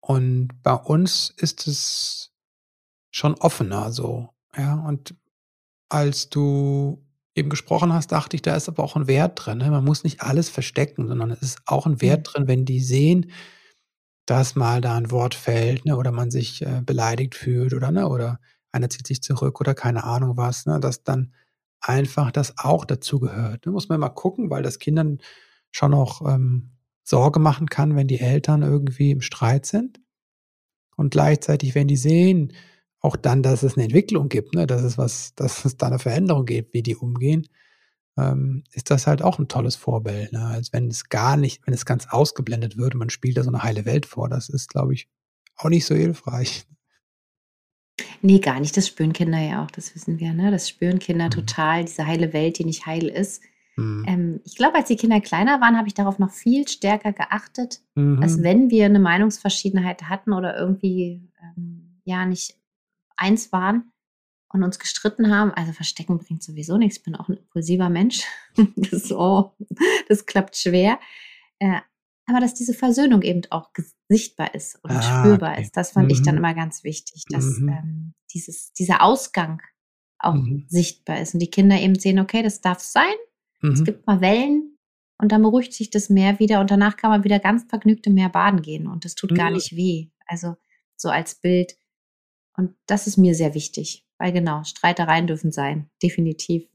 Und 0.00 0.62
bei 0.62 0.74
uns 0.74 1.34
ist 1.36 1.66
es 1.66 2.30
schon 3.10 3.34
offener 3.34 3.90
so, 3.90 4.28
ja. 4.56 4.74
Und 4.74 5.16
als 5.88 6.28
du 6.28 7.04
eben 7.34 7.48
gesprochen 7.50 7.92
hast, 7.92 8.12
dachte 8.12 8.36
ich, 8.36 8.42
da 8.42 8.54
ist 8.56 8.68
aber 8.68 8.82
auch 8.82 8.96
ein 8.96 9.06
Wert 9.06 9.44
drin. 9.44 9.58
Ne? 9.58 9.70
Man 9.70 9.84
muss 9.84 10.04
nicht 10.04 10.22
alles 10.22 10.48
verstecken, 10.48 11.08
sondern 11.08 11.30
es 11.30 11.40
ist 11.40 11.58
auch 11.66 11.86
ein 11.86 12.00
Wert 12.00 12.20
mhm. 12.20 12.32
drin, 12.32 12.48
wenn 12.48 12.64
die 12.64 12.80
sehen, 12.80 13.30
dass 14.28 14.54
mal 14.54 14.82
da 14.82 14.94
ein 14.94 15.10
Wort 15.10 15.34
fällt 15.34 15.86
ne, 15.86 15.96
oder 15.96 16.12
man 16.12 16.30
sich 16.30 16.60
äh, 16.60 16.82
beleidigt 16.84 17.34
fühlt 17.34 17.72
oder, 17.72 17.90
ne, 17.90 18.06
oder 18.06 18.40
einer 18.72 18.90
zieht 18.90 19.06
sich 19.06 19.22
zurück 19.22 19.58
oder 19.58 19.74
keine 19.74 20.04
Ahnung 20.04 20.36
was, 20.36 20.66
ne, 20.66 20.78
dass 20.80 21.02
dann 21.02 21.32
einfach 21.80 22.30
das 22.30 22.58
auch 22.58 22.84
dazu 22.84 23.20
gehört. 23.20 23.64
Da 23.64 23.70
muss 23.70 23.88
man 23.88 23.98
mal 23.98 24.10
gucken, 24.10 24.50
weil 24.50 24.62
das 24.62 24.78
Kindern 24.78 25.18
schon 25.70 25.94
auch 25.94 26.20
ähm, 26.28 26.72
Sorge 27.04 27.40
machen 27.40 27.68
kann, 27.68 27.96
wenn 27.96 28.06
die 28.06 28.20
Eltern 28.20 28.60
irgendwie 28.60 29.12
im 29.12 29.22
Streit 29.22 29.64
sind. 29.64 29.98
Und 30.94 31.10
gleichzeitig, 31.10 31.74
wenn 31.74 31.88
die 31.88 31.96
sehen, 31.96 32.52
auch 33.00 33.16
dann, 33.16 33.42
dass 33.42 33.62
es 33.62 33.76
eine 33.76 33.84
Entwicklung 33.84 34.28
gibt, 34.28 34.54
ne, 34.54 34.66
dass 34.66 34.82
es 34.82 34.98
was, 34.98 35.34
dass 35.36 35.64
es 35.64 35.78
da 35.78 35.86
eine 35.86 36.00
Veränderung 36.00 36.44
gibt, 36.44 36.74
wie 36.74 36.82
die 36.82 36.96
umgehen, 36.96 37.46
ähm, 38.18 38.64
ist 38.72 38.90
das 38.90 39.06
halt 39.06 39.22
auch 39.22 39.38
ein 39.38 39.48
tolles 39.48 39.76
Vorbild. 39.76 40.32
Ne? 40.32 40.44
Als 40.44 40.72
wenn 40.72 40.88
es 40.88 41.08
gar 41.08 41.36
nicht, 41.36 41.66
wenn 41.66 41.74
es 41.74 41.86
ganz 41.86 42.08
ausgeblendet 42.08 42.76
wird 42.76 42.94
und 42.94 42.98
man 42.98 43.10
spielt 43.10 43.36
da 43.36 43.42
so 43.42 43.50
eine 43.50 43.62
heile 43.62 43.84
Welt 43.84 44.06
vor, 44.06 44.28
das 44.28 44.48
ist, 44.48 44.68
glaube 44.68 44.94
ich, 44.94 45.08
auch 45.56 45.68
nicht 45.68 45.86
so 45.86 45.94
hilfreich. 45.94 46.66
Nee, 48.22 48.38
gar 48.38 48.60
nicht. 48.60 48.76
Das 48.76 48.86
spüren 48.86 49.12
Kinder 49.12 49.38
ja 49.38 49.64
auch, 49.64 49.70
das 49.70 49.94
wissen 49.94 50.18
wir. 50.18 50.32
Ne? 50.32 50.50
Das 50.50 50.68
spüren 50.68 50.98
Kinder 50.98 51.26
mhm. 51.26 51.30
total, 51.30 51.84
diese 51.84 52.06
heile 52.06 52.32
Welt, 52.32 52.58
die 52.58 52.64
nicht 52.64 52.86
heil 52.86 53.06
ist. 53.06 53.42
Mhm. 53.76 54.04
Ähm, 54.06 54.40
ich 54.44 54.56
glaube, 54.56 54.76
als 54.76 54.88
die 54.88 54.96
Kinder 54.96 55.20
kleiner 55.20 55.60
waren, 55.60 55.76
habe 55.76 55.88
ich 55.88 55.94
darauf 55.94 56.18
noch 56.18 56.30
viel 56.30 56.66
stärker 56.66 57.12
geachtet, 57.12 57.80
mhm. 57.94 58.20
als 58.22 58.42
wenn 58.42 58.70
wir 58.70 58.86
eine 58.86 58.98
Meinungsverschiedenheit 58.98 60.08
hatten 60.08 60.32
oder 60.32 60.58
irgendwie 60.58 61.22
ähm, 61.42 62.00
ja 62.04 62.26
nicht 62.26 62.56
eins 63.16 63.52
waren, 63.52 63.92
und 64.52 64.62
uns 64.62 64.78
gestritten 64.78 65.30
haben. 65.30 65.52
Also 65.52 65.72
verstecken 65.72 66.18
bringt 66.18 66.42
sowieso 66.42 66.78
nichts. 66.78 66.98
Ich 66.98 67.02
bin 67.02 67.16
auch 67.16 67.28
ein 67.28 67.36
impulsiver 67.36 67.88
Mensch. 67.88 68.24
das, 68.76 69.12
oh, 69.12 69.52
das 70.08 70.26
klappt 70.26 70.56
schwer. 70.56 70.98
Äh, 71.58 71.80
aber 72.26 72.40
dass 72.40 72.54
diese 72.54 72.74
Versöhnung 72.74 73.22
eben 73.22 73.42
auch 73.50 73.70
sichtbar 74.08 74.54
ist 74.54 74.78
und 74.82 74.90
ah, 74.90 75.02
spürbar 75.02 75.52
okay. 75.52 75.62
ist, 75.62 75.76
das 75.76 75.92
fand 75.92 76.08
mhm. 76.08 76.12
ich 76.12 76.22
dann 76.22 76.34
mhm. 76.34 76.44
immer 76.44 76.54
ganz 76.54 76.84
wichtig, 76.84 77.24
dass 77.30 77.58
mhm. 77.58 77.68
ähm, 77.68 78.14
dieses, 78.34 78.72
dieser 78.74 79.02
Ausgang 79.02 79.62
auch 80.18 80.34
mhm. 80.34 80.66
sichtbar 80.68 81.20
ist 81.20 81.34
und 81.34 81.40
die 81.40 81.50
Kinder 81.50 81.80
eben 81.80 81.98
sehen, 81.98 82.18
okay, 82.18 82.42
das 82.42 82.60
darf 82.60 82.80
sein. 82.80 83.14
Es 83.62 83.80
mhm. 83.80 83.84
gibt 83.84 84.06
mal 84.06 84.20
Wellen 84.20 84.76
und 85.18 85.32
dann 85.32 85.42
beruhigt 85.42 85.72
sich 85.72 85.90
das 85.90 86.10
Meer 86.10 86.38
wieder 86.38 86.60
und 86.60 86.70
danach 86.70 86.96
kann 86.96 87.10
man 87.10 87.24
wieder 87.24 87.38
ganz 87.38 87.64
vergnügt 87.64 88.06
im 88.06 88.14
Meer 88.14 88.28
baden 88.28 88.60
gehen 88.60 88.86
und 88.86 89.04
das 89.04 89.14
tut 89.14 89.34
gar 89.34 89.50
nicht 89.50 89.74
weh. 89.74 90.10
Also 90.26 90.56
so 90.96 91.08
als 91.08 91.36
Bild. 91.36 91.77
Und 92.58 92.74
das 92.86 93.06
ist 93.06 93.16
mir 93.16 93.34
sehr 93.34 93.54
wichtig. 93.54 94.04
Weil 94.18 94.32
genau, 94.32 94.64
Streitereien 94.64 95.28
dürfen 95.28 95.52
sein, 95.52 95.88
definitiv. 96.02 96.68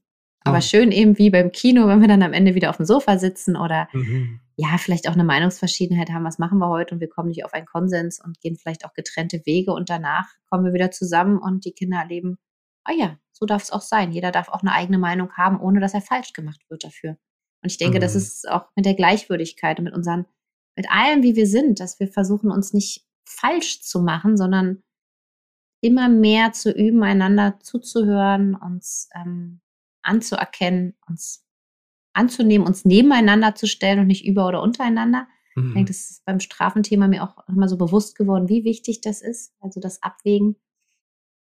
Aber 0.46 0.58
oh. 0.58 0.62
schön 0.62 0.92
eben 0.92 1.18
wie 1.18 1.30
beim 1.30 1.52
Kino, 1.52 1.88
wenn 1.88 2.00
wir 2.02 2.08
dann 2.08 2.24
am 2.24 2.34
Ende 2.34 2.56
wieder 2.56 2.70
auf 2.70 2.78
dem 2.78 2.86
Sofa 2.86 3.18
sitzen 3.18 3.56
oder 3.56 3.88
mhm. 3.94 4.40
ja, 4.56 4.78
vielleicht 4.78 5.08
auch 5.08 5.14
eine 5.14 5.24
Meinungsverschiedenheit 5.24 6.10
haben, 6.10 6.26
was 6.26 6.40
machen 6.40 6.58
wir 6.58 6.70
heute 6.70 6.96
und 6.96 7.02
wir 7.02 7.10
kommen 7.10 7.30
nicht 7.30 7.46
auf 7.46 7.54
einen 7.54 7.66
Konsens 7.66 8.22
und 8.24 8.40
gehen 8.40 8.56
vielleicht 8.56 8.86
auch 8.86 8.94
getrennte 8.94 9.42
Wege 9.46 9.74
und 9.74 9.90
danach 9.90 10.28
kommen 10.50 10.66
wir 10.66 10.74
wieder 10.74 10.92
zusammen 10.92 11.38
und 11.38 11.66
die 11.66 11.74
Kinder 11.74 12.00
erleben, 12.00 12.38
ah 12.86 12.94
ja, 12.94 13.18
so 13.32 13.46
darf 13.46 13.64
es 13.64 13.72
auch 13.72 13.82
sein. 13.82 14.12
Jeder 14.12 14.32
darf 14.32 14.50
auch 14.50 14.62
eine 14.62 14.74
eigene 14.74 15.00
Meinung 15.00 15.34
haben, 15.34 15.60
ohne 15.60 15.80
dass 15.80 15.94
er 15.94 16.02
falsch 16.02 16.34
gemacht 16.34 16.62
wird 16.70 16.84
dafür. 16.84 17.18
Und 17.62 17.72
ich 17.72 17.78
denke, 17.78 17.98
mhm. 17.98 18.02
das 18.02 18.16
ist 18.16 18.50
auch 18.50 18.66
mit 18.76 18.86
der 18.86 18.96
Gleichwürdigkeit 18.96 19.80
und 19.80 19.86
mit 19.86 19.94
unseren, 19.94 20.26
mit 20.78 20.90
allem, 20.90 21.24
wie 21.24 21.36
wir 21.36 21.48
sind, 21.48 21.80
dass 21.80 22.00
wir 22.00 22.08
versuchen, 22.08 22.52
uns 22.52 22.74
nicht 22.74 23.06
falsch 23.26 23.82
zu 23.82 24.02
machen, 24.02 24.38
sondern 24.38 24.84
immer 25.84 26.08
mehr 26.08 26.54
zu 26.54 26.72
üben, 26.72 27.04
einander 27.04 27.60
zuzuhören, 27.62 28.56
uns 28.56 29.10
ähm, 29.14 29.60
anzuerkennen, 30.02 30.96
uns 31.08 31.46
anzunehmen, 32.14 32.66
uns 32.66 32.86
nebeneinander 32.86 33.54
zu 33.56 33.68
stellen 33.68 34.00
und 34.00 34.08
nicht 34.08 34.26
über 34.26 34.48
oder 34.48 34.62
untereinander. 34.62 35.28
Mhm. 35.56 35.68
Ich 35.68 35.74
denke, 35.74 35.90
das 35.90 36.10
ist 36.10 36.26
beim 36.26 36.40
Strafenthema 36.40 37.08
mir 37.08 37.24
auch 37.24 37.48
immer 37.50 37.68
so 37.68 37.78
bewusst 37.78 38.16
geworden, 38.16 38.48
wie 38.48 38.64
wichtig 38.64 39.02
das 39.02 39.22
ist. 39.22 39.54
Also 39.60 39.82
das 39.82 40.02
Abwägen 40.02 40.56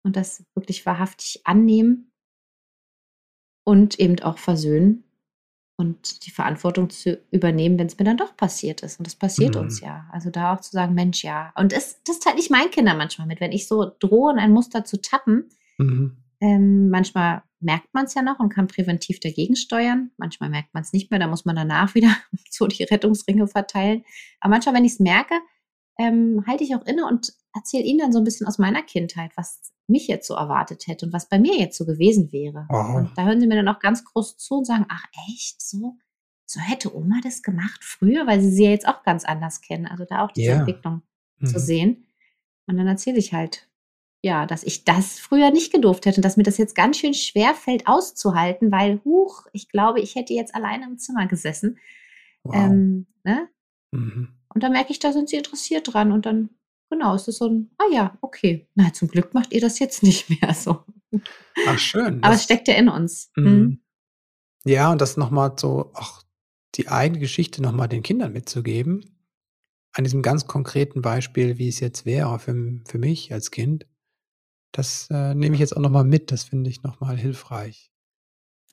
und 0.04 0.14
das 0.14 0.44
wirklich 0.54 0.86
wahrhaftig 0.86 1.40
annehmen 1.44 2.12
und 3.64 3.98
eben 3.98 4.20
auch 4.20 4.38
versöhnen 4.38 5.07
und 5.78 6.26
die 6.26 6.32
Verantwortung 6.32 6.90
zu 6.90 7.20
übernehmen, 7.30 7.78
wenn 7.78 7.86
es 7.86 7.96
mir 7.96 8.04
dann 8.04 8.16
doch 8.16 8.36
passiert 8.36 8.82
ist. 8.82 8.98
Und 8.98 9.06
das 9.06 9.14
passiert 9.14 9.54
mhm. 9.54 9.62
uns 9.62 9.80
ja. 9.80 10.08
Also 10.12 10.28
da 10.28 10.52
auch 10.52 10.60
zu 10.60 10.72
sagen, 10.72 10.92
Mensch, 10.92 11.22
ja. 11.22 11.52
Und 11.54 11.72
es, 11.72 12.02
das 12.04 12.18
teilt 12.18 12.38
ich 12.40 12.50
meinen 12.50 12.72
Kindern 12.72 12.98
manchmal 12.98 13.28
mit, 13.28 13.40
wenn 13.40 13.52
ich 13.52 13.68
so 13.68 13.92
drohe, 14.00 14.32
in 14.32 14.40
ein 14.40 14.52
Muster 14.52 14.84
zu 14.84 15.00
tappen. 15.00 15.48
Mhm. 15.78 16.16
Ähm, 16.40 16.90
manchmal 16.90 17.42
merkt 17.60 17.94
man 17.94 18.06
es 18.06 18.14
ja 18.14 18.22
noch 18.22 18.40
und 18.40 18.48
kann 18.48 18.66
präventiv 18.66 19.20
dagegen 19.20 19.54
steuern. 19.54 20.10
Manchmal 20.16 20.50
merkt 20.50 20.74
man 20.74 20.82
es 20.82 20.92
nicht 20.92 21.12
mehr, 21.12 21.20
da 21.20 21.28
muss 21.28 21.44
man 21.44 21.54
danach 21.54 21.94
wieder 21.94 22.14
so 22.50 22.66
die 22.66 22.82
Rettungsringe 22.82 23.46
verteilen. 23.46 24.04
Aber 24.40 24.50
manchmal, 24.50 24.74
wenn 24.74 24.84
ich 24.84 24.92
es 24.92 25.00
merke, 25.00 25.34
ähm, 25.98 26.44
halte 26.46 26.64
ich 26.64 26.74
auch 26.74 26.86
inne 26.86 27.06
und 27.06 27.32
erzähle 27.54 27.84
ihnen 27.84 27.98
dann 27.98 28.12
so 28.12 28.18
ein 28.18 28.24
bisschen 28.24 28.46
aus 28.46 28.58
meiner 28.58 28.82
Kindheit, 28.82 29.32
was 29.36 29.72
mich 29.88 30.06
jetzt 30.06 30.26
so 30.26 30.34
erwartet 30.34 30.86
hätte 30.86 31.06
und 31.06 31.12
was 31.12 31.28
bei 31.28 31.38
mir 31.38 31.56
jetzt 31.58 31.76
so 31.76 31.84
gewesen 31.84 32.30
wäre. 32.32 32.66
Oh. 32.70 32.96
Und 32.98 33.12
da 33.16 33.24
hören 33.24 33.40
sie 33.40 33.46
mir 33.46 33.56
dann 33.56 33.68
auch 33.68 33.80
ganz 33.80 34.04
groß 34.04 34.36
zu 34.36 34.58
und 34.58 34.64
sagen, 34.64 34.86
ach 34.88 35.04
echt, 35.28 35.60
so, 35.60 35.96
so 36.46 36.60
hätte 36.60 36.94
Oma 36.94 37.20
das 37.22 37.42
gemacht 37.42 37.82
früher, 37.82 38.26
weil 38.26 38.40
sie 38.40 38.50
sie 38.50 38.64
ja 38.64 38.70
jetzt 38.70 38.86
auch 38.86 39.02
ganz 39.02 39.24
anders 39.24 39.60
kennen. 39.60 39.86
Also 39.86 40.04
da 40.04 40.24
auch 40.24 40.30
diese 40.30 40.50
yeah. 40.50 40.60
Entwicklung 40.60 41.02
mhm. 41.38 41.46
zu 41.46 41.58
sehen. 41.58 42.06
Und 42.66 42.76
dann 42.76 42.86
erzähle 42.86 43.18
ich 43.18 43.32
halt, 43.32 43.68
ja, 44.22 44.46
dass 44.46 44.62
ich 44.62 44.84
das 44.84 45.18
früher 45.18 45.50
nicht 45.50 45.72
gedurft 45.72 46.04
hätte 46.06 46.16
und 46.16 46.24
dass 46.24 46.36
mir 46.36 46.42
das 46.42 46.58
jetzt 46.58 46.74
ganz 46.74 46.98
schön 46.98 47.14
schwer 47.14 47.54
fällt 47.54 47.86
auszuhalten, 47.86 48.70
weil, 48.70 49.00
huch, 49.04 49.46
ich 49.52 49.68
glaube, 49.68 50.00
ich 50.00 50.16
hätte 50.16 50.34
jetzt 50.34 50.54
alleine 50.54 50.84
im 50.84 50.98
Zimmer 50.98 51.26
gesessen. 51.26 51.78
Wow. 52.42 52.54
Ähm, 52.54 53.06
ne? 53.24 53.48
mhm. 53.92 54.37
Und 54.58 54.62
dann 54.64 54.72
merke 54.72 54.90
ich, 54.90 54.98
da 54.98 55.12
sind 55.12 55.28
sie 55.28 55.36
interessiert 55.36 55.94
dran 55.94 56.10
und 56.10 56.26
dann 56.26 56.50
Genau, 56.90 57.14
es 57.14 57.28
ist 57.28 57.38
so 57.38 57.48
ein, 57.48 57.70
ah 57.78 57.92
ja, 57.92 58.18
okay. 58.22 58.66
Na, 58.74 58.92
zum 58.92 59.08
Glück 59.08 59.34
macht 59.34 59.52
ihr 59.52 59.60
das 59.60 59.78
jetzt 59.78 60.02
nicht 60.02 60.28
mehr 60.42 60.54
so. 60.54 60.84
Ach, 61.66 61.78
schön. 61.78 62.22
Aber 62.22 62.34
es 62.34 62.44
steckt 62.44 62.68
ja 62.68 62.74
in 62.74 62.88
uns. 62.88 63.30
Mhm. 63.36 63.44
Mhm. 63.44 63.80
Ja, 64.64 64.90
und 64.90 65.00
das 65.00 65.16
nochmal 65.16 65.54
so, 65.56 65.90
auch 65.94 66.22
die 66.74 66.88
eigene 66.88 67.20
Geschichte 67.20 67.62
nochmal 67.62 67.88
den 67.88 68.02
Kindern 68.02 68.32
mitzugeben. 68.32 69.04
An 69.92 70.04
diesem 70.04 70.22
ganz 70.22 70.46
konkreten 70.46 71.02
Beispiel, 71.02 71.58
wie 71.58 71.68
es 71.68 71.80
jetzt 71.80 72.04
wäre 72.04 72.38
für, 72.38 72.54
für 72.86 72.98
mich 72.98 73.32
als 73.32 73.50
Kind. 73.50 73.86
Das 74.72 75.08
äh, 75.10 75.34
nehme 75.34 75.54
ich 75.54 75.60
jetzt 75.60 75.76
auch 75.76 75.80
nochmal 75.80 76.04
mit. 76.04 76.30
Das 76.30 76.44
finde 76.44 76.70
ich 76.70 76.82
nochmal 76.82 77.16
hilfreich. 77.16 77.90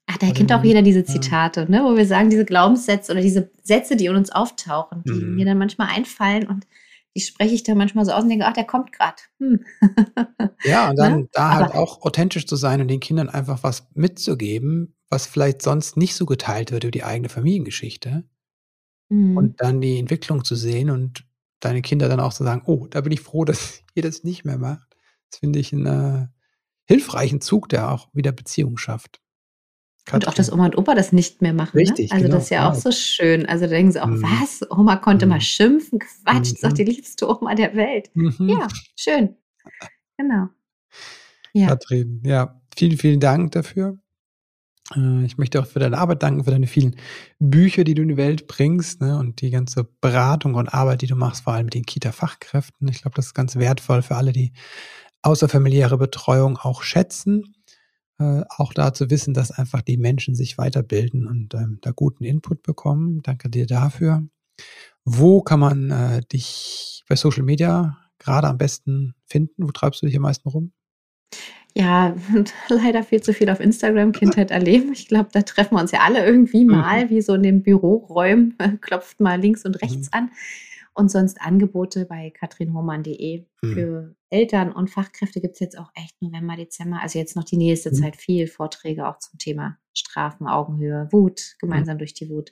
Ach, 0.08 0.18
da 0.18 0.32
kennt 0.32 0.54
auch 0.54 0.64
jeder 0.64 0.84
diese 0.84 1.04
Zitate, 1.04 1.70
ne, 1.70 1.84
wo 1.84 1.98
wir 1.98 2.06
sagen, 2.06 2.30
diese 2.30 2.46
Glaubenssätze 2.46 3.12
oder 3.12 3.22
diese 3.22 3.52
Sätze, 3.64 3.96
die 3.96 4.06
in 4.06 4.16
uns 4.16 4.32
auftauchen, 4.32 5.04
die 5.04 5.12
mhm. 5.12 5.36
mir 5.36 5.46
dann 5.46 5.58
manchmal 5.58 5.88
einfallen 5.88 6.48
und 6.48 6.68
die 7.16 7.22
spreche 7.22 7.56
ich 7.56 7.64
da 7.64 7.76
manchmal 7.76 8.06
so 8.06 8.12
aus 8.12 8.24
und 8.24 8.30
denke, 8.30 8.46
ach, 8.46 8.54
der 8.54 8.66
kommt 8.66 8.92
gerade. 8.92 9.22
Hm. 9.40 9.64
Ja, 10.64 10.90
und 10.90 10.98
dann 10.98 11.20
ne? 11.22 11.30
da 11.32 11.54
halt 11.54 11.72
Aber, 11.72 11.80
auch 11.80 12.02
authentisch 12.02 12.48
zu 12.48 12.56
sein 12.56 12.82
und 12.82 12.88
den 12.88 13.00
Kindern 13.00 13.30
einfach 13.30 13.62
was 13.64 13.88
mitzugeben, 13.94 14.96
was 15.10 15.28
vielleicht 15.28 15.62
sonst 15.62 15.96
nicht 15.96 16.16
so 16.16 16.26
geteilt 16.26 16.72
wird 16.72 16.84
über 16.84 16.92
die 16.92 17.04
eigene 17.04 17.30
Familiengeschichte. 17.30 18.24
Mhm. 19.10 19.38
Und 19.38 19.62
dann 19.62 19.80
die 19.80 20.00
Entwicklung 20.00 20.44
zu 20.44 20.56
sehen 20.56 20.90
und 20.90 21.26
deine 21.60 21.82
Kinder 21.82 22.10
dann 22.10 22.20
auch 22.20 22.34
zu 22.34 22.44
sagen, 22.44 22.64
oh, 22.66 22.88
da 22.88 23.02
bin 23.02 23.12
ich 23.12 23.22
froh, 23.22 23.46
dass 23.46 23.84
ihr 23.94 24.04
das 24.04 24.24
nicht 24.24 24.44
mehr 24.44 24.58
macht. 24.58 24.96
Das 25.30 25.40
finde 25.40 25.60
ich 25.60 25.72
einen 25.72 25.86
äh, 25.86 26.28
hilfreichen 26.86 27.42
Zug, 27.42 27.70
der 27.70 27.92
auch 27.92 28.10
wieder 28.14 28.32
Beziehungen 28.32 28.78
schafft. 28.78 29.22
Und 30.12 30.28
auch, 30.28 30.34
dass 30.34 30.52
Oma 30.52 30.66
und 30.66 30.78
Opa 30.78 30.94
das 30.94 31.12
nicht 31.12 31.42
mehr 31.42 31.54
machen. 31.54 31.78
Ne? 31.78 31.82
Richtig, 31.82 32.10
ne? 32.10 32.16
Also 32.16 32.26
genau, 32.26 32.36
das 32.36 32.44
ist 32.46 32.50
ja 32.52 32.70
auch 32.70 32.76
so 32.76 32.92
schön. 32.92 33.46
Also 33.48 33.66
da 33.66 33.72
denken 33.72 33.92
sie 33.92 34.04
auch, 34.04 34.08
mhm. 34.08 34.22
was? 34.22 34.62
Oma 34.70 34.98
konnte 34.98 35.26
mhm. 35.26 35.32
mal 35.32 35.42
schimpfen? 35.42 36.00
Quatsch, 36.00 36.36
mhm. 36.36 36.40
das 36.40 36.52
ist 36.52 36.64
doch 36.64 36.74
die 36.74 36.84
liebste 36.84 37.28
Oma 37.28 37.56
der 37.56 37.76
Welt. 37.76 38.12
Mhm. 38.14 38.50
Ja, 38.50 38.68
schön. 38.96 39.36
Genau. 40.18 40.50
Ja. 41.54 41.68
Katrin, 41.68 42.22
ja, 42.24 42.62
vielen, 42.76 42.98
vielen 42.98 43.20
Dank 43.20 43.52
dafür. 43.54 43.98
Äh, 44.96 45.26
ich 45.26 45.38
möchte 45.38 45.60
auch 45.60 45.66
für 45.66 45.80
deine 45.80 45.98
Arbeit 45.98 46.22
danken, 46.22 46.44
für 46.44 46.52
deine 46.52 46.68
vielen 46.68 46.98
Bücher, 47.40 47.84
die 47.84 47.96
du 47.96 48.04
in 48.04 48.10
die 48.10 48.18
Welt 48.18 48.46
bringst 48.48 49.02
ne, 49.02 49.18
und 49.18 49.42
die 49.42 49.50
ganze 49.50 49.86
Beratung 50.02 50.54
und 50.54 50.70
Arbeit, 50.70 51.02
die 51.02 51.08
du 51.08 51.16
machst, 51.16 51.44
vor 51.44 51.54
allem 51.54 51.66
mit 51.66 51.74
den 51.74 51.86
Kita-Fachkräften. 51.86 52.88
Ich 52.90 53.02
glaube, 53.02 53.16
das 53.16 53.28
ist 53.28 53.34
ganz 53.34 53.56
wertvoll 53.56 54.04
für 54.04 54.16
alle, 54.16 54.34
die 54.34 54.54
außerfamiliäre 55.24 55.98
Betreuung 55.98 56.58
auch 56.58 56.84
schätzen 56.84 57.55
äh, 58.20 58.44
auch 58.50 58.74
da 58.74 58.94
zu 58.94 59.10
wissen, 59.10 59.34
dass 59.34 59.52
einfach 59.52 59.82
die 59.82 59.98
Menschen 59.98 60.36
sich 60.36 60.58
weiterbilden 60.58 61.28
und 61.28 61.54
ähm, 61.54 61.80
da 61.82 61.92
guten 61.92 62.24
Input 62.24 62.64
bekommen. 62.64 63.22
Danke 63.24 63.50
dir 63.50 63.66
dafür. 63.66 64.28
Wo 65.04 65.42
kann 65.42 65.60
man 65.60 65.92
äh, 65.92 66.22
dich 66.32 67.04
bei 67.08 67.16
Social 67.16 67.44
Media 67.44 67.98
gerade 68.18 68.48
am 68.48 68.58
besten 68.58 69.16
finden? 69.26 69.68
Wo 69.68 69.72
treibst 69.72 70.02
du 70.02 70.06
dich 70.06 70.16
am 70.16 70.24
meisten 70.24 70.50
rum? 70.50 70.72
Ja, 71.78 72.16
leider 72.70 73.04
viel 73.04 73.22
zu 73.22 73.34
viel 73.34 73.50
auf 73.50 73.60
Instagram 73.60 74.14
Kindheit 74.14 74.50
erleben. 74.50 74.94
Ich 74.94 75.08
glaube, 75.08 75.30
da 75.34 75.42
treffen 75.42 75.76
wir 75.76 75.82
uns 75.82 75.92
ja 75.92 76.00
alle 76.00 76.26
irgendwie 76.26 76.64
mhm. 76.64 76.72
mal, 76.72 77.10
wie 77.10 77.22
so 77.22 77.34
in 77.34 77.44
den 77.44 77.64
Büroräumen, 77.64 78.58
klopft 78.82 79.20
mal 79.20 79.40
links 79.40 79.66
und 79.66 79.82
rechts 79.82 80.08
mhm. 80.08 80.18
an. 80.18 80.32
Und 80.98 81.12
sonst 81.12 81.42
Angebote 81.42 82.06
bei 82.06 82.30
katrinhohmann.de 82.32 83.46
mhm. 83.62 83.74
für 83.74 84.16
Eltern 84.30 84.72
und 84.72 84.90
Fachkräfte 84.90 85.42
gibt 85.42 85.56
es 85.56 85.60
jetzt 85.60 85.78
auch 85.78 85.92
echt 85.94 86.22
November, 86.22 86.56
Dezember. 86.56 87.02
Also 87.02 87.20
jetzt 87.20 87.36
noch 87.36 87.44
die 87.44 87.58
nächste 87.58 87.92
mhm. 87.92 87.96
Zeit 87.96 88.16
viel 88.16 88.48
Vorträge 88.48 89.06
auch 89.06 89.20
zum 89.20 89.38
Thema 89.38 89.78
Strafen, 89.94 90.48
Augenhöhe, 90.48 91.10
Wut, 91.12 91.56
gemeinsam 91.60 91.96
mhm. 91.96 92.00
durch 92.00 92.14
die 92.14 92.30
Wut. 92.30 92.52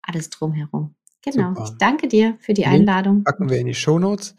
Alles 0.00 0.30
drumherum. 0.30 0.94
Genau. 1.24 1.48
Super. 1.48 1.64
Ich 1.64 1.78
danke 1.78 2.06
dir 2.06 2.36
für 2.40 2.54
die 2.54 2.66
Einladung. 2.66 3.24
Packen 3.24 3.50
wir 3.50 3.58
in 3.58 3.66
die 3.66 3.74
Shownotes. 3.74 4.36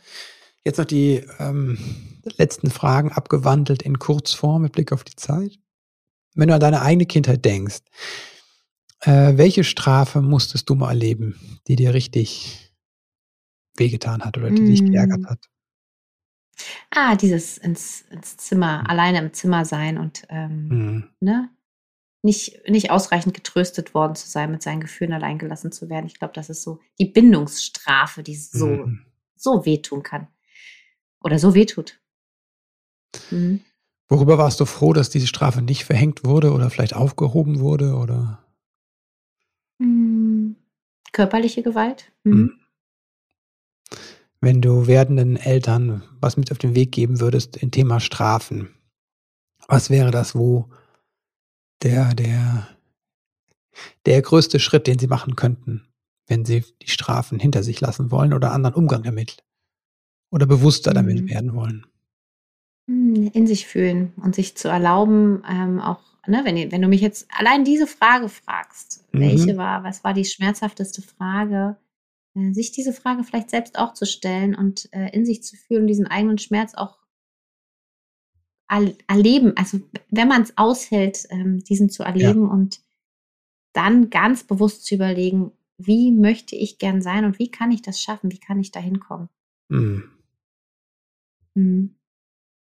Jetzt 0.63 0.77
noch 0.77 0.85
die 0.85 1.21
ähm, 1.39 1.77
letzten 2.37 2.69
Fragen 2.69 3.11
abgewandelt 3.11 3.83
in 3.83 3.99
Kurzform 3.99 4.61
mit 4.61 4.71
Blick 4.71 4.93
auf 4.93 5.03
die 5.03 5.17
Zeit. 5.17 5.59
Wenn 6.33 6.47
du 6.47 6.53
an 6.53 6.61
deine 6.61 6.81
eigene 6.81 7.05
Kindheit 7.05 7.43
denkst, 7.43 7.81
äh, 9.01 9.33
welche 9.35 9.65
Strafe 9.65 10.21
musstest 10.21 10.69
du 10.69 10.75
mal 10.75 10.89
erleben, 10.89 11.59
die 11.67 11.75
dir 11.75 11.93
richtig 11.93 12.62
wehgetan 13.75 14.23
hat 14.23 14.37
oder 14.37 14.51
die 14.51 14.61
mm. 14.61 14.65
dich 14.65 14.85
geärgert 14.85 15.25
hat? 15.25 15.49
Ah, 16.91 17.15
dieses 17.15 17.57
ins, 17.57 18.01
ins 18.11 18.37
Zimmer, 18.37 18.81
mhm. 18.81 18.87
alleine 18.87 19.19
im 19.19 19.33
Zimmer 19.33 19.65
sein 19.65 19.97
und 19.97 20.23
ähm, 20.29 20.67
mm. 20.67 21.09
ne? 21.19 21.49
nicht, 22.23 22.67
nicht 22.69 22.89
ausreichend 22.89 23.33
getröstet 23.33 23.93
worden 23.93 24.15
zu 24.15 24.27
sein, 24.27 24.51
mit 24.51 24.63
seinen 24.63 24.79
Gefühlen 24.79 25.13
allein 25.13 25.37
gelassen 25.37 25.71
zu 25.71 25.89
werden. 25.89 26.05
Ich 26.05 26.17
glaube, 26.17 26.33
das 26.33 26.49
ist 26.49 26.63
so 26.63 26.79
die 26.99 27.05
Bindungsstrafe, 27.05 28.23
die 28.23 28.35
so, 28.35 28.67
mm. 28.67 29.05
so 29.35 29.65
wehtun 29.65 30.03
kann. 30.03 30.27
Oder 31.21 31.39
so 31.39 31.53
wehtut. 31.53 31.99
Mhm. 33.31 33.61
Worüber 34.09 34.37
warst 34.37 34.59
du 34.59 34.65
froh, 34.65 34.93
dass 34.93 35.09
diese 35.09 35.27
Strafe 35.27 35.61
nicht 35.61 35.85
verhängt 35.85 36.23
wurde 36.23 36.51
oder 36.51 36.69
vielleicht 36.69 36.95
aufgehoben 36.95 37.59
wurde? 37.59 37.95
Oder? 37.95 38.43
Hm, 39.79 40.55
körperliche 41.11 41.63
Gewalt. 41.63 42.11
Mhm. 42.23 42.59
Wenn 44.43 44.61
du 44.61 44.87
werdenden 44.87 45.37
Eltern 45.37 46.03
was 46.19 46.35
mit 46.35 46.51
auf 46.51 46.57
den 46.57 46.75
Weg 46.75 46.91
geben 46.91 47.21
würdest 47.21 47.55
in 47.55 47.71
Thema 47.71 48.01
Strafen, 48.01 48.75
was 49.69 49.89
wäre 49.89 50.11
das, 50.11 50.35
wo 50.35 50.67
der, 51.81 52.13
der, 52.13 52.67
der 54.05 54.21
größte 54.21 54.59
Schritt, 54.59 54.85
den 54.85 54.99
sie 54.99 55.07
machen 55.07 55.37
könnten, 55.37 55.87
wenn 56.27 56.43
sie 56.43 56.65
die 56.81 56.89
Strafen 56.89 57.39
hinter 57.39 57.63
sich 57.63 57.79
lassen 57.79 58.11
wollen 58.11 58.33
oder 58.33 58.51
anderen 58.51 58.75
Umgang 58.75 59.03
damit 59.03 59.45
oder 60.29 60.45
bewusster 60.45 60.93
damit 60.93 61.21
mhm. 61.21 61.29
werden 61.29 61.53
wollen? 61.53 61.85
Hm, 62.89 63.31
in 63.31 63.47
sich 63.47 63.65
fühlen 63.65 64.11
und 64.17 64.35
sich 64.35 64.57
zu 64.57 64.67
erlauben, 64.67 65.41
ähm, 65.49 65.79
auch 65.79 66.01
ne, 66.27 66.41
wenn, 66.43 66.69
wenn 66.69 66.81
du 66.81 66.89
mich 66.89 66.99
jetzt 66.99 67.27
allein 67.29 67.63
diese 67.63 67.87
Frage 67.87 68.27
fragst, 68.27 69.05
mhm. 69.13 69.21
welche 69.21 69.55
war, 69.55 69.85
was 69.85 70.03
war 70.03 70.13
die 70.13 70.25
schmerzhafteste 70.25 71.01
Frage, 71.01 71.77
sich 72.35 72.71
diese 72.71 72.93
Frage 72.93 73.23
vielleicht 73.23 73.49
selbst 73.49 73.77
auch 73.77 73.93
zu 73.93 74.05
stellen 74.05 74.55
und 74.55 74.91
äh, 74.91 75.09
in 75.09 75.25
sich 75.25 75.43
zu 75.43 75.55
fühlen, 75.55 75.87
diesen 75.87 76.07
eigenen 76.07 76.37
Schmerz 76.39 76.73
auch 76.73 76.97
erleben, 79.07 79.55
also 79.55 79.81
wenn 80.09 80.27
man 80.27 80.41
es 80.41 80.57
aushält, 80.57 81.27
ähm, 81.29 81.63
diesen 81.63 81.89
zu 81.89 82.01
erleben 82.01 82.45
ja. 82.45 82.51
und 82.51 82.81
dann 83.73 84.09
ganz 84.09 84.43
bewusst 84.43 84.85
zu 84.85 84.95
überlegen, 84.95 85.51
wie 85.77 86.11
möchte 86.11 86.55
ich 86.55 86.79
gern 86.79 87.01
sein 87.01 87.25
und 87.25 87.37
wie 87.37 87.51
kann 87.51 87.71
ich 87.71 87.81
das 87.83 88.01
schaffen, 88.01 88.31
wie 88.31 88.39
kann 88.39 88.59
ich 88.59 88.71
da 88.71 88.79
hinkommen. 88.79 89.29
Mhm. 89.69 90.09
Mhm. 91.53 91.95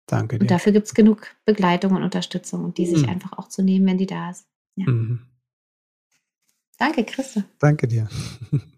Danke 0.06 0.38
dir. 0.38 0.44
Und 0.44 0.52
dafür 0.52 0.72
gibt 0.72 0.88
es 0.88 0.94
genug 0.94 1.36
Begleitung 1.44 1.94
und 1.94 2.04
Unterstützung 2.04 2.64
und 2.64 2.78
die 2.78 2.86
sich 2.86 3.04
mhm. 3.04 3.10
einfach 3.10 3.34
auch 3.38 3.50
zu 3.50 3.62
nehmen, 3.62 3.86
wenn 3.86 3.98
die 3.98 4.06
da 4.06 4.30
ist. 4.30 4.48
Ja. 4.76 4.90
Mhm. 4.90 5.22
Danke, 6.78 7.04
Christa. 7.04 7.44
Danke 7.60 7.88
dir. 7.88 8.08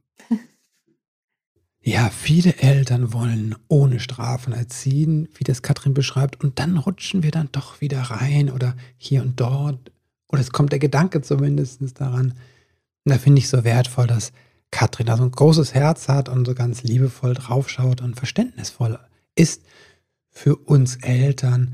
ja, 1.81 2.09
viele 2.09 2.57
Eltern 2.57 3.13
wollen 3.13 3.55
ohne 3.67 3.99
Strafen 3.99 4.53
erziehen, 4.53 5.29
wie 5.35 5.43
das 5.43 5.61
Katrin 5.61 5.93
beschreibt, 5.93 6.43
und 6.43 6.59
dann 6.59 6.77
rutschen 6.77 7.23
wir 7.23 7.31
dann 7.31 7.49
doch 7.51 7.81
wieder 7.81 8.01
rein 8.01 8.49
oder 8.49 8.75
hier 8.97 9.21
und 9.21 9.39
dort. 9.39 9.91
Oder 10.27 10.41
es 10.41 10.51
kommt 10.51 10.71
der 10.71 10.79
Gedanke 10.79 11.21
zumindest 11.21 11.81
daran. 11.99 12.33
Und 13.05 13.13
da 13.13 13.17
finde 13.17 13.39
ich 13.39 13.49
so 13.49 13.63
wertvoll, 13.63 14.07
dass 14.07 14.31
Katrin 14.71 15.07
da 15.07 15.17
so 15.17 15.23
ein 15.23 15.31
großes 15.31 15.73
Herz 15.73 16.07
hat 16.07 16.29
und 16.29 16.45
so 16.45 16.53
ganz 16.53 16.83
liebevoll 16.83 17.33
draufschaut 17.33 18.01
und 18.01 18.15
verständnisvoll 18.15 18.99
ist 19.35 19.63
für 20.29 20.55
uns 20.55 20.97
Eltern. 20.97 21.73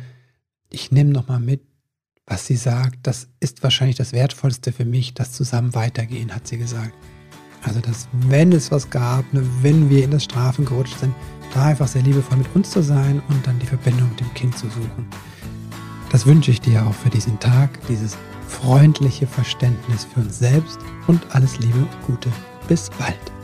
Ich 0.70 0.92
nehme 0.92 1.12
nochmal 1.12 1.40
mit, 1.40 1.62
was 2.26 2.46
sie 2.48 2.56
sagt. 2.56 3.00
Das 3.04 3.28
ist 3.40 3.64
wahrscheinlich 3.64 3.98
das 3.98 4.14
Wertvollste 4.14 4.72
für 4.72 4.86
mich, 4.86 5.14
das 5.14 5.34
zusammen 5.34 5.76
weitergehen, 5.76 6.34
hat 6.34 6.48
sie 6.48 6.58
gesagt. 6.58 6.94
Also, 7.66 7.80
dass 7.82 8.08
wenn 8.14 8.52
es 8.52 8.72
was 8.72 8.90
gab, 8.90 9.32
ne, 9.34 9.44
wenn 9.62 9.90
wir 9.90 10.04
in 10.04 10.12
das 10.12 10.24
Strafen 10.24 10.66
gerutscht 10.66 11.00
sind, 11.00 11.14
da 11.54 11.66
einfach 11.66 11.88
sehr 11.88 12.04
liebevoll 12.04 12.38
mit 12.38 12.48
uns 12.56 12.70
zu 12.70 12.82
sein 12.82 13.22
und 13.30 13.46
dann 13.46 13.58
die 13.60 13.66
Verbindung 13.66 14.10
mit 14.10 14.20
dem 14.20 14.34
Kind 14.34 14.58
zu 14.58 14.68
suchen. 14.68 15.08
Das 16.12 16.26
wünsche 16.26 16.52
ich 16.52 16.62
dir 16.62 16.86
auch 16.86 16.94
für 16.94 17.10
diesen 17.10 17.40
Tag, 17.40 17.70
dieses 17.88 18.18
freundliche 18.48 19.26
Verständnis 19.26 20.06
für 20.06 20.22
uns 20.22 20.40
selbst 20.40 20.80
und 21.08 21.22
alles 21.34 21.60
Liebe 21.60 21.80
und 21.80 22.02
Gute. 22.06 22.30
Bis 22.68 22.90
bald. 22.98 23.35